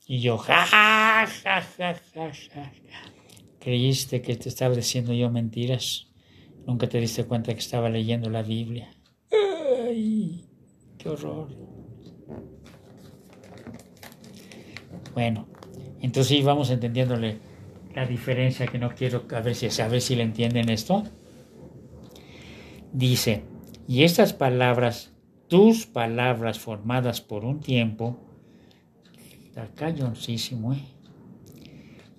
Y 0.07 0.21
yo, 0.21 0.37
ja, 0.37 0.65
ja, 0.65 1.27
ja, 1.27 1.61
ja, 1.61 1.93
ja, 2.13 2.31
ja. 2.33 2.71
Creíste 3.59 4.21
que 4.21 4.37
te 4.37 4.47
estaba 4.47 4.73
diciendo 4.73 5.11
yo 5.11 5.29
mentiras. 5.29 6.07
Nunca 6.65 6.87
te 6.87 7.01
diste 7.01 7.25
cuenta 7.25 7.53
que 7.53 7.59
estaba 7.59 7.89
leyendo 7.89 8.29
la 8.29 8.41
Biblia. 8.41 8.89
¡Ay! 9.31 10.45
¡Qué 10.97 11.09
horror! 11.09 11.68
Bueno, 15.19 15.49
entonces 15.99 16.45
vamos 16.45 16.69
entendiéndole 16.69 17.39
la 17.93 18.05
diferencia 18.05 18.67
que 18.67 18.79
no 18.79 18.95
quiero, 18.95 19.25
a 19.35 19.53
si, 19.53 19.65
a 19.65 19.99
si 19.99 20.15
le 20.15 20.23
entienden 20.23 20.69
esto. 20.69 21.03
Dice, 22.93 23.43
y 23.85 24.03
estas 24.03 24.31
palabras, 24.31 25.11
tus 25.49 25.85
palabras 25.85 26.57
formadas 26.57 27.19
por 27.19 27.43
un 27.43 27.59
tiempo, 27.59 28.17
está 29.43 29.67
cañoncísimo, 29.75 30.71
¿eh? 30.71 30.83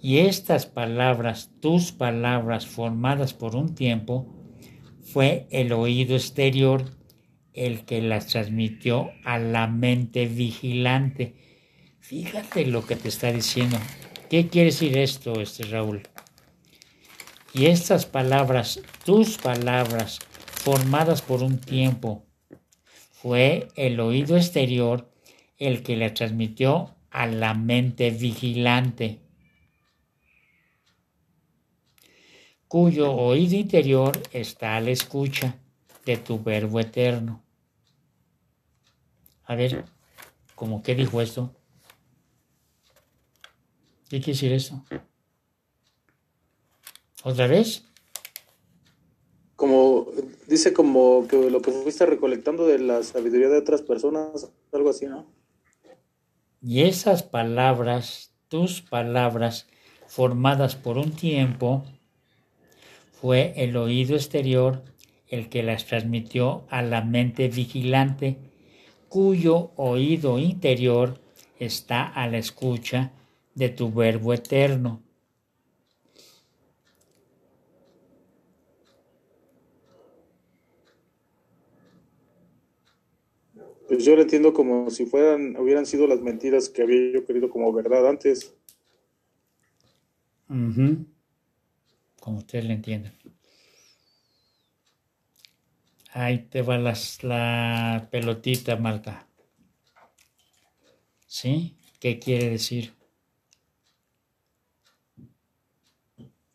Y 0.03 0.19
estas 0.19 0.67
palabras, 0.67 1.53
tus 1.61 1.93
palabras 1.93 2.67
formadas 2.67 3.33
por 3.33 3.57
un 3.57 3.75
tiempo, 3.75 4.27
fue 5.01 5.47
el 5.51 5.73
oído 5.73 6.17
exterior 6.17 6.85
el 7.55 7.87
que 7.87 8.03
las 8.03 8.27
transmitió 8.27 9.09
a 9.25 9.39
la 9.39 9.69
mente 9.69 10.27
vigilante. 10.27 11.49
Fíjate 12.11 12.67
lo 12.67 12.85
que 12.85 12.97
te 12.97 13.07
está 13.07 13.31
diciendo. 13.31 13.79
¿Qué 14.29 14.49
quiere 14.49 14.73
decir 14.73 14.99
esto, 14.99 15.41
este 15.41 15.63
Raúl? 15.63 16.03
Y 17.55 17.67
estas 17.67 18.05
palabras, 18.05 18.81
tus 19.05 19.39
palabras, 19.39 20.19
formadas 20.65 21.23
por 21.23 21.45
un 21.45 21.61
tiempo. 21.61 22.27
Fue 23.13 23.69
el 23.77 24.01
oído 24.01 24.37
exterior 24.37 25.09
el 25.57 25.85
que 25.85 25.97
le 25.97 26.11
transmitió 26.11 26.97
a 27.13 27.29
la 27.29 27.55
mente 27.55 28.11
vigilante, 28.11 29.21
cuyo 32.67 33.13
oído 33.13 33.55
interior 33.55 34.21
está 34.33 34.75
a 34.75 34.81
la 34.81 34.91
escucha 34.91 35.61
de 36.05 36.17
tu 36.17 36.43
verbo 36.43 36.81
eterno. 36.81 37.45
A 39.45 39.55
ver, 39.55 39.85
¿cómo 40.57 40.83
qué 40.83 40.97
dijo 40.97 41.21
esto? 41.21 41.55
¿Qué 44.11 44.19
quiere 44.19 44.33
decir 44.33 44.53
esto? 44.53 44.83
¿Otra 47.23 47.47
vez? 47.47 47.85
Como 49.55 50.09
dice 50.49 50.73
como 50.73 51.29
que 51.29 51.49
lo 51.49 51.63
que 51.63 51.71
fuiste 51.71 52.07
recolectando 52.07 52.67
de 52.67 52.81
la 52.81 53.05
sabiduría 53.05 53.49
de 53.49 53.59
otras 53.59 53.83
personas, 53.83 54.51
algo 54.73 54.91
así, 54.91 55.07
¿no? 55.07 55.27
Y 56.61 56.83
esas 56.83 57.23
palabras, 57.23 58.35
tus 58.49 58.83
palabras, 58.83 59.69
formadas 60.09 60.75
por 60.75 60.99
un 60.99 61.13
tiempo, 61.13 61.85
fue 63.13 63.53
el 63.59 63.77
oído 63.77 64.17
exterior 64.17 64.83
el 65.29 65.49
que 65.49 65.63
las 65.63 65.87
transmitió 65.87 66.65
a 66.69 66.83
la 66.83 67.03
mente 67.03 67.47
vigilante, 67.47 68.39
cuyo 69.09 69.71
oído 69.77 70.41
interior 70.41 71.21
está 71.61 72.09
a 72.09 72.27
la 72.27 72.39
escucha 72.39 73.13
de 73.55 73.69
tu 73.69 73.93
verbo 73.93 74.35
eterno. 74.35 75.03
Pues 83.89 84.05
yo 84.05 84.15
lo 84.15 84.23
entiendo 84.23 84.53
como 84.55 84.91
si 84.91 85.05
fueran, 85.07 85.57
hubieran 85.57 85.85
sido 85.87 86.07
las 86.07 86.21
mentiras 86.21 86.69
que 86.69 86.83
había 86.83 87.13
yo 87.13 87.25
querido 87.27 87.51
como 87.51 87.73
verdad 87.73 88.09
antes. 88.09 88.55
Ujú. 90.51 91.07
Como 92.21 92.39
ustedes 92.39 92.65
le 92.67 92.75
entiendan. 92.75 93.13
Ahí 96.13 96.41
te 96.51 96.61
va 96.61 96.77
las- 96.77 97.25
la 97.25 98.07
pelotita, 98.11 98.77
Marta. 98.77 99.27
¿Sí? 101.27 101.77
¿Qué 101.99 102.19
quiere 102.19 102.51
decir? 102.51 102.93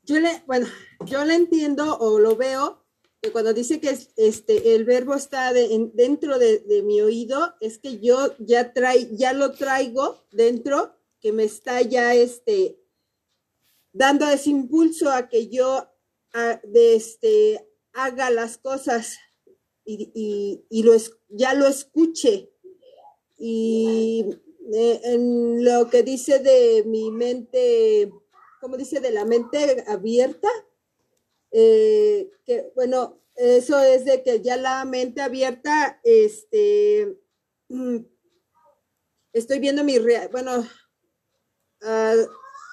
Yo 0.06 0.20
le, 0.20 0.44
bueno, 0.46 0.68
yo 1.06 1.26
le 1.26 1.36
entiendo 1.36 1.98
o 1.98 2.20
lo 2.20 2.36
veo 2.36 2.84
que 3.22 3.32
cuando 3.32 3.54
dice 3.54 3.80
que 3.80 3.90
es- 3.90 4.10
este 4.18 4.76
el 4.76 4.86
verbo 4.86 5.16
está 5.16 5.52
en- 5.58 5.92
dentro 5.96 6.38
de, 6.38 6.62
mi 6.84 7.02
oído, 7.02 7.56
es 7.60 7.80
que 7.80 8.00
yo 8.00 8.36
ya 8.40 8.72
trae, 8.74 9.10
ya 9.16 9.34
lo 9.34 9.54
traigo 9.54 10.24
dentro, 10.32 10.94
que 11.20 11.32
me 11.32 11.44
está 11.44 11.82
ya 11.82 12.14
este 12.14 12.80
dando 13.94 14.28
ese 14.30 14.50
impulso 14.50 15.10
a 15.10 15.28
que 15.30 15.48
yo 15.48 15.88
de 16.64 16.96
este 16.96 17.66
haga 17.94 18.30
las 18.30 18.58
cosas 18.58 19.18
y, 19.86 20.12
y- 20.14 20.66
y 20.70 20.84
lo 20.84 20.94
ya 21.30 21.54
lo 21.54 21.66
escuche. 21.66 22.52
Y 23.38 24.26
eh, 24.74 25.02
en 25.06 25.64
lo 25.64 25.90
que 25.90 26.04
dice 26.04 26.40
de 26.40 26.84
mi 26.86 27.10
mente, 27.10 28.12
¿cómo 28.62 28.78
dice? 28.78 29.00
De 29.00 29.12
la 29.12 29.26
mente 29.26 29.84
abierta, 29.88 30.50
eh, 31.52 32.30
que 32.46 32.72
bueno, 32.76 33.20
eso 33.36 33.80
es 33.80 34.06
de 34.06 34.24
que 34.24 34.42
ya 34.42 34.58
la 34.58 34.86
mente 34.86 35.22
abierta, 35.22 36.00
este, 36.04 37.18
mm, 37.70 37.98
estoy 39.34 39.60
viendo 39.60 39.84
mi, 39.84 39.98
bueno, 40.32 40.68
ah, 41.82 42.16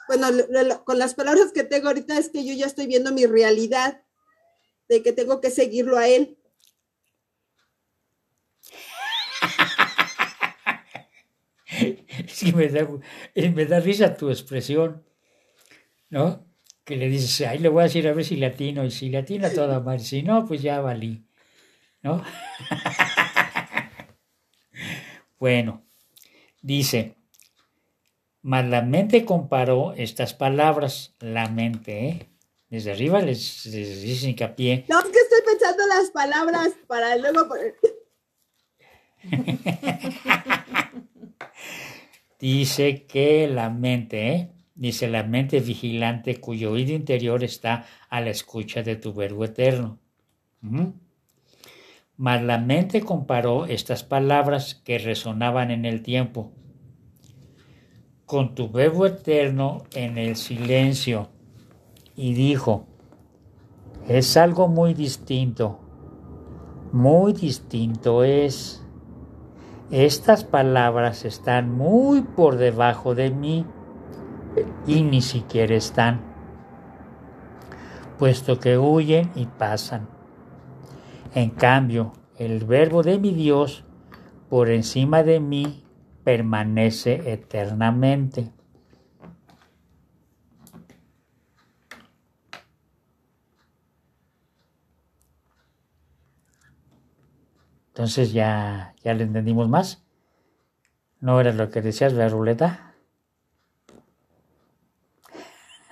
bueno, 0.09 0.29
con 0.85 0.99
las 0.99 1.15
palabras 1.15 1.53
que 1.53 1.65
tengo 1.65 1.89
ahorita 1.89 2.19
es 2.19 2.29
que 2.29 2.45
yo 2.45 2.55
ya 2.55 2.67
estoy 2.67 2.87
viendo 2.87 3.13
mi 3.13 3.27
realidad, 3.27 4.03
de 4.89 5.03
que 5.03 5.13
tengo 5.13 5.41
que 5.41 5.51
seguirlo 5.51 5.97
a 5.97 6.09
él. 6.09 6.39
Es 12.29 12.41
que 12.41 12.53
me 12.53 12.69
da, 12.69 12.87
me 13.35 13.65
da 13.65 13.81
risa 13.81 14.17
tu 14.17 14.29
expresión, 14.29 15.03
¿no? 16.13 16.45
Que 16.85 16.97
le 16.97 17.09
dices, 17.09 17.47
ahí 17.49 17.59
le 17.59 17.69
voy 17.71 17.81
a 17.81 17.85
decir 17.85 18.07
a 18.07 18.13
ver 18.13 18.25
si 18.25 18.37
latino, 18.37 18.85
y 18.85 18.91
si 18.91 19.09
latino 19.09 19.49
toda 19.51 19.81
madre, 19.81 20.01
si 20.01 20.23
no, 20.23 20.45
pues 20.47 20.61
ya 20.63 20.81
valí, 20.81 21.25
¿no? 22.03 22.23
bueno, 25.39 25.85
dice, 26.61 27.17
mas 28.43 28.67
la 28.67 28.83
mente 28.83 29.25
comparó 29.25 29.93
estas 29.95 30.35
palabras, 30.35 31.15
la 31.21 31.49
mente, 31.49 32.09
¿eh? 32.09 32.29
Desde 32.69 32.93
arriba 32.93 33.21
les, 33.21 33.67
les 33.67 34.03
dice 34.03 34.29
hincapié, 34.31 34.85
No, 34.89 34.99
es 35.01 35.07
que 35.07 35.19
estoy 35.19 35.41
pensando 35.47 35.87
las 35.89 36.11
palabras 36.11 36.71
para 36.87 37.17
luego 37.17 37.49
poner- 37.49 37.75
Dice 42.41 43.07
que 43.07 43.47
la 43.47 43.71
mente, 43.71 44.29
¿eh? 44.33 44.51
Dice 44.83 45.07
la 45.07 45.23
mente 45.23 45.61
vigilante 45.61 46.41
cuyo 46.41 46.73
oído 46.73 46.93
interior 46.93 47.45
está 47.45 47.85
a 48.11 48.21
la 48.21 48.31
escucha 48.31 48.83
de 48.83 48.97
tu 48.97 49.15
verbo 49.15 49.45
eterno. 49.45 50.01
Mas 52.17 52.43
la 52.43 52.59
mente 52.59 53.01
comparó 53.03 53.67
estas 53.67 54.03
palabras 54.03 54.75
que 54.75 54.99
resonaban 54.99 55.71
en 55.71 55.85
el 55.85 56.03
tiempo. 56.03 56.51
Con 58.27 58.57
tu 58.57 58.71
verbo 58.71 59.07
eterno 59.07 59.85
en 59.95 60.19
el 60.19 60.35
silencio. 60.35 61.29
Y 62.17 62.35
dijo, 62.35 62.89
es 64.09 64.37
algo 64.37 64.67
muy 64.67 64.95
distinto, 64.95 65.79
muy 66.91 67.35
distinto 67.35 68.25
es. 68.25 68.85
Estas 69.93 70.43
palabras 70.43 71.25
están 71.25 71.71
muy 71.71 72.23
por 72.23 72.57
debajo 72.57 73.15
de 73.15 73.31
mí 73.31 73.65
y 74.87 75.03
ni 75.03 75.23
siquiera 75.23 75.75
están, 75.75 76.21
puesto 78.19 78.59
que 78.61 78.79
huyen 78.79 79.31
y 79.35 79.47
pasan. 79.47 80.09
En 81.35 81.51
cambio, 81.51 82.13
el 82.37 82.65
verbo 82.65 83.03
de 83.03 83.19
mi 83.19 83.33
Dios 83.33 83.85
por 84.49 84.71
encima 84.71 85.23
de 85.23 85.41
mí 85.41 85.85
permanece 86.25 87.33
eternamente. 87.33 88.53
Entonces 97.89 98.33
ya, 98.33 98.95
ya 99.03 99.15
le 99.15 99.25
entendimos 99.25 99.69
más. 99.69 100.03
¿No 101.21 101.41
era 101.41 101.53
lo 101.53 101.71
que 101.71 101.83
decías, 101.83 102.13
la 102.15 102.29
ruleta? 102.29 102.92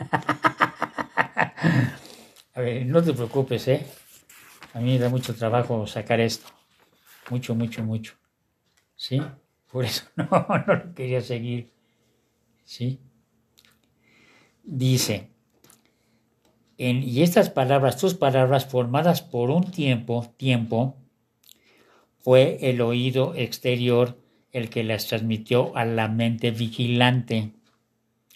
A 2.55 2.61
ver, 2.61 2.87
no 2.87 3.03
te 3.03 3.13
preocupes, 3.13 3.69
¿eh? 3.69 3.87
A 4.75 4.81
mí 4.81 4.93
me 4.93 4.99
da 4.99 5.09
mucho 5.09 5.35
trabajo 5.35 5.87
sacar 5.87 6.21
esto. 6.21 6.49
Mucho, 7.31 7.55
mucho, 7.55 7.85
mucho. 7.85 8.15
¿Sí? 8.97 9.21
Por 9.71 9.85
eso 9.85 10.05
no, 10.17 10.47
no 10.67 10.75
lo 10.75 10.95
quería 10.95 11.21
seguir. 11.21 11.73
¿Sí? 12.65 13.01
Dice, 14.63 15.31
en, 16.79 17.03
y 17.03 17.23
estas 17.23 17.51
palabras, 17.51 17.99
tus 17.99 18.15
palabras 18.15 18.67
formadas 18.67 19.23
por 19.23 19.51
un 19.51 19.71
tiempo, 19.71 20.33
tiempo, 20.37 20.97
fue 22.19 22.59
el 22.63 22.81
oído 22.81 23.35
exterior 23.35 24.19
el 24.53 24.71
que 24.71 24.85
las 24.85 25.07
transmitió 25.07 25.77
a 25.77 25.85
la 25.85 26.09
mente 26.09 26.51
vigilante, 26.51 27.53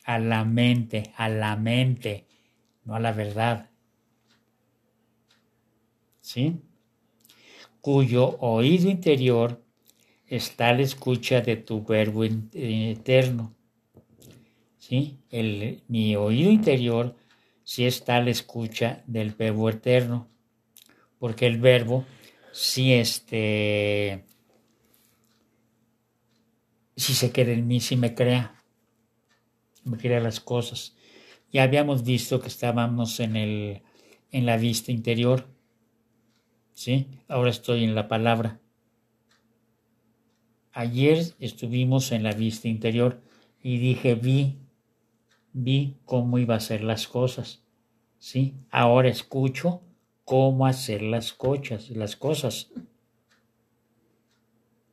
a 0.04 0.18
la 0.18 0.44
mente, 0.44 1.12
a 1.16 1.28
la 1.28 1.56
mente, 1.56 2.26
no 2.84 2.94
a 2.94 3.00
la 3.00 3.12
verdad. 3.12 3.70
¿Sí? 6.20 6.60
Cuyo 7.80 8.36
oído 8.40 8.90
interior 8.90 9.62
está 10.26 10.72
la 10.72 10.82
escucha 10.82 11.40
de 11.40 11.56
tu 11.56 11.84
verbo 11.84 12.24
in- 12.24 12.50
eterno. 12.52 13.54
¿Sí? 14.78 15.18
El, 15.30 15.82
mi 15.88 16.16
oído 16.16 16.50
interior 16.50 17.16
sí 17.62 17.86
está 17.86 18.20
la 18.20 18.30
escucha 18.30 19.02
del 19.06 19.30
verbo 19.32 19.70
eterno, 19.70 20.28
porque 21.18 21.46
el 21.46 21.58
verbo 21.58 22.04
si 22.52 22.92
este 22.94 24.24
si 26.96 27.14
se 27.14 27.30
queda 27.32 27.52
en 27.52 27.66
mí, 27.66 27.80
si 27.80 27.96
me 27.96 28.14
crea, 28.14 28.53
crea 29.98 30.20
las 30.20 30.40
cosas. 30.40 30.96
Ya 31.52 31.62
habíamos 31.62 32.04
visto 32.04 32.40
que 32.40 32.48
estábamos 32.48 33.20
en 33.20 33.36
el 33.36 33.82
en 34.30 34.46
la 34.46 34.56
vista 34.56 34.90
interior. 34.90 35.46
¿Sí? 36.72 37.06
Ahora 37.28 37.50
estoy 37.50 37.84
en 37.84 37.94
la 37.94 38.08
palabra. 38.08 38.60
Ayer 40.72 41.34
estuvimos 41.38 42.10
en 42.10 42.24
la 42.24 42.32
vista 42.32 42.66
interior 42.66 43.22
y 43.62 43.78
dije 43.78 44.16
vi 44.16 44.58
vi 45.52 45.96
cómo 46.04 46.38
iba 46.38 46.54
a 46.54 46.58
hacer 46.58 46.82
las 46.82 47.06
cosas. 47.06 47.62
¿Sí? 48.18 48.54
Ahora 48.70 49.08
escucho 49.08 49.82
cómo 50.24 50.66
hacer 50.66 51.02
las 51.02 51.32
cochas, 51.32 51.90
las 51.90 52.16
cosas. 52.16 52.72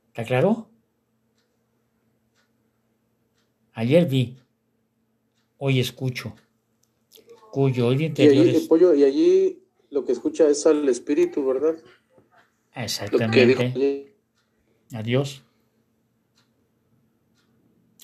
¿Está 0.09 0.25
claro? 0.25 0.69
Ayer 3.73 4.05
vi, 4.05 4.37
hoy 5.63 5.79
escucho, 5.79 6.35
cuyo 7.51 7.87
oído 7.87 8.01
Y 8.01 8.05
interior 8.05 8.47
allí, 8.47 8.55
es 8.55 8.67
pollo, 8.67 8.95
y 8.95 9.03
allí 9.03 9.63
lo 9.91 10.03
que 10.03 10.11
escucha 10.11 10.47
es 10.47 10.65
al 10.65 10.89
espíritu, 10.89 11.45
¿verdad? 11.45 11.75
Lo 11.75 11.81
que 12.73 12.81
dijo 12.81 12.81
exactamente 12.83 13.63
allí. 13.63 14.07
a 14.91 15.03
Dios 15.03 15.43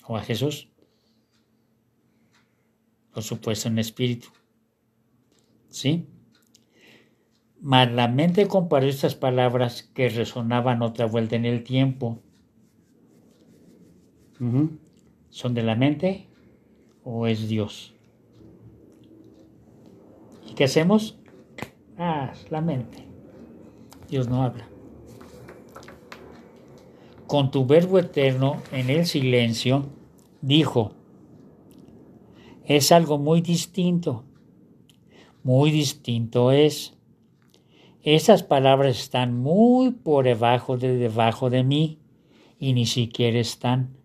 o 0.06 0.16
a 0.16 0.22
Jesús. 0.22 0.68
Por 3.12 3.24
supuesto 3.24 3.66
en 3.66 3.80
espíritu. 3.80 4.28
¿Sí? 5.68 6.06
Mas 7.60 7.90
la 7.90 8.06
mente 8.06 8.46
comparó 8.46 8.86
estas 8.86 9.16
palabras 9.16 9.82
que 9.82 10.08
resonaban 10.08 10.80
otra 10.82 11.06
vuelta 11.06 11.34
en 11.34 11.44
el 11.44 11.64
tiempo. 11.64 12.22
¿Son 15.30 15.54
de 15.54 15.62
la 15.64 15.74
mente 15.74 16.27
o 17.04 17.26
es 17.26 17.48
Dios? 17.48 17.94
¿Y 20.48 20.54
qué 20.54 20.64
hacemos? 20.64 21.18
Ah, 21.96 22.32
la 22.50 22.60
mente. 22.60 23.06
Dios 24.08 24.28
no 24.28 24.42
habla. 24.42 24.68
Con 27.26 27.50
tu 27.50 27.66
verbo 27.66 27.98
eterno 27.98 28.62
en 28.72 28.88
el 28.88 29.06
silencio, 29.06 29.86
dijo, 30.40 30.92
es 32.64 32.92
algo 32.92 33.18
muy 33.18 33.40
distinto. 33.40 34.24
Muy 35.42 35.70
distinto 35.70 36.52
es. 36.52 36.94
Esas 38.02 38.42
palabras 38.42 38.98
están 38.98 39.34
muy 39.34 39.90
por 39.90 40.24
debajo 40.24 40.76
de 40.76 40.96
debajo 40.96 41.50
de 41.50 41.64
mí 41.64 41.98
y 42.58 42.74
ni 42.74 42.86
siquiera 42.86 43.38
están. 43.38 43.96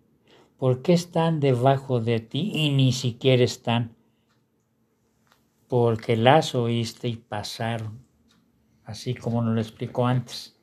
¿Por 0.64 0.80
qué 0.80 0.94
están 0.94 1.40
debajo 1.40 2.00
de 2.00 2.20
ti 2.20 2.52
y 2.54 2.70
ni 2.70 2.92
siquiera 2.92 3.44
están? 3.44 3.94
Porque 5.68 6.16
las 6.16 6.54
oíste 6.54 7.06
y 7.06 7.16
pasaron, 7.16 8.02
así 8.86 9.14
como 9.14 9.42
nos 9.42 9.54
lo 9.54 9.60
explicó 9.60 10.06
antes. 10.06 10.58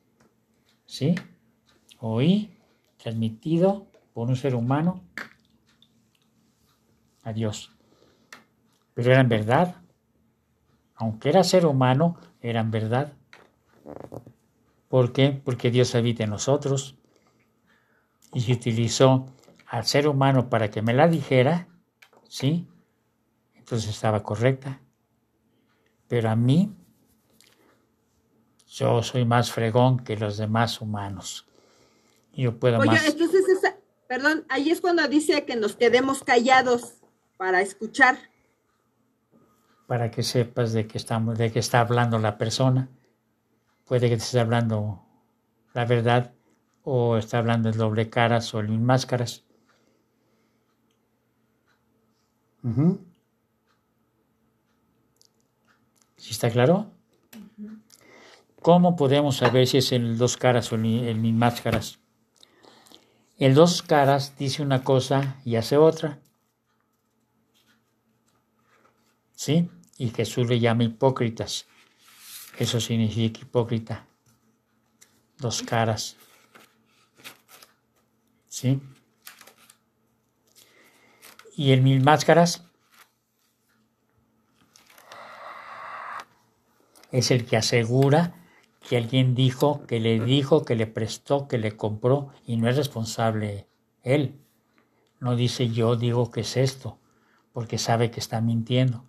¿Sí? 0.86 1.14
Oí, 2.00 2.50
transmitido 2.96 3.86
por 4.12 4.26
un 4.26 4.34
ser 4.34 4.56
humano 4.56 5.04
a 7.22 7.32
Dios. 7.32 7.70
Pero 8.94 9.12
eran 9.12 9.28
verdad. 9.28 9.76
Aunque 10.96 11.28
era 11.28 11.44
ser 11.44 11.64
humano, 11.64 12.16
eran 12.40 12.72
verdad. 12.72 13.12
¿Por 14.88 15.12
qué? 15.12 15.40
Porque 15.44 15.70
Dios 15.70 15.94
habita 15.94 16.24
en 16.24 16.30
nosotros. 16.30 16.96
Y 18.34 18.40
se 18.40 18.54
utilizó 18.54 19.32
al 19.72 19.86
ser 19.86 20.06
humano 20.06 20.50
para 20.50 20.70
que 20.70 20.82
me 20.82 20.92
la 20.92 21.08
dijera, 21.08 21.66
¿sí? 22.28 22.68
Entonces 23.54 23.88
estaba 23.88 24.22
correcta. 24.22 24.82
Pero 26.08 26.28
a 26.28 26.36
mí, 26.36 26.76
yo 28.66 29.02
soy 29.02 29.24
más 29.24 29.50
fregón 29.50 30.00
que 30.00 30.14
los 30.14 30.36
demás 30.36 30.82
humanos. 30.82 31.48
Yo 32.34 32.58
puedo 32.58 32.80
Oye, 32.80 32.90
más. 32.90 33.06
entonces, 33.06 33.48
esa, 33.48 33.76
perdón, 34.06 34.44
ahí 34.50 34.70
es 34.70 34.82
cuando 34.82 35.08
dice 35.08 35.46
que 35.46 35.56
nos 35.56 35.74
quedemos 35.74 36.22
callados 36.22 36.96
para 37.38 37.62
escuchar. 37.62 38.18
para 39.86 40.10
que 40.10 40.22
sepas 40.22 40.74
de 40.74 40.86
qué 40.86 40.98
estamos, 40.98 41.38
de 41.38 41.50
qué 41.50 41.60
está 41.60 41.80
hablando 41.80 42.18
la 42.18 42.36
persona. 42.36 42.90
Puede 43.86 44.10
que 44.10 44.18
te 44.18 44.22
esté 44.22 44.38
hablando 44.38 45.02
la 45.72 45.86
verdad 45.86 46.34
o 46.82 47.16
está 47.16 47.38
hablando 47.38 47.70
en 47.70 47.78
doble 47.78 48.10
caras 48.10 48.52
o 48.52 48.60
en 48.60 48.84
máscaras. 48.84 49.46
¿Sí 56.16 56.30
está 56.30 56.50
claro? 56.50 56.90
¿Cómo 58.60 58.94
podemos 58.94 59.36
saber 59.36 59.66
si 59.66 59.78
es 59.78 59.90
el 59.90 60.16
dos 60.16 60.36
caras 60.36 60.70
o 60.72 60.76
el, 60.76 60.84
el 60.84 61.18
mil 61.18 61.34
máscaras? 61.34 61.98
El 63.38 63.54
dos 63.54 63.82
caras 63.82 64.36
dice 64.38 64.62
una 64.62 64.84
cosa 64.84 65.40
y 65.44 65.56
hace 65.56 65.76
otra. 65.76 66.20
¿Sí? 69.34 69.68
Y 69.98 70.10
Jesús 70.10 70.48
le 70.48 70.60
llama 70.60 70.84
hipócritas. 70.84 71.66
Eso 72.56 72.80
significa 72.80 73.40
hipócrita. 73.40 74.06
Dos 75.38 75.62
caras. 75.62 76.16
¿Sí? 78.46 78.80
Y 81.54 81.72
el 81.72 81.82
mil 81.82 82.02
máscaras 82.02 82.64
es 87.10 87.30
el 87.30 87.44
que 87.44 87.56
asegura 87.56 88.34
que 88.88 88.96
alguien 88.96 89.34
dijo, 89.34 89.86
que 89.86 90.00
le 90.00 90.18
dijo, 90.18 90.64
que 90.64 90.74
le 90.74 90.86
prestó, 90.86 91.46
que 91.46 91.58
le 91.58 91.76
compró 91.76 92.30
y 92.46 92.56
no 92.56 92.68
es 92.68 92.76
responsable 92.76 93.68
él. 94.02 94.40
No 95.20 95.36
dice 95.36 95.68
yo 95.68 95.94
digo 95.96 96.30
que 96.30 96.40
es 96.40 96.56
esto, 96.56 96.98
porque 97.52 97.78
sabe 97.78 98.10
que 98.10 98.18
está 98.18 98.40
mintiendo 98.40 99.04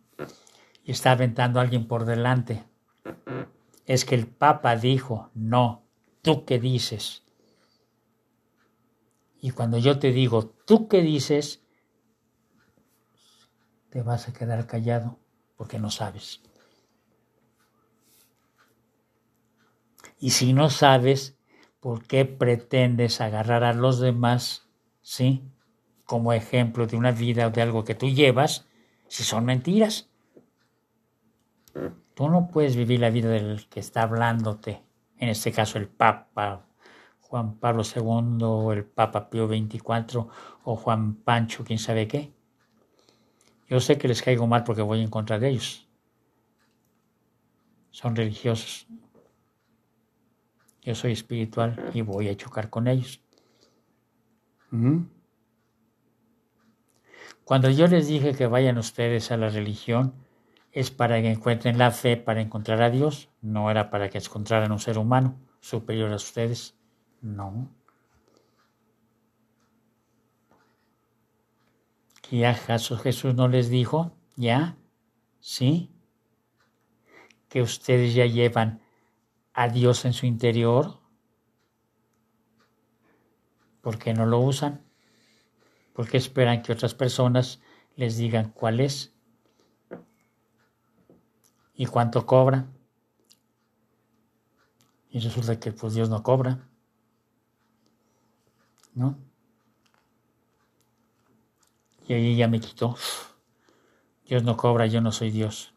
y 0.83 0.91
está 0.91 1.13
aventando 1.13 1.59
a 1.59 1.63
alguien 1.63 1.87
por 1.87 2.05
delante. 2.05 2.65
Es 3.85 4.05
que 4.05 4.15
el 4.15 4.27
Papa 4.27 4.75
dijo, 4.75 5.31
no, 5.33 5.83
tú 6.21 6.45
qué 6.45 6.59
dices. 6.59 7.23
Y 9.41 9.51
cuando 9.51 9.77
yo 9.77 9.97
te 9.97 10.11
digo, 10.11 10.53
tú 10.65 10.87
qué 10.87 11.01
dices, 11.01 11.62
te 13.93 14.01
vas 14.01 14.27
a 14.27 14.33
quedar 14.33 14.65
callado 14.65 15.19
porque 15.55 15.77
no 15.77 15.91
sabes. 15.91 16.41
Y 20.17 20.31
si 20.31 20.51
no 20.51 20.71
sabes, 20.71 21.37
¿por 21.79 22.07
qué 22.07 22.25
pretendes 22.25 23.21
agarrar 23.21 23.63
a 23.63 23.73
los 23.73 23.99
demás, 23.99 24.67
sí, 25.03 25.43
como 26.05 26.33
ejemplo 26.33 26.87
de 26.87 26.97
una 26.97 27.11
vida 27.11 27.45
o 27.45 27.51
de 27.51 27.61
algo 27.61 27.83
que 27.83 27.93
tú 27.93 28.09
llevas, 28.09 28.65
si 29.07 29.23
son 29.23 29.45
mentiras? 29.45 30.09
Tú 32.15 32.29
no 32.29 32.47
puedes 32.47 32.75
vivir 32.75 32.99
la 32.99 33.11
vida 33.11 33.29
del 33.29 33.69
que 33.69 33.79
está 33.79 34.01
hablándote, 34.01 34.81
en 35.19 35.29
este 35.29 35.51
caso 35.51 35.77
el 35.77 35.87
Papa 35.87 36.65
Juan 37.19 37.59
Pablo 37.59 37.83
II, 37.83 38.39
o 38.41 38.73
el 38.73 38.85
Papa 38.85 39.29
Pío 39.29 39.47
XXIV, 39.47 40.25
o 40.63 40.75
Juan 40.75 41.13
Pancho, 41.13 41.63
quién 41.63 41.77
sabe 41.77 42.07
qué. 42.07 42.32
Yo 43.73 43.79
sé 43.79 43.97
que 43.97 44.07
les 44.07 44.21
caigo 44.21 44.45
mal 44.45 44.63
porque 44.63 44.83
voy 44.83 45.01
en 45.01 45.09
contra 45.09 45.39
de 45.39 45.49
ellos. 45.49 45.87
Son 47.89 48.15
religiosos. 48.15 48.85
Yo 50.83 50.93
soy 50.93 51.13
espiritual 51.13 51.89
y 51.91 52.01
voy 52.01 52.29
a 52.29 52.37
chocar 52.37 52.69
con 52.69 52.87
ellos. 52.87 53.19
Cuando 57.45 57.71
yo 57.71 57.87
les 57.87 58.07
dije 58.07 58.35
que 58.35 58.45
vayan 58.45 58.77
ustedes 58.77 59.31
a 59.31 59.37
la 59.37 59.49
religión, 59.49 60.13
es 60.71 60.91
para 60.91 61.19
que 61.19 61.31
encuentren 61.31 61.79
la 61.79 61.89
fe, 61.89 62.15
para 62.15 62.41
encontrar 62.41 62.79
a 62.83 62.91
Dios, 62.91 63.29
no 63.41 63.71
era 63.71 63.89
para 63.89 64.07
que 64.11 64.19
encontraran 64.19 64.71
un 64.71 64.79
ser 64.79 64.99
humano 64.99 65.39
superior 65.61 66.11
a 66.11 66.17
ustedes, 66.17 66.75
no. 67.21 67.71
Que 72.33 72.39
ya 72.39 72.55
Jesús, 72.55 73.35
no 73.35 73.47
les 73.47 73.69
dijo, 73.69 74.17
ya, 74.35 74.75
sí, 75.39 75.91
que 77.47 77.61
ustedes 77.61 78.15
ya 78.15 78.25
llevan 78.25 78.81
a 79.53 79.69
Dios 79.69 80.03
en 80.05 80.13
su 80.13 80.25
interior, 80.25 80.99
¿por 83.81 83.99
qué 83.99 84.15
no 84.15 84.25
lo 84.25 84.39
usan? 84.39 84.83
Porque 85.93 86.17
esperan 86.17 86.63
que 86.63 86.71
otras 86.71 86.95
personas 86.95 87.61
les 87.95 88.17
digan 88.17 88.49
cuál 88.49 88.79
es 88.79 89.13
y 91.75 91.85
cuánto 91.85 92.25
cobra. 92.25 92.65
Y 95.11 95.19
resulta 95.19 95.59
que 95.59 95.71
pues 95.71 95.93
Dios 95.93 96.09
no 96.09 96.23
cobra. 96.23 96.67
¿No? 98.95 99.19
Y 102.07 102.13
ahí 102.13 102.35
ya 102.35 102.47
me 102.47 102.59
quitó. 102.59 102.95
Dios 104.25 104.43
no 104.43 104.57
cobra, 104.57 104.87
yo 104.87 105.01
no 105.01 105.11
soy 105.11 105.31
Dios. 105.31 105.73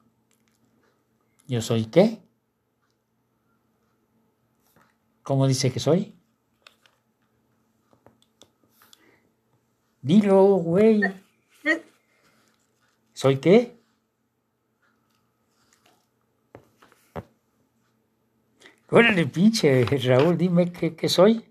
¿Yo 1.46 1.60
soy 1.60 1.86
qué? 1.86 2.22
¿Cómo 5.22 5.46
dice 5.46 5.72
que 5.72 5.80
soy? 5.80 6.14
Dilo, 10.02 10.44
güey. 10.56 11.00
¿Soy 13.12 13.38
qué? 13.38 13.76
Órale, 18.88 19.26
pinche 19.26 19.84
Raúl, 19.84 20.38
dime 20.38 20.70
qué, 20.70 20.94
qué 20.94 21.08
soy. 21.08 21.44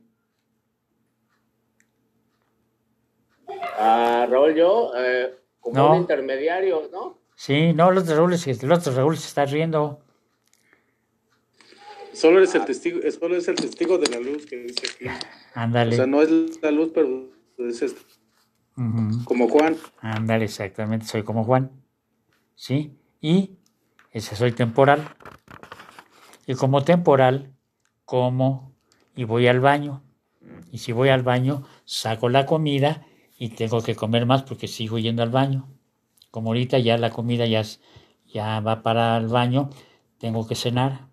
Ah, 3.77 4.14
Raúl, 4.25 4.55
yo, 4.55 4.91
eh, 4.97 5.33
como 5.59 5.75
No. 5.75 5.91
un 5.91 5.97
intermediario, 6.01 6.89
¿no? 6.91 7.17
Sí, 7.35 7.73
no, 7.73 7.91
el 7.91 7.97
otro 7.97 8.15
Raúl, 8.15 8.33
el 8.33 8.71
otro 8.71 8.93
Raúl 8.93 9.17
se 9.17 9.27
está 9.27 9.45
riendo. 9.45 9.99
Solo 12.13 12.37
eres 12.37 12.55
el 12.55 12.63
testigo, 12.63 12.99
solo 13.11 13.35
es 13.35 13.47
el 13.49 13.55
testigo 13.55 13.97
de 13.97 14.09
la 14.09 14.19
luz 14.19 14.45
que 14.45 14.55
dice 14.57 14.83
aquí. 14.87 15.07
O 15.07 15.11
Ándale. 15.53 15.95
sea, 15.95 16.05
no 16.05 16.21
es 16.21 16.61
la 16.61 16.71
luz, 16.71 16.91
pero 16.93 17.29
es 17.57 17.81
Ujú. 18.77 19.23
como 19.25 19.49
Juan. 19.49 19.75
Ándale, 19.99 20.45
exactamente, 20.45 21.05
soy 21.05 21.23
como 21.23 21.43
Juan. 21.43 21.71
¿Sí? 22.55 22.93
Y 23.19 23.57
ese 24.11 24.35
soy 24.37 24.53
temporal. 24.53 25.09
Y 26.47 26.55
como 26.55 26.83
temporal, 26.85 27.51
como 28.05 28.71
y 29.15 29.25
voy 29.25 29.47
al 29.47 29.59
baño. 29.59 30.01
Y 30.71 30.77
si 30.77 30.91
voy 30.93 31.09
al 31.09 31.23
baño, 31.23 31.67
saco 31.85 32.29
la 32.29 32.45
comida 32.45 33.05
y 33.37 33.49
tengo 33.49 33.81
que 33.81 33.95
comer 33.95 34.25
más 34.25 34.43
porque 34.43 34.67
sigo 34.67 34.97
yendo 34.97 35.23
al 35.23 35.29
baño. 35.29 35.67
Como 36.31 36.49
ahorita 36.49 36.79
ya 36.79 36.97
la 36.97 37.11
comida 37.11 37.45
ya, 37.45 37.63
ya 38.27 38.59
va 38.59 38.81
para 38.81 39.17
el 39.17 39.27
baño, 39.27 39.69
tengo 40.17 40.47
que 40.47 40.55
cenar. 40.55 41.07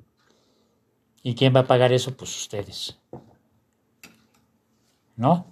¿Y 1.22 1.34
quién 1.34 1.54
va 1.54 1.60
a 1.60 1.66
pagar 1.66 1.92
eso? 1.92 2.16
Pues 2.16 2.36
ustedes. 2.36 2.98
¿No? 5.16 5.46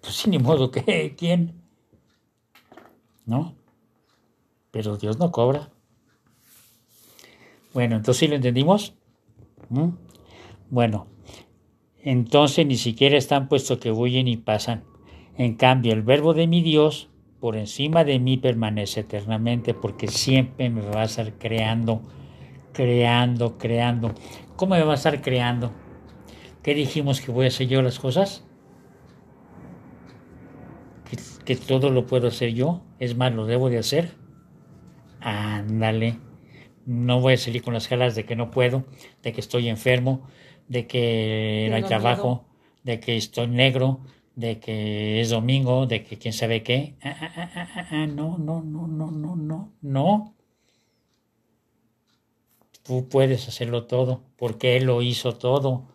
Pues 0.00 0.14
sí, 0.14 0.30
ni 0.30 0.38
modo 0.38 0.70
que 0.70 1.14
quién. 1.18 1.62
¿No? 3.26 3.54
Pero 4.70 4.96
Dios 4.96 5.18
no 5.18 5.30
cobra. 5.30 5.70
Bueno, 7.74 7.96
entonces 7.96 8.20
sí 8.20 8.28
lo 8.28 8.36
entendimos. 8.36 8.94
¿Mm? 9.68 9.90
Bueno, 10.70 11.06
entonces 11.98 12.66
ni 12.66 12.76
siquiera 12.76 13.16
están 13.16 13.48
puesto 13.48 13.78
que 13.78 13.92
huyen 13.92 14.28
y 14.28 14.38
pasan. 14.38 14.84
En 15.36 15.54
cambio, 15.54 15.92
el 15.92 16.02
verbo 16.02 16.34
de 16.34 16.46
mi 16.46 16.62
Dios 16.62 17.08
por 17.40 17.56
encima 17.56 18.04
de 18.04 18.20
mí 18.20 18.36
permanece 18.36 19.00
eternamente 19.00 19.74
porque 19.74 20.06
siempre 20.06 20.70
me 20.70 20.82
va 20.82 21.02
a 21.02 21.04
estar 21.06 21.32
creando, 21.38 22.02
creando, 22.72 23.58
creando. 23.58 24.14
¿Cómo 24.56 24.76
me 24.76 24.82
va 24.82 24.92
a 24.92 24.96
estar 24.96 25.20
creando? 25.22 25.72
¿Qué 26.62 26.74
dijimos 26.74 27.20
que 27.20 27.32
voy 27.32 27.46
a 27.46 27.48
hacer 27.48 27.66
yo 27.66 27.82
las 27.82 27.98
cosas? 27.98 28.44
¿Que, 31.04 31.16
que 31.44 31.56
todo 31.56 31.90
lo 31.90 32.06
puedo 32.06 32.28
hacer 32.28 32.54
yo? 32.54 32.82
Es 33.00 33.16
más, 33.16 33.32
lo 33.32 33.46
debo 33.46 33.70
de 33.70 33.78
hacer. 33.78 34.12
Ándale. 35.20 36.18
No 36.86 37.20
voy 37.20 37.34
a 37.34 37.38
salir 37.38 37.62
con 37.62 37.74
las 37.74 37.88
galas 37.88 38.14
de 38.14 38.24
que 38.24 38.36
no 38.36 38.50
puedo, 38.50 38.84
de 39.22 39.32
que 39.32 39.40
estoy 39.40 39.68
enfermo, 39.68 40.28
de 40.68 40.86
que 40.86 41.66
no 41.70 41.76
hay 41.76 41.82
trabajo, 41.82 42.44
de 42.84 43.00
que 43.00 43.16
estoy 43.16 43.46
negro, 43.48 44.00
de 44.34 44.60
que 44.60 45.20
es 45.20 45.30
domingo, 45.30 45.86
de 45.86 46.04
que 46.04 46.18
quién 46.18 46.32
sabe 46.32 46.62
qué. 46.62 46.96
Ah, 47.02 47.16
ah, 47.20 47.86
ah, 47.90 48.06
no, 48.06 48.38
no, 48.38 48.62
no, 48.62 48.86
no, 48.86 49.10
no, 49.10 49.36
no, 49.36 49.72
no. 49.80 50.34
Tú 52.82 53.08
puedes 53.08 53.46
hacerlo 53.48 53.86
todo, 53.86 54.22
porque 54.36 54.76
Él 54.76 54.84
lo 54.84 55.02
hizo 55.02 55.34
todo. 55.34 55.88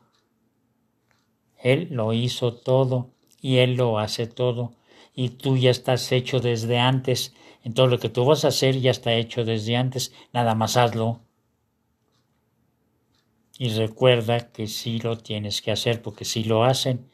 Él 1.57 1.89
lo 1.91 2.13
hizo 2.13 2.53
todo 2.53 3.13
y 3.41 3.57
Él 3.57 3.75
lo 3.75 3.99
hace 3.99 4.27
todo. 4.27 4.73
Y 5.13 5.29
tú 5.29 5.57
ya 5.57 5.71
estás 5.71 6.11
hecho 6.11 6.39
desde 6.39 6.77
antes. 6.77 7.33
En 7.63 7.73
todo 7.73 7.87
lo 7.87 7.99
que 7.99 8.09
tú 8.09 8.23
vas 8.23 8.45
a 8.45 8.49
hacer 8.49 8.79
ya 8.79 8.91
está 8.91 9.13
hecho 9.13 9.43
desde 9.43 9.75
antes. 9.75 10.13
Nada 10.31 10.55
más 10.55 10.77
hazlo. 10.77 11.21
Y 13.57 13.69
recuerda 13.69 14.51
que 14.51 14.67
sí 14.67 14.99
lo 14.99 15.17
tienes 15.17 15.61
que 15.61 15.71
hacer, 15.71 16.03
porque 16.03 16.25
si 16.25 16.43
lo 16.43 16.63
hacen, 16.63 17.09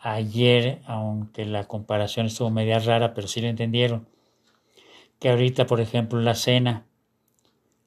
ayer, 0.00 0.80
aunque 0.86 1.44
la 1.44 1.64
comparación 1.64 2.26
estuvo 2.26 2.50
media 2.50 2.78
rara, 2.78 3.14
pero 3.14 3.28
sí 3.28 3.40
lo 3.40 3.48
entendieron, 3.48 4.08
que 5.18 5.28
ahorita, 5.28 5.66
por 5.66 5.80
ejemplo, 5.80 6.20
la 6.20 6.34
cena, 6.34 6.86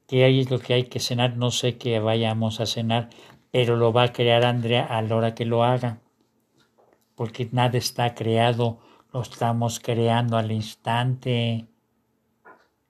que 0.08 0.24
ahí 0.24 0.42
es 0.42 0.52
lo 0.52 0.60
que 0.60 0.76
hay 0.76 0.84
que 0.84 1.00
cenar, 1.00 1.38
no 1.38 1.50
sé 1.50 1.78
qué 1.78 2.00
vayamos 2.00 2.60
a 2.60 2.66
cenar, 2.66 3.10
pero 3.52 3.76
lo 3.76 3.92
va 3.92 4.04
a 4.04 4.14
crear 4.14 4.46
Andrea 4.46 4.86
a 4.86 5.02
la 5.02 5.16
hora 5.16 5.36
que 5.36 5.46
lo 5.46 5.64
haga, 5.64 6.02
porque 7.16 7.50
nada 7.52 7.78
está 7.78 8.14
creado, 8.14 8.80
lo 9.12 9.22
estamos 9.22 9.80
creando 9.80 10.38
al 10.38 10.52
instante, 10.52 11.68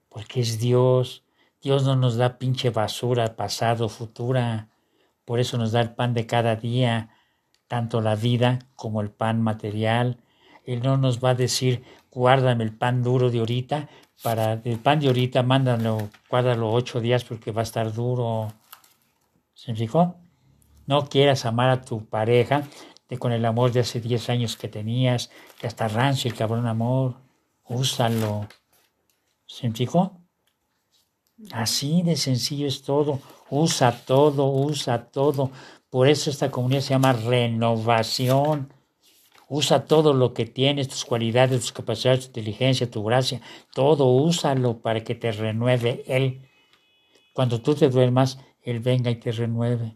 porque 0.09 0.41
es 0.41 0.59
Dios, 0.59 1.23
Dios 1.61 1.83
no 1.83 1.95
nos 1.95 2.17
da 2.17 2.37
pinche 2.37 2.69
basura, 2.71 3.35
pasado, 3.37 3.87
futura, 3.87 4.69
por 5.23 5.39
eso 5.39 5.57
nos 5.57 5.71
da 5.71 5.79
el 5.79 5.93
pan 5.93 6.13
de 6.13 6.25
cada 6.25 6.57
día, 6.57 7.09
tanto 7.73 8.01
la 8.01 8.15
vida 8.15 8.59
como 8.75 9.01
el 9.01 9.09
pan 9.09 9.41
material. 9.41 10.19
Él 10.63 10.83
no 10.83 10.95
nos 10.95 11.23
va 11.23 11.31
a 11.31 11.33
decir, 11.33 11.83
guárdame 12.11 12.63
el 12.63 12.71
pan 12.71 13.01
duro 13.01 13.31
de 13.31 13.39
ahorita, 13.39 13.89
para 14.21 14.61
el 14.63 14.77
pan 14.77 14.99
de 14.99 15.07
ahorita 15.07 15.41
mándalo, 15.41 15.97
guárdalo 16.29 16.71
ocho 16.71 17.01
días 17.01 17.23
porque 17.23 17.51
va 17.51 17.61
a 17.61 17.63
estar 17.63 17.91
duro. 17.91 18.53
¿Se 19.55 19.73
fijó? 19.73 20.17
No 20.85 21.09
quieras 21.09 21.47
amar 21.47 21.71
a 21.71 21.81
tu 21.81 22.05
pareja 22.05 22.61
de 23.09 23.17
con 23.17 23.31
el 23.31 23.43
amor 23.43 23.71
de 23.71 23.79
hace 23.79 23.99
10 23.99 24.29
años 24.29 24.55
que 24.55 24.67
tenías, 24.67 25.31
que 25.59 25.65
hasta 25.65 25.87
rancio 25.87 26.29
el 26.29 26.37
cabrón 26.37 26.67
amor, 26.67 27.15
úsalo. 27.63 28.47
¿Se 29.47 29.71
fijó? 29.71 30.21
Así 31.51 32.03
de 32.03 32.15
sencillo 32.17 32.67
es 32.67 32.83
todo. 32.83 33.19
Usa 33.49 33.91
todo, 34.05 34.45
usa 34.45 35.05
todo. 35.05 35.51
Por 35.93 36.07
eso 36.07 36.31
esta 36.31 36.49
comunidad 36.49 36.81
se 36.81 36.95
llama 36.95 37.13
renovación. 37.13 38.73
Usa 39.47 39.85
todo 39.85 40.15
lo 40.15 40.33
que 40.33 40.47
tienes, 40.47 40.87
tus 40.87 41.05
cualidades, 41.05 41.61
tus 41.61 41.71
capacidades, 41.71 42.21
tu 42.21 42.25
inteligencia, 42.29 42.89
tu 42.89 43.03
gracia. 43.03 43.41
Todo 43.75 44.07
úsalo 44.07 44.79
para 44.79 45.03
que 45.03 45.13
te 45.13 45.31
renueve 45.31 46.03
Él. 46.07 46.49
Cuando 47.31 47.61
tú 47.61 47.75
te 47.75 47.89
duermas, 47.89 48.39
Él 48.63 48.79
venga 48.79 49.11
y 49.11 49.17
te 49.17 49.31
renueve. 49.33 49.95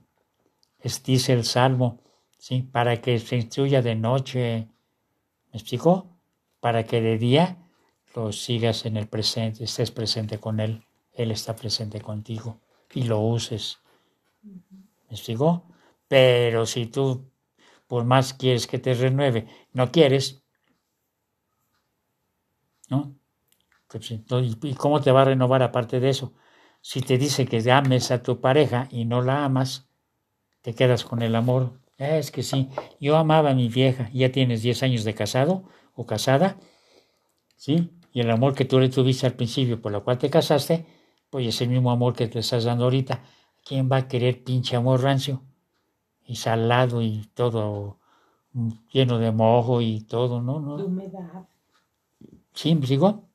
Es, 0.80 1.02
dice 1.02 1.34
el 1.34 1.44
Salmo, 1.44 2.00
¿sí? 2.38 2.62
Para 2.62 3.02
que 3.02 3.18
se 3.18 3.38
instruya 3.38 3.82
de 3.82 3.96
noche. 3.96 4.68
¿Me 5.52 5.58
explico? 5.58 6.16
Para 6.60 6.84
que 6.84 7.02
de 7.02 7.18
día 7.18 7.58
lo 8.14 8.32
sigas 8.34 8.86
en 8.86 8.98
el 8.98 9.08
presente, 9.08 9.64
estés 9.64 9.90
presente 9.90 10.38
con 10.38 10.60
Él. 10.60 10.84
Él 11.16 11.32
está 11.32 11.56
presente 11.56 12.02
contigo 12.02 12.60
y 12.94 13.02
lo 13.06 13.20
uses. 13.20 13.80
¿Me 14.44 15.16
explico? 15.16 15.64
Pero 16.08 16.66
si 16.66 16.88
tú, 16.88 17.32
por 17.88 18.06
más 18.06 18.34
quieres 18.34 18.68
que 18.68 18.80
te 18.80 18.94
renueve, 18.94 19.48
no 19.74 19.92
quieres, 19.92 20.44
¿no? 22.90 23.16
Pues, 23.88 24.12
¿Y 24.12 24.76
cómo 24.76 25.02
te 25.02 25.12
va 25.12 25.24
a 25.24 25.26
renovar 25.26 25.64
aparte 25.64 26.00
de 26.00 26.10
eso? 26.10 26.34
Si 26.82 27.02
te 27.02 27.18
dice 27.18 27.46
que 27.46 27.72
ames 27.72 28.12
a 28.12 28.24
tu 28.24 28.42
pareja 28.42 28.88
y 28.92 29.06
no 29.06 29.22
la 29.22 29.46
amas, 29.46 29.90
te 30.62 30.76
quedas 30.76 31.06
con 31.06 31.22
el 31.22 31.36
amor. 31.36 31.82
Ah, 32.00 32.18
es 32.18 32.32
que 32.32 32.44
sí, 32.44 32.70
yo 33.00 33.18
amaba 33.18 33.52
a 33.52 33.56
mi 33.56 33.70
vieja, 33.70 34.10
ya 34.14 34.32
tienes 34.32 34.64
10 34.64 34.84
años 34.84 35.04
de 35.06 35.16
casado 35.16 35.66
o 35.96 36.06
casada, 36.06 36.58
¿sí? 37.56 37.92
Y 38.14 38.22
el 38.22 38.32
amor 38.32 38.56
que 38.56 38.66
tú 38.66 38.80
le 38.80 38.90
tuviste 38.90 39.28
al 39.28 39.36
principio 39.36 39.82
por 39.82 39.92
la 39.92 40.00
cual 40.00 40.18
te 40.18 40.30
casaste, 40.30 40.86
pues 41.30 41.48
es 41.48 41.62
el 41.62 41.70
mismo 41.70 41.92
amor 41.92 42.16
que 42.16 42.28
te 42.28 42.40
estás 42.40 42.64
dando 42.64 42.86
ahorita. 42.86 43.24
¿Quién 43.66 43.90
va 43.92 43.98
a 43.98 44.08
querer 44.08 44.44
pinche 44.44 44.76
amor 44.76 45.02
rancio? 45.04 45.44
Y 46.28 46.36
salado 46.36 47.02
y 47.02 47.30
todo 47.34 47.98
mm, 48.52 48.70
lleno 48.92 49.18
de 49.18 49.32
mojo 49.32 49.82
y 49.82 50.02
todo, 50.02 50.42
¿no? 50.42 50.60
No. 50.60 50.76
humedad. 50.76 51.48
¿Sí, 52.54 52.76
me 52.76 52.86
digo? 52.86 53.30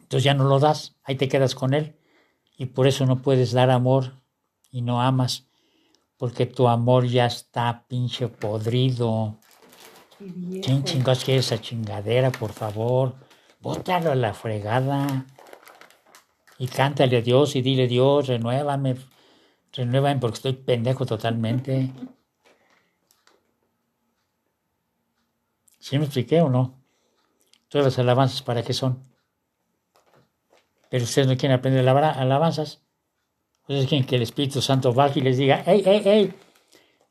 Entonces 0.00 0.24
ya 0.24 0.34
no 0.34 0.44
lo 0.44 0.58
das, 0.58 0.96
ahí 1.04 1.14
te 1.14 1.28
quedas 1.28 1.54
con 1.54 1.72
él. 1.72 1.96
Y 2.56 2.66
por 2.66 2.86
eso 2.86 3.06
no 3.06 3.22
puedes 3.22 3.52
dar 3.52 3.70
amor 3.70 4.12
y 4.70 4.82
no 4.82 5.00
amas, 5.00 5.46
porque 6.16 6.46
tu 6.46 6.68
amor 6.68 7.06
ya 7.06 7.26
está 7.26 7.84
pinche 7.86 8.28
podrido. 8.28 9.36
¿Quién 10.18 10.84
chingados 10.84 11.24
quiere 11.24 11.40
esa 11.40 11.60
chingadera, 11.60 12.30
por 12.30 12.52
favor? 12.52 13.14
Bótalo 13.60 14.10
a 14.10 14.14
la 14.14 14.34
fregada. 14.34 15.26
Y 16.58 16.66
cántale 16.66 17.18
a 17.18 17.22
Dios 17.22 17.56
y 17.56 17.62
dile, 17.62 17.86
Dios, 17.86 18.26
renuévame, 18.26 18.96
renuévame 19.72 20.20
porque 20.20 20.36
estoy 20.36 20.52
pendejo 20.54 21.06
totalmente. 21.06 21.90
¿Sí 25.78 25.98
me 25.98 26.04
expliqué 26.04 26.40
o 26.40 26.48
no? 26.48 26.78
Todas 27.68 27.86
las 27.86 27.98
alabanzas, 27.98 28.42
¿para 28.42 28.62
qué 28.62 28.72
son? 28.72 29.04
Pero 30.90 31.04
ustedes 31.04 31.28
no 31.28 31.36
quieren 31.36 31.58
aprender 31.58 31.88
alabanzas. 31.88 32.82
Ustedes 33.62 33.88
quieren 33.88 34.06
que 34.06 34.16
el 34.16 34.22
Espíritu 34.22 34.60
Santo 34.60 34.92
baje 34.92 35.20
y 35.20 35.22
les 35.22 35.38
diga, 35.38 35.62
hey, 35.64 35.82
hey, 35.84 36.02
hey, 36.04 36.34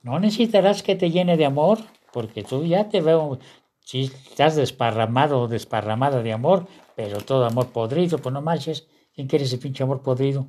no 0.02 0.20
necesitarás 0.20 0.84
que 0.84 0.96
te 0.96 1.10
llene 1.10 1.38
de 1.38 1.46
amor, 1.46 1.80
porque 2.12 2.44
tú 2.44 2.66
ya 2.66 2.90
te 2.90 3.00
veo, 3.02 3.40
si 3.80 4.04
estás 4.04 4.58
desparramado 4.58 5.42
o 5.42 5.48
desparramada 5.48 6.22
de 6.22 6.34
amor, 6.34 6.68
pero 6.96 7.22
todo 7.22 7.46
amor 7.46 7.72
podrido, 7.72 8.18
pues 8.18 8.34
no 8.34 8.42
manches, 8.42 8.88
¿quién 9.16 9.28
quiere 9.28 9.46
ese 9.46 9.58
pinche 9.58 9.84
amor 9.84 10.02
podrido? 10.02 10.48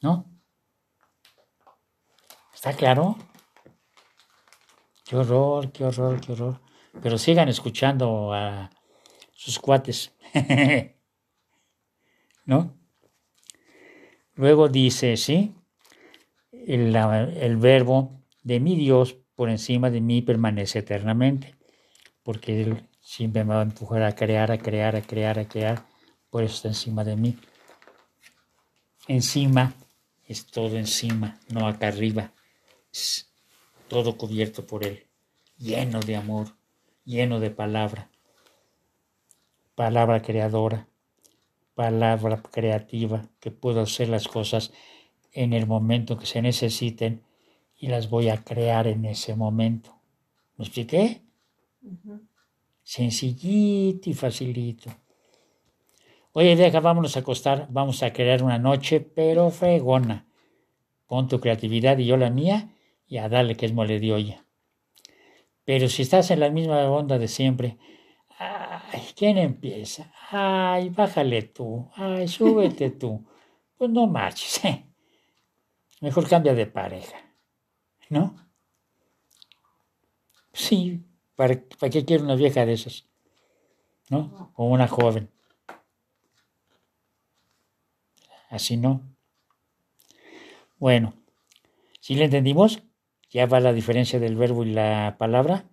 ¿No? 0.00 0.26
¿Está 2.54 2.72
claro? 2.72 3.16
Qué 5.04 5.16
horror, 5.16 5.72
qué 5.72 5.84
horror, 5.84 6.20
qué 6.20 6.32
horror. 6.32 6.60
Pero 7.02 7.18
sigan 7.18 7.48
escuchando 7.48 8.32
a 8.32 8.70
sus 9.32 9.58
cuates. 9.58 10.14
¿No? 12.44 12.76
Luego 14.34 14.68
dice, 14.68 15.16
¿sí? 15.16 15.54
El, 16.52 16.94
el 16.94 17.56
verbo 17.56 18.22
de 18.42 18.60
mi 18.60 18.76
Dios 18.76 19.16
por 19.34 19.50
encima 19.50 19.90
de 19.90 20.00
mí 20.00 20.22
permanece 20.22 20.80
eternamente, 20.80 21.54
porque 22.22 22.62
Él 22.62 22.88
siempre 23.00 23.42
me 23.44 23.54
va 23.54 23.60
a 23.60 23.64
empujar 23.64 24.02
a 24.02 24.14
crear, 24.14 24.52
a 24.52 24.58
crear, 24.58 24.96
a 24.96 25.02
crear, 25.02 25.38
a 25.38 25.48
crear, 25.48 25.86
por 26.28 26.44
eso 26.44 26.54
está 26.56 26.68
encima 26.68 27.04
de 27.04 27.16
mí. 27.16 27.38
Encima 29.08 29.74
es 30.30 30.46
todo 30.46 30.76
encima, 30.76 31.40
no 31.48 31.66
acá 31.66 31.88
arriba, 31.88 32.32
es 32.92 33.32
todo 33.88 34.16
cubierto 34.16 34.64
por 34.64 34.84
Él. 34.84 35.08
lleno 35.58 35.98
de 35.98 36.14
amor, 36.14 36.54
lleno 37.04 37.40
de 37.40 37.50
palabra, 37.50 38.08
palabra 39.74 40.22
creadora, 40.22 40.86
palabra 41.74 42.42
creativa, 42.42 43.28
que 43.40 43.50
puedo 43.50 43.80
hacer 43.80 44.08
las 44.08 44.28
cosas 44.28 44.72
en 45.32 45.52
el 45.52 45.66
momento 45.66 46.16
que 46.16 46.26
se 46.26 46.42
necesiten 46.42 47.24
y 47.76 47.88
las 47.88 48.08
voy 48.08 48.28
a 48.28 48.44
crear 48.44 48.86
en 48.86 49.06
ese 49.06 49.34
momento. 49.34 50.00
¿Me 50.56 50.64
expliqué? 50.64 51.22
Sencillito 52.84 54.08
y 54.08 54.14
facilito. 54.14 54.94
Oye, 56.32 56.54
deja, 56.54 56.78
vámonos 56.78 57.16
a 57.16 57.20
acostar, 57.20 57.66
vamos 57.70 58.04
a 58.04 58.12
crear 58.12 58.44
una 58.44 58.58
noche, 58.58 59.00
pero 59.00 59.50
fregona. 59.50 60.28
Pon 61.06 61.26
tu 61.26 61.40
creatividad 61.40 61.98
y 61.98 62.06
yo 62.06 62.16
la 62.16 62.30
mía 62.30 62.68
y 63.08 63.16
a 63.16 63.28
darle 63.28 63.56
que 63.56 63.66
es 63.66 63.72
mole 63.72 63.98
de 63.98 64.12
olla. 64.12 64.44
Pero 65.64 65.88
si 65.88 66.02
estás 66.02 66.30
en 66.30 66.38
la 66.38 66.50
misma 66.50 66.88
onda 66.88 67.18
de 67.18 67.26
siempre, 67.26 67.78
ay, 68.38 69.02
¿quién 69.16 69.38
empieza? 69.38 70.12
Ay, 70.30 70.90
bájale 70.90 71.42
tú, 71.42 71.90
ay, 71.96 72.28
súbete 72.28 72.90
tú. 72.90 73.24
Pues 73.80 73.90
no 73.90 74.06
marches, 74.06 74.62
¿eh? 74.66 74.84
Mejor 76.02 76.28
cambia 76.28 76.52
de 76.52 76.66
pareja, 76.66 77.16
¿no? 78.10 78.34
Sí, 80.52 81.02
¿para, 81.34 81.58
¿para 81.78 81.88
qué 81.88 82.04
quiero 82.04 82.24
una 82.24 82.34
vieja 82.34 82.66
de 82.66 82.74
esas? 82.74 83.08
¿No? 84.10 84.52
O 84.54 84.66
una 84.66 84.86
joven. 84.86 85.30
Así 88.50 88.76
no. 88.76 89.00
Bueno, 90.76 91.14
¿sí 92.00 92.16
le 92.16 92.24
entendimos? 92.24 92.82
¿Ya 93.30 93.46
va 93.46 93.60
la 93.60 93.72
diferencia 93.72 94.18
del 94.18 94.34
verbo 94.36 94.64
y 94.64 94.72
la 94.72 95.16
palabra? 95.18 95.70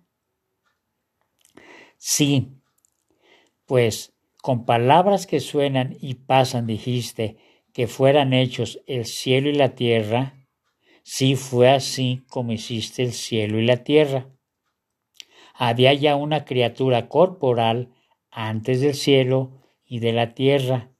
Sí, 1.96 2.52
pues 3.66 4.14
con 4.40 4.64
palabras 4.64 5.26
que 5.26 5.40
suenan 5.40 5.96
y 6.00 6.14
pasan 6.14 6.68
dijiste 6.68 7.36
que 7.72 7.88
fueran 7.88 8.32
hechos 8.32 8.80
el 8.86 9.06
cielo 9.06 9.50
y 9.50 9.54
la 9.54 9.74
tierra, 9.74 10.46
sí 11.02 11.34
fue 11.34 11.70
así 11.70 12.22
como 12.28 12.52
hiciste 12.52 13.02
el 13.02 13.12
cielo 13.12 13.58
y 13.58 13.66
la 13.66 13.82
tierra. 13.82 14.30
Había 15.54 15.92
ya 15.94 16.14
una 16.14 16.44
criatura 16.44 17.08
corporal 17.08 17.92
antes 18.30 18.80
del 18.80 18.94
cielo 18.94 19.60
y 19.84 19.98
de 19.98 20.12
la 20.12 20.32
tierra, 20.34 20.92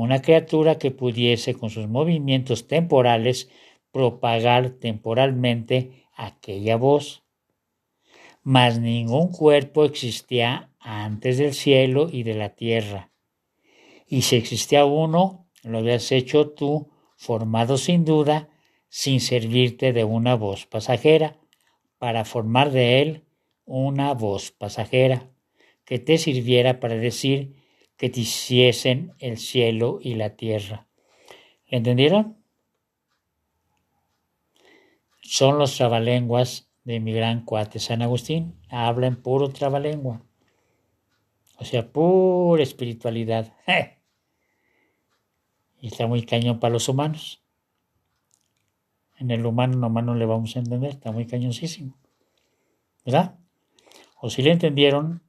una 0.00 0.22
criatura 0.22 0.76
que 0.78 0.90
pudiese 0.90 1.54
con 1.54 1.70
sus 1.70 1.86
movimientos 1.86 2.66
temporales 2.66 3.48
propagar 3.92 4.70
temporalmente 4.70 6.06
aquella 6.16 6.76
voz. 6.76 7.22
Mas 8.42 8.80
ningún 8.80 9.30
cuerpo 9.30 9.84
existía 9.84 10.70
antes 10.80 11.38
del 11.38 11.54
cielo 11.54 12.08
y 12.10 12.24
de 12.24 12.34
la 12.34 12.50
tierra. 12.50 13.12
Y 14.08 14.22
si 14.22 14.36
existía 14.36 14.84
uno, 14.84 15.46
lo 15.62 15.78
habías 15.78 16.10
hecho 16.10 16.50
tú, 16.50 16.90
formado 17.16 17.78
sin 17.78 18.04
duda, 18.04 18.48
sin 18.88 19.20
servirte 19.20 19.92
de 19.92 20.02
una 20.02 20.34
voz 20.34 20.66
pasajera, 20.66 21.38
para 21.98 22.24
formar 22.24 22.72
de 22.72 23.00
él 23.00 23.24
una 23.64 24.12
voz 24.12 24.50
pasajera, 24.50 25.30
que 25.84 26.00
te 26.00 26.18
sirviera 26.18 26.80
para 26.80 26.96
decir 26.96 27.63
que 27.96 28.08
te 28.10 28.20
hiciesen 28.20 29.14
el 29.18 29.38
cielo 29.38 29.98
y 30.00 30.14
la 30.14 30.36
tierra. 30.36 30.86
¿Entendieron? 31.66 32.36
Son 35.22 35.58
los 35.58 35.76
trabalenguas 35.76 36.68
de 36.84 37.00
mi 37.00 37.12
gran 37.12 37.44
cuate 37.44 37.78
San 37.78 38.02
Agustín. 38.02 38.54
Hablan 38.68 39.16
puro 39.16 39.48
trabalengua. 39.48 40.22
O 41.58 41.64
sea, 41.64 41.90
pura 41.90 42.62
espiritualidad. 42.62 43.52
Y 45.80 45.88
está 45.88 46.06
muy 46.06 46.24
cañón 46.24 46.60
para 46.60 46.72
los 46.72 46.88
humanos. 46.88 47.44
En 49.18 49.30
el 49.30 49.44
humano 49.44 49.76
nomás 49.76 50.02
no 50.02 50.14
le 50.14 50.24
vamos 50.24 50.56
a 50.56 50.60
entender, 50.60 50.88
está 50.88 51.12
muy 51.12 51.26
cañoncísimo. 51.26 51.98
¿Verdad? 53.04 53.38
O 54.18 54.30
si 54.30 54.40
le 54.40 54.52
entendieron, 54.52 55.23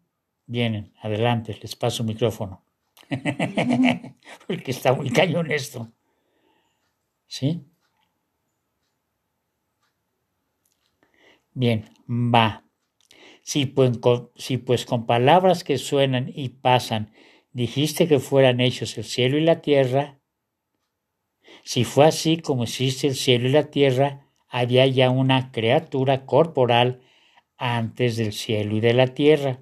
vienen, 0.46 0.94
adelante, 1.02 1.58
les 1.62 1.76
paso 1.76 2.04
el 2.04 2.08
micrófono. 2.08 2.64
Porque 4.48 4.72
está 4.72 4.94
muy 4.94 5.10
cañón 5.10 5.52
esto. 5.52 5.92
¿Sí? 7.28 7.66
Bien, 11.54 11.86
va. 12.08 12.64
Si 13.44 13.66
pues, 13.66 13.98
con, 14.00 14.32
si 14.36 14.58
pues 14.58 14.86
con 14.86 15.06
palabras 15.06 15.64
que 15.64 15.78
suenan 15.78 16.32
y 16.34 16.50
pasan 16.50 17.12
dijiste 17.54 18.08
que 18.08 18.20
fueran 18.20 18.60
hechos 18.60 18.98
el 18.98 19.06
cielo 19.06 19.38
y 19.38 19.42
la 19.42 19.62
tierra, 19.62 20.20
si 21.64 21.84
fue 21.84 22.06
así 22.06 22.38
como 22.38 22.64
existe 22.64 23.08
el 23.08 23.16
cielo 23.16 23.48
y 23.48 23.52
la 23.52 23.70
tierra, 23.72 24.28
había 24.50 24.86
ya 24.88 25.10
una 25.10 25.52
criatura 25.52 26.26
corporal 26.26 27.02
antes 27.58 28.18
del 28.18 28.34
cielo 28.34 28.76
y 28.76 28.82
de 28.82 28.94
la 28.94 29.08
tierra. 29.08 29.60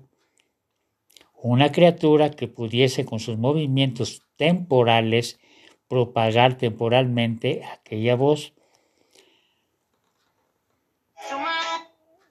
Una 1.45 1.73
criatura 1.73 2.31
que 2.31 2.47
pudiese 2.47 3.03
con 3.03 3.19
sus 3.19 3.37
movimientos 3.37 4.23
temporales 4.37 5.41
propagar 5.89 6.57
temporalmente 6.57 7.65
aquella 7.65 8.15
voz. 8.15 8.53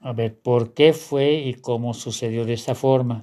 A 0.00 0.12
ver, 0.14 0.40
¿por 0.40 0.72
qué 0.72 0.94
fue 0.94 1.34
y 1.34 1.52
cómo 1.52 1.92
sucedió 1.92 2.46
de 2.46 2.54
esta 2.54 2.74
forma? 2.74 3.20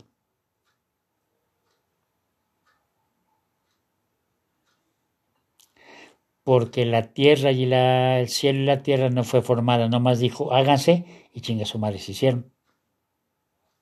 Porque 6.44 6.86
la 6.86 7.14
tierra 7.14 7.52
y 7.52 7.64
el 7.64 8.30
cielo 8.30 8.60
y 8.60 8.66
la 8.66 8.84
tierra 8.84 9.10
no 9.10 9.24
fue 9.24 9.42
formada, 9.42 9.90
nomás 9.90 10.20
dijo, 10.20 10.54
háganse 10.54 11.30
y 11.34 11.42
chinga 11.42 11.66
su 11.66 11.80
madre 11.80 11.98
se 11.98 12.12
hicieron. 12.12 12.54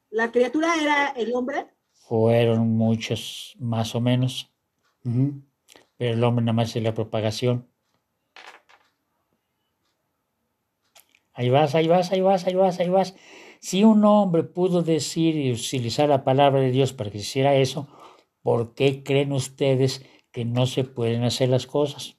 ¿La 0.09 0.31
criatura 0.31 0.73
era 0.81 1.07
el 1.09 1.35
hombre? 1.35 1.76
Fueron 2.07 2.69
muchos, 2.69 3.57
más 3.59 3.93
o 3.93 3.99
menos. 3.99 4.49
Pero 5.03 6.13
el 6.13 6.23
hombre 6.23 6.45
nada 6.45 6.53
más 6.53 6.73
es 6.73 6.81
la 6.81 6.93
propagación. 6.93 7.67
Ahí 11.33 11.49
vas, 11.49 11.75
ahí 11.75 11.89
vas, 11.89 12.13
ahí 12.13 12.21
vas, 12.21 12.47
ahí 12.47 12.55
vas, 12.55 12.79
ahí 12.79 12.87
vas. 12.87 13.13
Si 13.59 13.83
un 13.83 14.05
hombre 14.05 14.43
pudo 14.43 14.83
decir 14.83 15.35
y 15.35 15.51
utilizar 15.51 16.07
la 16.07 16.23
palabra 16.23 16.61
de 16.61 16.71
Dios 16.71 16.93
para 16.93 17.11
que 17.11 17.17
hiciera 17.17 17.55
eso, 17.55 17.89
¿por 18.41 18.73
qué 18.73 19.03
creen 19.03 19.33
ustedes 19.33 20.05
que 20.31 20.45
no 20.45 20.65
se 20.65 20.85
pueden 20.85 21.25
hacer 21.25 21.49
las 21.49 21.67
cosas? 21.67 22.17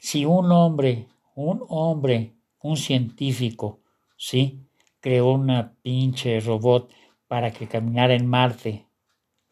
Si 0.00 0.24
un 0.24 0.50
hombre, 0.52 1.06
un 1.34 1.66
hombre, 1.68 2.34
un 2.62 2.78
científico, 2.78 3.82
¿sí? 4.16 4.66
Creó 5.00 5.32
una 5.32 5.74
pinche 5.82 6.40
robot 6.40 6.90
para 7.32 7.50
que 7.50 7.66
caminara 7.66 8.12
en 8.12 8.26
Marte. 8.26 8.84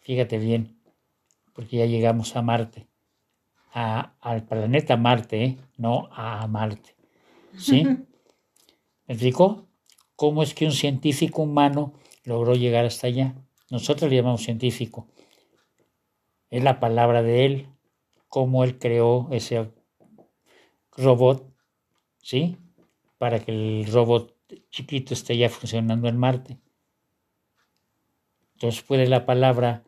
Fíjate 0.01 0.37
bien, 0.37 0.79
porque 1.55 1.79
ya 1.79 1.87
llegamos 1.87 2.37
a 2.37 2.43
Marte. 2.43 2.89
A, 3.73 4.13
al 4.21 4.45
planeta 4.45 4.99
Marte, 4.99 5.45
¿eh? 5.45 5.57
no 5.79 6.11
a 6.13 6.47
Marte. 6.47 6.95
¿Sí? 7.57 7.85
¿Me 9.07 9.15
explico? 9.15 9.67
¿Cómo 10.15 10.43
es 10.43 10.53
que 10.53 10.67
un 10.67 10.73
científico 10.73 11.41
humano 11.41 11.95
logró 12.25 12.55
llegar 12.55 12.85
hasta 12.85 13.07
allá? 13.07 13.35
Nosotros 13.71 14.11
le 14.11 14.17
llamamos 14.19 14.43
científico. 14.43 15.09
Es 16.51 16.63
la 16.63 16.81
palabra 16.81 17.23
de 17.23 17.47
él, 17.47 17.69
cómo 18.29 18.63
él 18.63 18.79
creó 18.79 19.27
ese 19.31 19.73
robot, 20.99 21.51
¿sí? 22.21 22.59
Para 23.17 23.39
que 23.39 23.53
el 23.53 23.91
robot 23.91 24.37
chiquito 24.69 25.15
esté 25.15 25.39
ya 25.39 25.49
funcionando 25.49 26.09
en 26.09 26.19
Marte. 26.19 26.59
Entonces 28.61 28.83
puede 28.83 29.07
la 29.07 29.25
palabra 29.25 29.85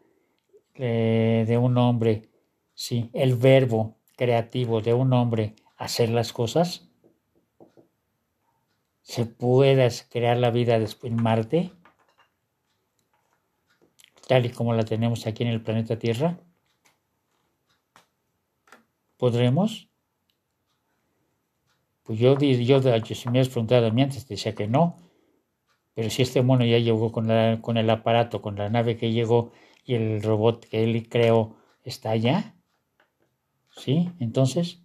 eh, 0.77 1.45
de 1.47 1.59
un 1.59 1.77
hombre, 1.77 2.23
¿sí? 2.73 3.11
El 3.13 3.37
verbo 3.37 3.99
creativo 4.17 4.81
de 4.81 4.95
un 4.95 5.13
hombre 5.13 5.55
hacer 5.77 6.09
las 6.09 6.33
cosas 6.33 6.89
se 9.03 9.27
pueda 9.27 9.87
crear 10.09 10.39
la 10.39 10.51
vida 10.51 10.79
después 10.79 11.13
en 11.13 11.23
Marte, 11.23 11.71
tal 14.27 14.47
y 14.47 14.51
como 14.51 14.73
la 14.73 14.87
tenemos 14.87 15.27
aquí 15.27 15.43
en 15.43 15.51
el 15.51 15.61
planeta 15.61 15.99
Tierra? 15.99 16.39
¿Podremos? 19.19 19.91
Pues 22.05 22.19
yo, 22.19 22.39
yo, 22.39 22.81
yo 22.81 23.15
si 23.15 23.29
me 23.29 23.41
has 23.41 23.51
preguntado 23.51 23.87
a 23.87 23.91
mí 23.91 24.01
antes, 24.01 24.27
decía 24.27 24.55
que 24.55 24.67
no. 24.67 25.12
Pero 25.95 26.09
si 26.11 26.23
este 26.23 26.43
mono 26.43 26.65
ya 26.65 26.79
llegó 26.79 27.13
con, 27.13 27.31
el 27.31 27.91
aparato, 27.91 28.41
con 28.41 28.57
la 28.57 28.71
nave 28.71 28.97
que 28.97 29.13
llegó 29.13 29.53
y 29.85 29.95
el 29.95 30.23
robot 30.23 30.67
que 30.67 30.85
él 30.85 31.09
creó 31.09 31.57
está 31.85 32.11
allá, 32.11 32.55
¿sí? 33.77 34.11
Entonces, 34.19 34.81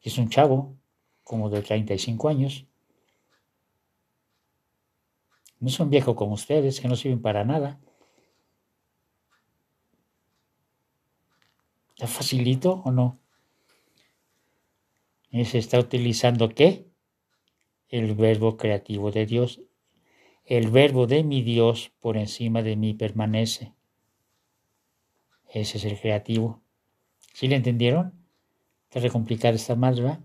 es 0.00 0.18
un 0.18 0.28
chavo 0.28 0.76
como 1.22 1.50
de 1.50 1.62
35 1.62 2.28
años. 2.28 2.66
No 5.60 5.68
es 5.68 5.78
un 5.78 5.88
viejo 5.88 6.16
como 6.16 6.34
ustedes, 6.34 6.80
que 6.80 6.88
no 6.88 6.96
sirven 6.96 7.22
para 7.22 7.44
nada. 7.44 7.80
¿Está 11.94 12.08
facilito 12.08 12.82
o 12.84 12.90
no? 12.90 13.20
Se 15.30 15.58
está 15.58 15.78
utilizando 15.78 16.48
qué? 16.48 16.93
El 17.94 18.16
verbo 18.16 18.56
creativo 18.56 19.12
de 19.12 19.24
Dios. 19.24 19.60
El 20.44 20.68
verbo 20.72 21.06
de 21.06 21.22
mi 21.22 21.42
Dios 21.42 21.92
por 22.00 22.16
encima 22.16 22.60
de 22.60 22.74
mí 22.74 22.92
permanece. 22.92 23.72
Ese 25.48 25.78
es 25.78 25.84
el 25.84 26.00
creativo. 26.00 26.60
¿Sí 27.34 27.46
le 27.46 27.54
entendieron? 27.54 28.12
Está 28.90 29.08
complicada 29.10 29.54
esta 29.54 29.76
más, 29.76 30.00
¿verdad? 30.00 30.18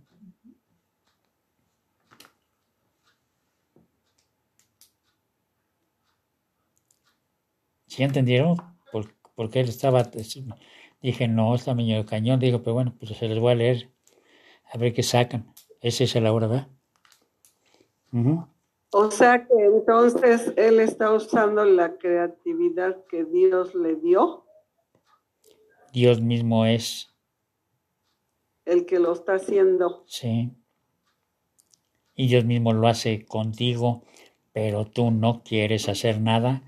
¿Sí 7.85 8.01
entendieron? 8.01 8.57
¿Por, 8.91 9.51
qué 9.51 9.59
él 9.59 9.69
estaba? 9.69 10.09
Dije, 11.03 11.27
no, 11.27 11.53
está 11.53 11.75
medio 11.75 12.03
cañón. 12.07 12.39
Digo, 12.39 12.63
pero 12.63 12.73
bueno, 12.73 12.95
pues 12.97 13.15
se 13.15 13.27
les 13.27 13.37
voy 13.37 13.51
a 13.51 13.55
leer. 13.55 13.91
A 14.73 14.79
ver 14.79 14.91
qué 14.91 15.03
sacan. 15.03 15.53
Esa 15.81 16.03
es 16.03 16.15
la 16.15 16.33
hora, 16.33 16.47
¿verdad? 16.47 16.78
O 18.91 19.11
sea 19.11 19.45
que 19.45 19.53
entonces 19.53 20.53
él 20.55 20.79
está 20.79 21.11
usando 21.11 21.63
la 21.65 21.97
creatividad 21.97 23.05
que 23.05 23.23
Dios 23.23 23.75
le 23.75 23.95
dio. 23.95 24.45
Dios 25.93 26.21
mismo 26.21 26.65
es. 26.65 27.13
El 28.65 28.85
que 28.85 28.99
lo 28.99 29.13
está 29.13 29.35
haciendo. 29.35 30.03
Sí. 30.07 30.51
Y 32.15 32.27
Dios 32.27 32.45
mismo 32.45 32.73
lo 32.73 32.87
hace 32.87 33.25
contigo, 33.25 34.03
pero 34.53 34.85
tú 34.85 35.11
no 35.11 35.43
quieres 35.43 35.87
hacer 35.87 36.19
nada. 36.19 36.63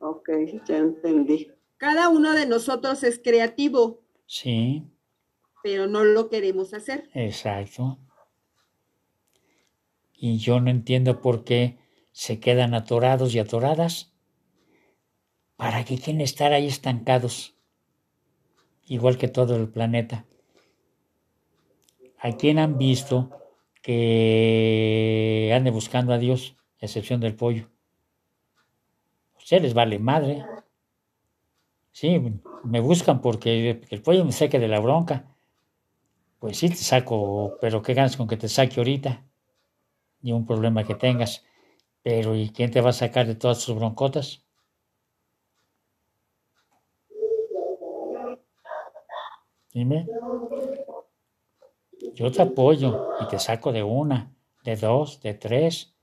Ok, 0.00 0.30
ya 0.66 0.78
entendí. 0.78 1.52
Cada 1.76 2.08
uno 2.08 2.32
de 2.32 2.46
nosotros 2.46 3.04
es 3.04 3.20
creativo. 3.22 4.00
Sí. 4.26 4.84
Pero 5.62 5.86
no 5.86 6.04
lo 6.04 6.28
queremos 6.28 6.74
hacer. 6.74 7.10
Exacto. 7.14 7.98
Y 10.14 10.38
yo 10.38 10.60
no 10.60 10.70
entiendo 10.70 11.20
por 11.20 11.44
qué 11.44 11.78
se 12.12 12.40
quedan 12.40 12.74
atorados 12.74 13.34
y 13.34 13.38
atoradas. 13.38 14.12
¿Para 15.56 15.84
qué 15.84 15.96
quieren 15.96 16.20
estar 16.20 16.52
ahí 16.52 16.66
estancados? 16.66 17.54
Igual 18.86 19.18
que 19.18 19.28
todo 19.28 19.56
el 19.56 19.68
planeta. 19.68 20.26
¿A 22.18 22.32
quién 22.32 22.58
han 22.58 22.76
visto 22.76 23.30
que 23.82 25.52
ande 25.54 25.70
buscando 25.70 26.12
a 26.12 26.18
Dios, 26.18 26.56
a 26.82 26.86
excepción 26.86 27.20
del 27.20 27.34
pollo? 27.34 27.70
Se 29.38 29.60
les 29.60 29.72
vale 29.72 29.98
madre. 29.98 30.44
Sí, 31.92 32.20
me 32.64 32.80
buscan 32.80 33.20
porque 33.20 33.80
el 33.88 34.02
pollo 34.02 34.24
me 34.24 34.32
saque 34.32 34.58
de 34.58 34.68
la 34.68 34.80
bronca. 34.80 35.29
Pues 36.40 36.58
sí, 36.58 36.68
te 36.70 36.74
saco, 36.74 37.56
pero 37.60 37.82
¿qué 37.82 37.94
ganas 37.94 38.16
con 38.16 38.26
que 38.26 38.36
te 38.36 38.48
saque 38.48 38.80
ahorita? 38.80 39.24
Ni 40.22 40.32
un 40.32 40.46
problema 40.46 40.84
que 40.84 40.94
tengas. 40.94 41.44
Pero 42.02 42.36
¿y 42.36 42.50
quién 42.50 42.70
te 42.70 42.80
va 42.80 42.90
a 42.90 42.94
sacar 42.94 43.26
de 43.26 43.36
todas 43.36 43.64
tus 43.64 43.76
broncotas? 43.76 44.44
Dime. 49.74 50.06
Yo 52.14 52.30
te 52.30 52.42
apoyo 52.42 53.08
y 53.20 53.26
te 53.28 53.38
saco 53.38 53.72
de 53.72 53.82
una, 53.82 54.32
de 54.64 54.76
dos, 54.76 55.20
de 55.22 55.34
tres. 55.34 55.94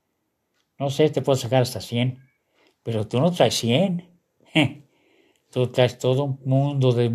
No 0.78 0.90
sé, 0.90 1.10
te 1.10 1.22
puedo 1.22 1.36
sacar 1.36 1.62
hasta 1.62 1.80
cien. 1.80 2.20
Pero 2.84 3.08
tú 3.08 3.20
no 3.20 3.32
traes 3.32 3.54
cien. 3.54 4.10
Tú 5.52 5.68
traes 5.68 5.98
todo 5.98 6.24
un 6.24 6.40
mundo 6.44 6.92
de 6.92 7.10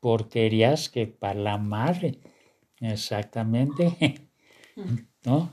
porquerías 0.00 0.90
que 0.90 1.06
para 1.06 1.40
la 1.40 1.58
madre. 1.58 2.20
Exactamente. 2.80 4.30
¿No? 5.24 5.52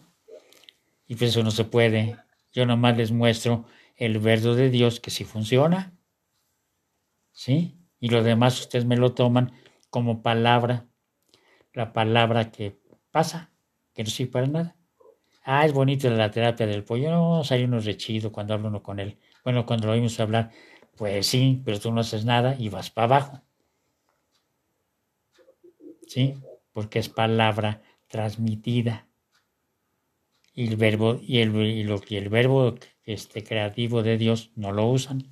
Y 1.07 1.15
pues 1.15 1.31
eso 1.31 1.43
no 1.43 1.51
se 1.51 1.65
puede. 1.65 2.17
Yo 2.51 2.65
nomás 2.65 2.97
les 2.97 3.11
muestro 3.11 3.65
el 3.95 4.19
verbo 4.19 4.55
de 4.55 4.69
Dios 4.69 4.99
que 4.99 5.11
sí 5.11 5.23
funciona. 5.23 5.93
¿Sí? 7.31 7.77
Y 7.99 8.09
lo 8.09 8.23
demás 8.23 8.59
ustedes 8.59 8.85
me 8.85 8.97
lo 8.97 9.13
toman 9.13 9.53
como 9.89 10.21
palabra. 10.21 10.87
La 11.73 11.93
palabra 11.93 12.51
que 12.51 12.79
pasa, 13.11 13.51
que 13.93 14.03
no 14.03 14.09
sirve 14.09 14.31
para 14.31 14.47
nada. 14.47 14.75
Ah, 15.43 15.65
es 15.65 15.73
bonito 15.73 16.09
la 16.09 16.31
terapia 16.31 16.67
del 16.67 16.83
pollo. 16.83 17.09
No, 17.09 17.43
sale 17.43 17.65
uno 17.65 17.79
rechido 17.79 18.31
cuando 18.31 18.53
hablo 18.53 18.67
uno 18.67 18.83
con 18.83 18.99
él. 18.99 19.17
Bueno, 19.43 19.65
cuando 19.65 19.87
lo 19.87 19.93
oímos 19.93 20.19
hablar, 20.19 20.51
pues 20.97 21.27
sí, 21.27 21.61
pero 21.63 21.79
tú 21.79 21.91
no 21.91 22.01
haces 22.01 22.25
nada 22.25 22.55
y 22.59 22.69
vas 22.69 22.89
para 22.89 23.05
abajo. 23.05 23.41
¿Sí? 26.07 26.35
Porque 26.77 26.99
es 26.99 27.09
palabra 27.09 27.81
transmitida. 28.07 29.07
Y 30.53 30.67
el 30.67 30.75
verbo, 30.75 31.19
y 31.19 31.39
el, 31.39 31.55
y 31.55 31.83
lo, 31.83 31.99
y 32.07 32.17
el 32.17 32.29
verbo 32.29 32.75
este, 33.03 33.43
creativo 33.43 34.03
de 34.03 34.19
Dios 34.19 34.51
no 34.55 34.71
lo 34.71 34.85
usan, 34.85 35.23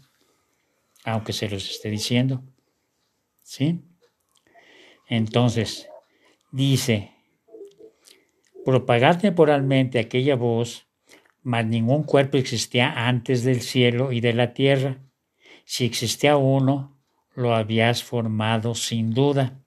aunque 1.04 1.34
se 1.34 1.48
los 1.48 1.70
esté 1.70 1.91
diciendo. 1.91 2.41
¿Sí? 3.43 3.84
Entonces, 5.08 5.88
dice, 6.52 7.12
propagar 8.66 9.20
temporalmente 9.20 10.00
aquella 10.00 10.36
voz, 10.36 10.88
mas 11.43 11.64
ningún 11.68 12.02
cuerpo 12.06 12.38
existía 12.38 13.08
antes 13.08 13.43
del 13.43 13.62
cielo 13.62 14.12
y 14.12 14.20
de 14.20 14.34
la 14.34 14.56
tierra. 14.56 14.98
Si 15.64 15.86
existía 15.86 16.38
uno, 16.38 17.00
lo 17.36 17.54
habías 17.54 18.02
formado 18.04 18.74
sin 18.74 19.14
duda, 19.14 19.62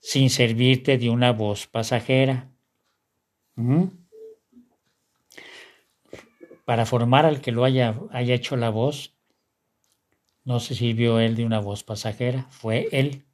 sin 0.00 0.30
servirte 0.30 0.98
de 0.98 1.10
una 1.10 1.32
voz 1.32 1.66
pasajera. 1.66 2.50
¿Mm? 3.54 3.84
Para 6.64 6.86
formar 6.86 7.26
al 7.26 7.40
que 7.40 7.52
lo 7.52 7.64
haya, 7.64 7.98
haya 8.10 8.34
hecho 8.34 8.56
la 8.56 8.70
voz, 8.70 9.16
no 10.44 10.60
se 10.60 10.74
sirvió 10.74 11.18
él 11.18 11.36
de 11.36 11.44
una 11.44 11.60
voz 11.60 11.84
pasajera, 11.84 12.46
fue 12.50 12.88
él, 12.92 13.24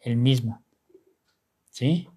el 0.00 0.16
mismo. 0.16 0.64
¿Sí? 1.70 2.08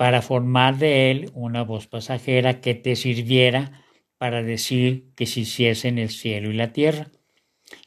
para 0.00 0.22
formar 0.22 0.78
de 0.78 1.10
él 1.10 1.30
una 1.34 1.62
voz 1.62 1.86
pasajera 1.86 2.62
que 2.62 2.74
te 2.74 2.96
sirviera 2.96 3.84
para 4.16 4.42
decir 4.42 5.12
que 5.14 5.26
se 5.26 5.40
hiciese 5.40 5.88
en 5.88 5.98
el 5.98 6.08
cielo 6.08 6.50
y 6.50 6.54
la 6.54 6.72
tierra. 6.72 7.10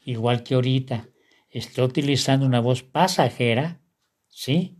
Igual 0.04 0.44
que 0.44 0.54
ahorita, 0.54 1.08
estoy 1.50 1.86
utilizando 1.86 2.46
una 2.46 2.60
voz 2.60 2.84
pasajera, 2.84 3.80
¿sí? 4.34 4.76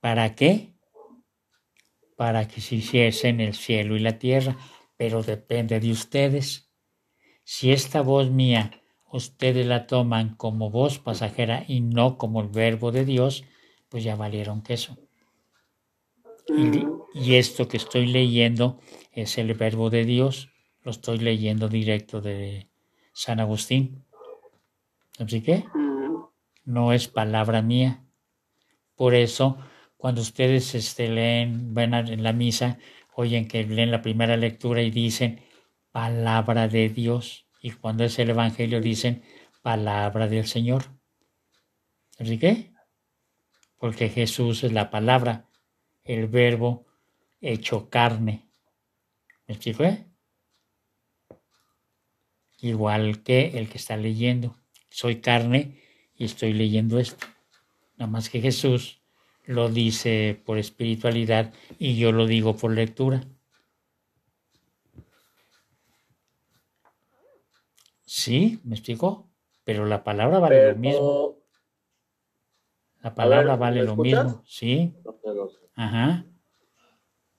¿Para 0.00 0.36
qué? 0.36 0.74
Para 2.16 2.46
que 2.46 2.60
se 2.60 2.76
hiciese 2.76 3.28
en 3.28 3.40
el 3.40 3.54
cielo 3.54 3.96
y 3.96 3.98
la 3.98 4.18
tierra, 4.18 4.56
pero 4.96 5.22
depende 5.22 5.80
de 5.80 5.90
ustedes. 5.90 6.70
Si 7.44 7.72
esta 7.72 8.00
voz 8.00 8.30
mía 8.30 8.80
ustedes 9.10 9.66
la 9.66 9.86
toman 9.86 10.36
como 10.36 10.70
voz 10.70 10.98
pasajera 10.98 11.64
y 11.66 11.80
no 11.80 12.16
como 12.16 12.40
el 12.40 12.48
verbo 12.48 12.92
de 12.92 13.04
Dios, 13.04 13.44
pues 13.88 14.04
ya 14.04 14.14
valieron 14.14 14.62
queso. 14.62 14.96
Y, 16.48 17.34
esto 17.34 17.66
que 17.66 17.76
estoy 17.76 18.06
leyendo 18.06 18.78
es 19.10 19.36
el 19.36 19.52
verbo 19.54 19.90
de 19.90 20.04
Dios, 20.04 20.48
lo 20.82 20.92
estoy 20.92 21.18
leyendo 21.18 21.68
directo 21.68 22.20
de 22.20 22.68
San 23.12 23.40
Agustín. 23.40 24.04
Así 25.18 25.40
que 25.40 25.64
no 26.64 26.92
es 26.92 27.08
palabra 27.08 27.62
mía. 27.62 28.05
Por 28.96 29.14
eso, 29.14 29.58
cuando 29.96 30.22
ustedes 30.22 30.74
este, 30.74 31.08
leen, 31.08 31.74
ven 31.74 31.94
en 31.94 32.22
la 32.22 32.32
misa, 32.32 32.78
oyen 33.14 33.46
que 33.46 33.64
leen 33.64 33.90
la 33.90 34.02
primera 34.02 34.36
lectura 34.36 34.82
y 34.82 34.90
dicen 34.90 35.42
palabra 35.92 36.68
de 36.68 36.88
Dios. 36.88 37.46
Y 37.60 37.70
cuando 37.72 38.04
es 38.04 38.18
el 38.18 38.30
Evangelio 38.30 38.80
dicen 38.80 39.22
palabra 39.62 40.28
del 40.28 40.46
Señor. 40.46 40.84
¿Así 42.18 42.38
que? 42.38 42.72
Porque 43.78 44.08
Jesús 44.08 44.64
es 44.64 44.72
la 44.72 44.90
palabra 44.90 45.46
el 46.06 46.28
verbo 46.28 46.86
hecho 47.40 47.90
carne. 47.90 48.48
¿Me 49.46 49.54
explico? 49.54 49.84
Eh? 49.84 50.06
Igual 52.60 53.22
que 53.22 53.58
el 53.58 53.68
que 53.68 53.78
está 53.78 53.96
leyendo. 53.96 54.56
Soy 54.88 55.20
carne 55.20 55.82
y 56.14 56.24
estoy 56.24 56.52
leyendo 56.52 56.98
esto. 56.98 57.26
Nada 57.96 58.10
más 58.10 58.28
que 58.28 58.40
Jesús 58.40 59.02
lo 59.44 59.68
dice 59.68 60.40
por 60.44 60.58
espiritualidad 60.58 61.52
y 61.78 61.98
yo 61.98 62.12
lo 62.12 62.26
digo 62.26 62.56
por 62.56 62.72
lectura. 62.72 63.22
Sí, 68.04 68.60
me 68.64 68.74
explico. 68.74 69.30
Pero 69.64 69.84
la 69.84 70.04
palabra 70.04 70.38
vale 70.38 70.72
lo 70.72 70.76
mismo. 70.76 71.36
La 73.02 73.14
palabra 73.14 73.52
ver, 73.52 73.58
vale 73.58 73.80
¿me 73.80 73.86
lo 73.86 73.92
escuchas? 73.92 74.24
mismo, 74.24 74.42
¿sí? 74.46 74.94
Ajá, 75.74 76.24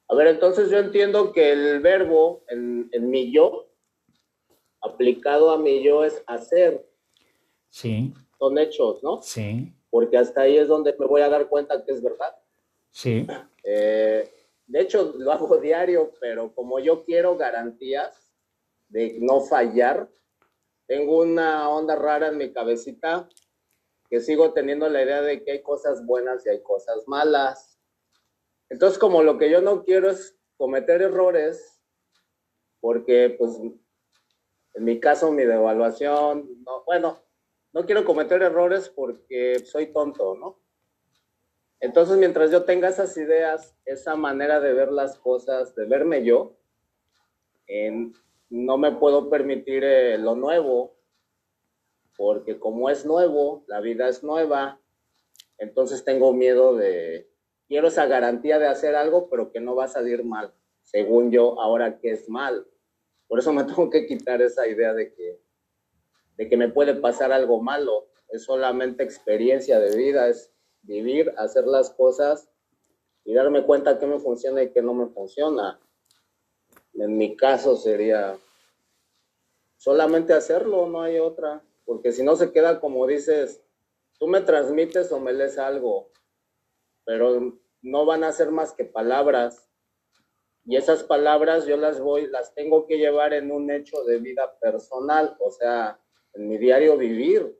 A 0.09 0.15
ver, 0.15 0.27
entonces 0.27 0.69
yo 0.69 0.77
entiendo 0.77 1.31
que 1.33 1.51
el 1.51 1.79
verbo 1.81 2.43
en, 2.47 2.89
en 2.93 3.09
mi 3.09 3.31
yo, 3.31 3.69
aplicado 4.81 5.51
a 5.51 5.57
mi 5.57 5.83
yo, 5.83 6.03
es 6.03 6.23
hacer, 6.27 6.87
sí, 7.69 8.13
son 8.39 8.57
hechos, 8.57 9.01
¿no? 9.03 9.21
sí, 9.21 9.73
Porque 9.97 10.19
hasta 10.19 10.41
ahí 10.41 10.59
es 10.59 10.67
donde 10.67 10.95
me 10.99 11.07
voy 11.07 11.21
a 11.21 11.27
dar 11.27 11.47
cuenta 11.47 11.83
que 11.83 11.91
es 11.91 12.03
verdad. 12.03 12.35
sí, 12.91 13.25
Eh, 13.63 14.31
de 14.67 14.79
hecho, 14.79 15.15
lo 15.17 15.31
hago 15.31 15.57
diario, 15.57 16.11
pero 16.21 16.53
como 16.53 16.77
yo 16.77 17.03
quiero 17.03 17.35
garantías 17.35 18.31
de 18.89 19.17
no 19.19 19.41
fallar, 19.41 20.07
tengo 20.85 21.23
una 21.23 21.67
onda 21.67 21.95
rara 21.95 22.27
en 22.27 22.37
mi 22.37 22.53
cabecita 22.53 23.27
que 24.07 24.21
sigo 24.21 24.53
teniendo 24.53 24.87
la 24.87 25.01
idea 25.01 25.23
de 25.23 25.43
que 25.43 25.53
hay 25.53 25.63
cosas 25.63 26.05
buenas 26.05 26.45
y 26.45 26.49
hay 26.49 26.61
cosas 26.61 27.07
malas. 27.07 27.79
Entonces, 28.69 28.99
como 28.99 29.23
lo 29.23 29.39
que 29.39 29.49
yo 29.49 29.61
no 29.61 29.83
quiero 29.83 30.11
es 30.11 30.37
cometer 30.57 31.01
errores, 31.01 31.81
porque 32.81 33.35
pues 33.35 33.57
en 34.75 34.83
mi 34.83 34.99
caso 34.99 35.31
mi 35.31 35.43
devaluación, 35.43 36.63
no, 36.63 36.83
bueno, 36.85 37.17
no 37.73 37.85
quiero 37.85 38.05
cometer 38.05 38.41
errores 38.41 38.89
porque 38.89 39.59
soy 39.65 39.87
tonto, 39.87 40.35
¿no? 40.35 40.59
Entonces, 41.79 42.17
mientras 42.17 42.49
yo 42.49 42.63
tenga 42.63 42.89
esas 42.89 43.15
ideas, 43.17 43.75
esa 43.85 44.15
manera 44.15 44.59
de 44.59 44.73
ver 44.73 44.91
las 44.91 45.17
cosas, 45.19 45.75
de 45.75 45.85
verme 45.85 46.23
yo, 46.23 46.57
no 48.49 48.77
me 48.77 48.93
puedo 48.93 49.29
permitir 49.29 49.83
eh, 49.83 50.17
lo 50.17 50.35
nuevo, 50.35 50.95
porque 52.15 52.57
como 52.59 52.89
es 52.89 53.05
nuevo, 53.05 53.63
la 53.67 53.79
vida 53.79 54.07
es 54.07 54.23
nueva, 54.23 54.79
entonces 55.57 56.03
tengo 56.03 56.33
miedo 56.33 56.75
de, 56.75 57.29
quiero 57.67 57.89
esa 57.89 58.05
garantía 58.05 58.57
de 58.57 58.67
hacer 58.67 58.95
algo, 58.95 59.29
pero 59.29 59.51
que 59.51 59.59
no 59.59 59.75
va 59.75 59.85
a 59.85 59.89
salir 59.89 60.23
mal, 60.23 60.53
según 60.81 61.31
yo, 61.31 61.61
ahora 61.61 61.99
que 61.99 62.11
es 62.11 62.29
mal. 62.29 62.65
Por 63.27 63.39
eso 63.39 63.53
me 63.53 63.63
tengo 63.65 63.89
que 63.89 64.07
quitar 64.07 64.41
esa 64.41 64.67
idea 64.67 64.93
de 64.93 65.13
que, 65.13 65.39
de 66.37 66.47
que 66.47 66.55
me 66.55 66.69
puede 66.69 66.95
pasar 66.95 67.31
algo 67.31 67.61
malo. 67.61 68.07
Es 68.29 68.43
solamente 68.43 69.03
experiencia 69.03 69.79
de 69.79 69.95
vida, 69.97 70.27
es 70.27 70.53
vivir, 70.83 71.33
hacer 71.37 71.65
las 71.65 71.89
cosas 71.89 72.49
y 73.25 73.33
darme 73.33 73.65
cuenta 73.65 73.99
qué 73.99 74.05
me 74.05 74.19
funciona 74.19 74.63
y 74.63 74.71
qué 74.71 74.81
no 74.81 74.93
me 74.93 75.07
funciona. 75.07 75.79
En 76.93 77.17
mi 77.17 77.35
caso 77.35 77.75
sería 77.75 78.37
solamente 79.77 80.33
hacerlo, 80.33 80.87
no 80.87 81.01
hay 81.01 81.19
otra, 81.19 81.63
porque 81.85 82.11
si 82.11 82.23
no 82.23 82.35
se 82.35 82.51
queda 82.51 82.79
como 82.79 83.05
dices, 83.05 83.61
tú 84.17 84.27
me 84.27 84.41
transmites 84.41 85.11
o 85.11 85.19
me 85.19 85.33
lees 85.33 85.57
algo, 85.57 86.11
pero 87.05 87.59
no 87.81 88.05
van 88.05 88.23
a 88.23 88.31
ser 88.31 88.51
más 88.51 88.73
que 88.73 88.85
palabras. 88.85 89.69
Y 90.65 90.75
esas 90.75 91.03
palabras 91.03 91.65
yo 91.65 91.77
las 91.77 91.99
voy, 91.99 92.27
las 92.27 92.53
tengo 92.53 92.87
que 92.87 92.97
llevar 92.97 93.33
en 93.33 93.51
un 93.51 93.71
hecho 93.71 94.03
de 94.03 94.19
vida 94.19 94.57
personal, 94.59 95.37
o 95.39 95.51
sea, 95.51 95.99
en 96.37 96.47
mi 96.47 96.57
diario 96.57 96.97
vivir, 96.97 97.57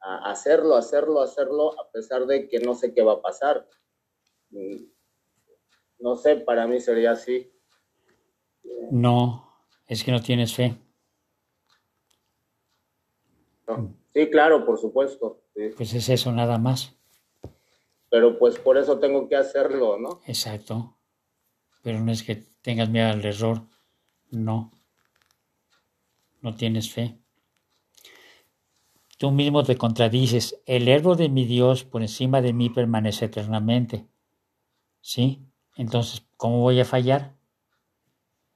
a 0.00 0.30
hacerlo, 0.30 0.74
hacerlo, 0.76 1.20
hacerlo, 1.22 1.80
a 1.80 1.90
pesar 1.90 2.26
de 2.26 2.48
que 2.48 2.58
no 2.58 2.74
sé 2.74 2.92
qué 2.92 3.02
va 3.02 3.14
a 3.14 3.22
pasar. 3.22 3.66
Mm, 4.50 4.84
No 6.00 6.16
sé, 6.16 6.36
para 6.36 6.66
mí 6.66 6.80
sería 6.80 7.12
así. 7.12 7.50
no, 8.90 9.48
es 9.86 10.02
que 10.04 10.10
no 10.12 10.20
tienes 10.20 10.54
fe. 10.54 10.76
¿no? 13.66 13.94
Sí, 14.12 14.28
claro, 14.30 14.64
por 14.66 14.78
supuesto. 14.78 15.40
sí. 15.54 15.70
Pues 15.76 15.94
es 15.94 16.08
eso 16.08 16.30
nada 16.32 16.58
más. 16.58 16.92
Pero 18.10 18.38
pues 18.38 18.58
por 18.58 18.76
eso 18.76 18.98
tengo 18.98 19.28
que 19.28 19.36
hacerlo, 19.36 19.98
¿no? 19.98 20.20
Exacto. 20.26 20.96
Pero 21.82 22.00
no 22.00 22.12
es 22.12 22.22
que 22.22 22.36
tengas 22.62 22.88
miedo 22.90 23.08
al 23.08 23.24
error. 23.24 23.62
No. 24.30 24.70
No 26.42 26.54
tienes 26.54 26.92
fe. 26.92 27.18
Tú 29.24 29.30
mismo 29.30 29.62
te 29.64 29.78
contradices. 29.78 30.60
El 30.66 30.84
verbo 30.84 31.16
de 31.16 31.30
mi 31.30 31.46
Dios 31.46 31.82
por 31.84 32.02
encima 32.02 32.42
de 32.42 32.52
mí 32.52 32.68
permanece 32.68 33.24
eternamente. 33.24 34.04
¿Sí? 35.00 35.40
Entonces, 35.76 36.26
¿cómo 36.36 36.60
voy 36.60 36.78
a 36.78 36.84
fallar? 36.84 37.32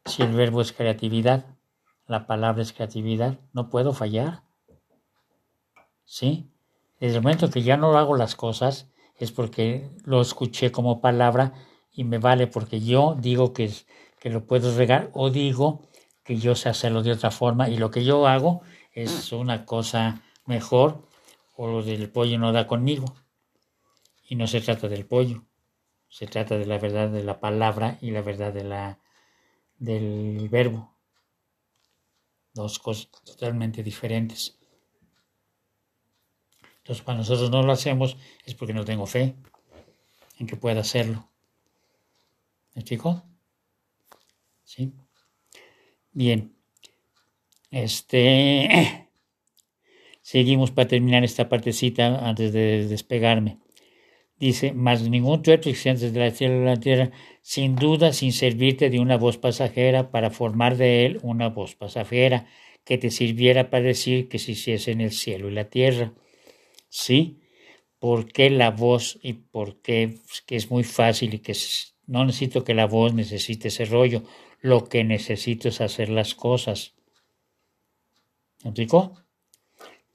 Si 0.04 0.20
el 0.20 0.32
verbo 0.32 0.60
es 0.60 0.74
creatividad, 0.74 1.46
la 2.06 2.26
palabra 2.26 2.60
es 2.60 2.74
creatividad, 2.74 3.38
no 3.54 3.70
puedo 3.70 3.94
fallar. 3.94 4.42
¿Sí? 6.04 6.50
Desde 7.00 7.16
el 7.16 7.22
momento 7.22 7.48
que 7.48 7.62
ya 7.62 7.78
no 7.78 7.96
hago 7.96 8.14
las 8.14 8.34
cosas, 8.36 8.90
es 9.16 9.32
porque 9.32 9.88
lo 10.04 10.20
escuché 10.20 10.70
como 10.70 11.00
palabra 11.00 11.54
y 11.94 12.04
me 12.04 12.18
vale 12.18 12.46
porque 12.46 12.82
yo 12.82 13.16
digo 13.18 13.54
que, 13.54 13.64
es- 13.64 13.86
que 14.20 14.28
lo 14.28 14.44
puedo 14.44 14.76
regar 14.76 15.08
o 15.14 15.30
digo 15.30 15.88
que 16.24 16.36
yo 16.36 16.54
sé 16.54 16.68
hacerlo 16.68 17.02
de 17.02 17.12
otra 17.12 17.30
forma 17.30 17.70
y 17.70 17.78
lo 17.78 17.90
que 17.90 18.04
yo 18.04 18.26
hago 18.26 18.60
es 18.92 19.32
una 19.32 19.64
cosa 19.64 20.20
mejor 20.48 21.06
o 21.56 21.68
lo 21.68 21.82
del 21.82 22.10
pollo 22.10 22.38
no 22.38 22.52
da 22.52 22.66
conmigo. 22.66 23.14
Y 24.28 24.36
no 24.36 24.46
se 24.46 24.60
trata 24.60 24.88
del 24.88 25.06
pollo, 25.06 25.44
se 26.08 26.26
trata 26.26 26.58
de 26.58 26.66
la 26.66 26.78
verdad 26.78 27.08
de 27.08 27.24
la 27.24 27.40
palabra 27.40 27.98
y 28.00 28.10
la 28.10 28.22
verdad 28.22 28.52
de 28.52 28.64
la, 28.64 28.98
del 29.78 30.48
verbo. 30.50 30.94
Dos 32.52 32.78
cosas 32.78 33.08
totalmente 33.24 33.82
diferentes. 33.82 34.58
Entonces, 36.78 37.04
cuando 37.04 37.22
nosotros 37.22 37.50
no 37.50 37.62
lo 37.62 37.72
hacemos 37.72 38.16
es 38.44 38.54
porque 38.54 38.74
no 38.74 38.84
tengo 38.84 39.06
fe 39.06 39.36
en 40.38 40.46
que 40.46 40.56
pueda 40.56 40.80
hacerlo. 40.80 41.28
¿Me 42.74 42.80
explico? 42.80 43.22
¿Sí? 44.64 44.92
Bien. 46.12 46.54
Este. 47.70 49.04
Seguimos 50.32 50.72
para 50.72 50.88
terminar 50.88 51.24
esta 51.24 51.48
partecita 51.48 52.28
antes 52.28 52.52
de 52.52 52.86
despegarme. 52.86 53.60
Dice, 54.38 54.74
mas 54.74 55.08
ningún 55.08 55.40
tuerto 55.40 55.70
existe 55.70 56.04
desde 56.04 56.20
la 56.20 56.30
tierra 56.30 56.64
la 56.66 56.76
tierra, 56.76 57.10
sin 57.40 57.76
duda 57.76 58.12
sin 58.12 58.34
servirte 58.34 58.90
de 58.90 59.00
una 59.00 59.16
voz 59.16 59.38
pasajera 59.38 60.10
para 60.10 60.28
formar 60.28 60.76
de 60.76 61.06
él 61.06 61.18
una 61.22 61.48
voz 61.48 61.76
pasajera 61.76 62.46
que 62.84 62.98
te 62.98 63.10
sirviera 63.10 63.70
para 63.70 63.84
decir 63.84 64.28
que 64.28 64.38
se 64.38 64.52
hiciese 64.52 64.90
en 64.90 65.00
el 65.00 65.12
cielo 65.12 65.48
y 65.48 65.52
la 65.52 65.70
tierra. 65.70 66.12
¿Sí? 66.90 67.40
¿Por 67.98 68.30
qué 68.30 68.50
la 68.50 68.70
voz 68.70 69.18
y 69.22 69.32
por 69.32 69.80
qué 69.80 70.18
que 70.44 70.56
es 70.56 70.70
muy 70.70 70.84
fácil 70.84 71.32
y 71.32 71.38
que 71.38 71.56
no 72.06 72.26
necesito 72.26 72.64
que 72.64 72.74
la 72.74 72.86
voz 72.86 73.14
necesite 73.14 73.68
ese 73.68 73.86
rollo? 73.86 74.24
Lo 74.60 74.90
que 74.90 75.04
necesito 75.04 75.70
es 75.70 75.80
hacer 75.80 76.10
las 76.10 76.34
cosas. 76.34 76.92
¿Me? 78.62 79.27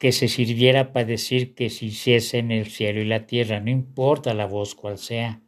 Que 0.03 0.11
se 0.11 0.27
sirviera 0.27 0.91
para 0.91 1.05
decir 1.05 1.55
que 1.55 1.69
se 1.69 1.85
hiciese 1.85 2.39
en 2.39 2.51
el 2.51 2.65
cielo 2.65 2.99
y 2.99 3.05
la 3.05 3.25
tierra, 3.25 3.61
no 3.61 3.69
importa 3.69 4.33
la 4.33 4.47
voz 4.47 4.75
cual 4.75 4.97
sea. 4.97 5.39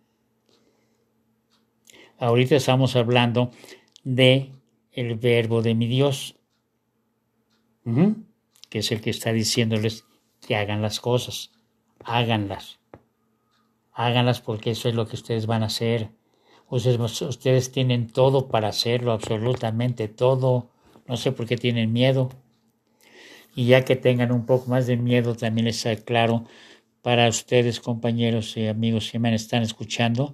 Ahorita 2.18 2.56
estamos 2.56 2.95
hablando 2.95 3.51
de 4.06 4.53
el 4.93 5.16
verbo 5.16 5.62
de 5.62 5.76
mi 5.76 5.88
Dios, 5.88 6.38
que 8.70 8.80
es 8.80 8.93
el 8.93 9.01
que 9.01 9.10
está 9.10 9.34
diciéndoles 9.34 10.06
que 10.39 10.56
hagan 10.56 10.82
las 10.82 11.01
cosas, 11.01 11.51
háganlas, 12.06 12.80
háganlas 13.91 14.39
porque 14.39 14.72
eso 14.72 14.88
es 14.88 14.95
lo 14.95 15.06
que 15.06 15.18
ustedes 15.18 15.47
van 15.47 15.64
a 15.64 15.66
hacer. 15.66 16.12
Ustedes, 16.70 17.22
ustedes 17.22 17.74
tienen 17.74 18.08
todo 18.08 18.47
para 18.47 18.70
hacerlo, 18.70 19.12
absolutamente 19.12 20.08
todo. 20.08 20.70
No 21.08 21.18
sé 21.18 21.34
por 21.34 21.45
qué 21.45 21.58
tienen 21.58 21.91
miedo. 21.91 22.30
Y 23.56 23.68
ya 23.68 23.86
que 23.86 23.95
tengan 23.95 24.32
un 24.32 24.45
poco 24.45 24.70
más 24.70 24.86
de 24.86 24.97
miedo, 24.97 25.36
también 25.36 25.66
les 25.66 25.86
aclaro 25.86 26.45
para 27.01 27.30
ustedes, 27.30 27.80
compañeros 27.80 28.58
y 28.58 28.68
amigos 28.68 29.12
que 29.12 29.20
me 29.20 29.34
están 29.34 29.64
escuchando 29.64 30.34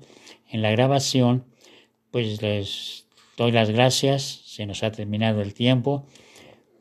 en 0.49 0.61
la 0.61 0.71
grabación, 0.71 1.45
pues 2.11 2.41
les 2.41 3.07
doy 3.37 3.51
las 3.51 3.69
gracias. 3.69 4.41
Se 4.45 4.65
nos 4.65 4.83
ha 4.83 4.91
terminado 4.91 5.41
el 5.41 5.53
tiempo. 5.53 6.07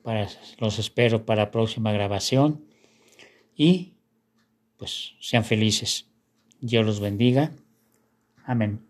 Para, 0.02 0.28
los 0.58 0.78
espero 0.78 1.26
para 1.26 1.42
la 1.42 1.50
próxima 1.50 1.92
grabación. 1.92 2.64
Y 3.54 3.94
pues 4.76 5.14
sean 5.20 5.44
felices. 5.44 6.06
Dios 6.60 6.86
los 6.86 7.00
bendiga. 7.00 7.52
Amén. 8.44 8.89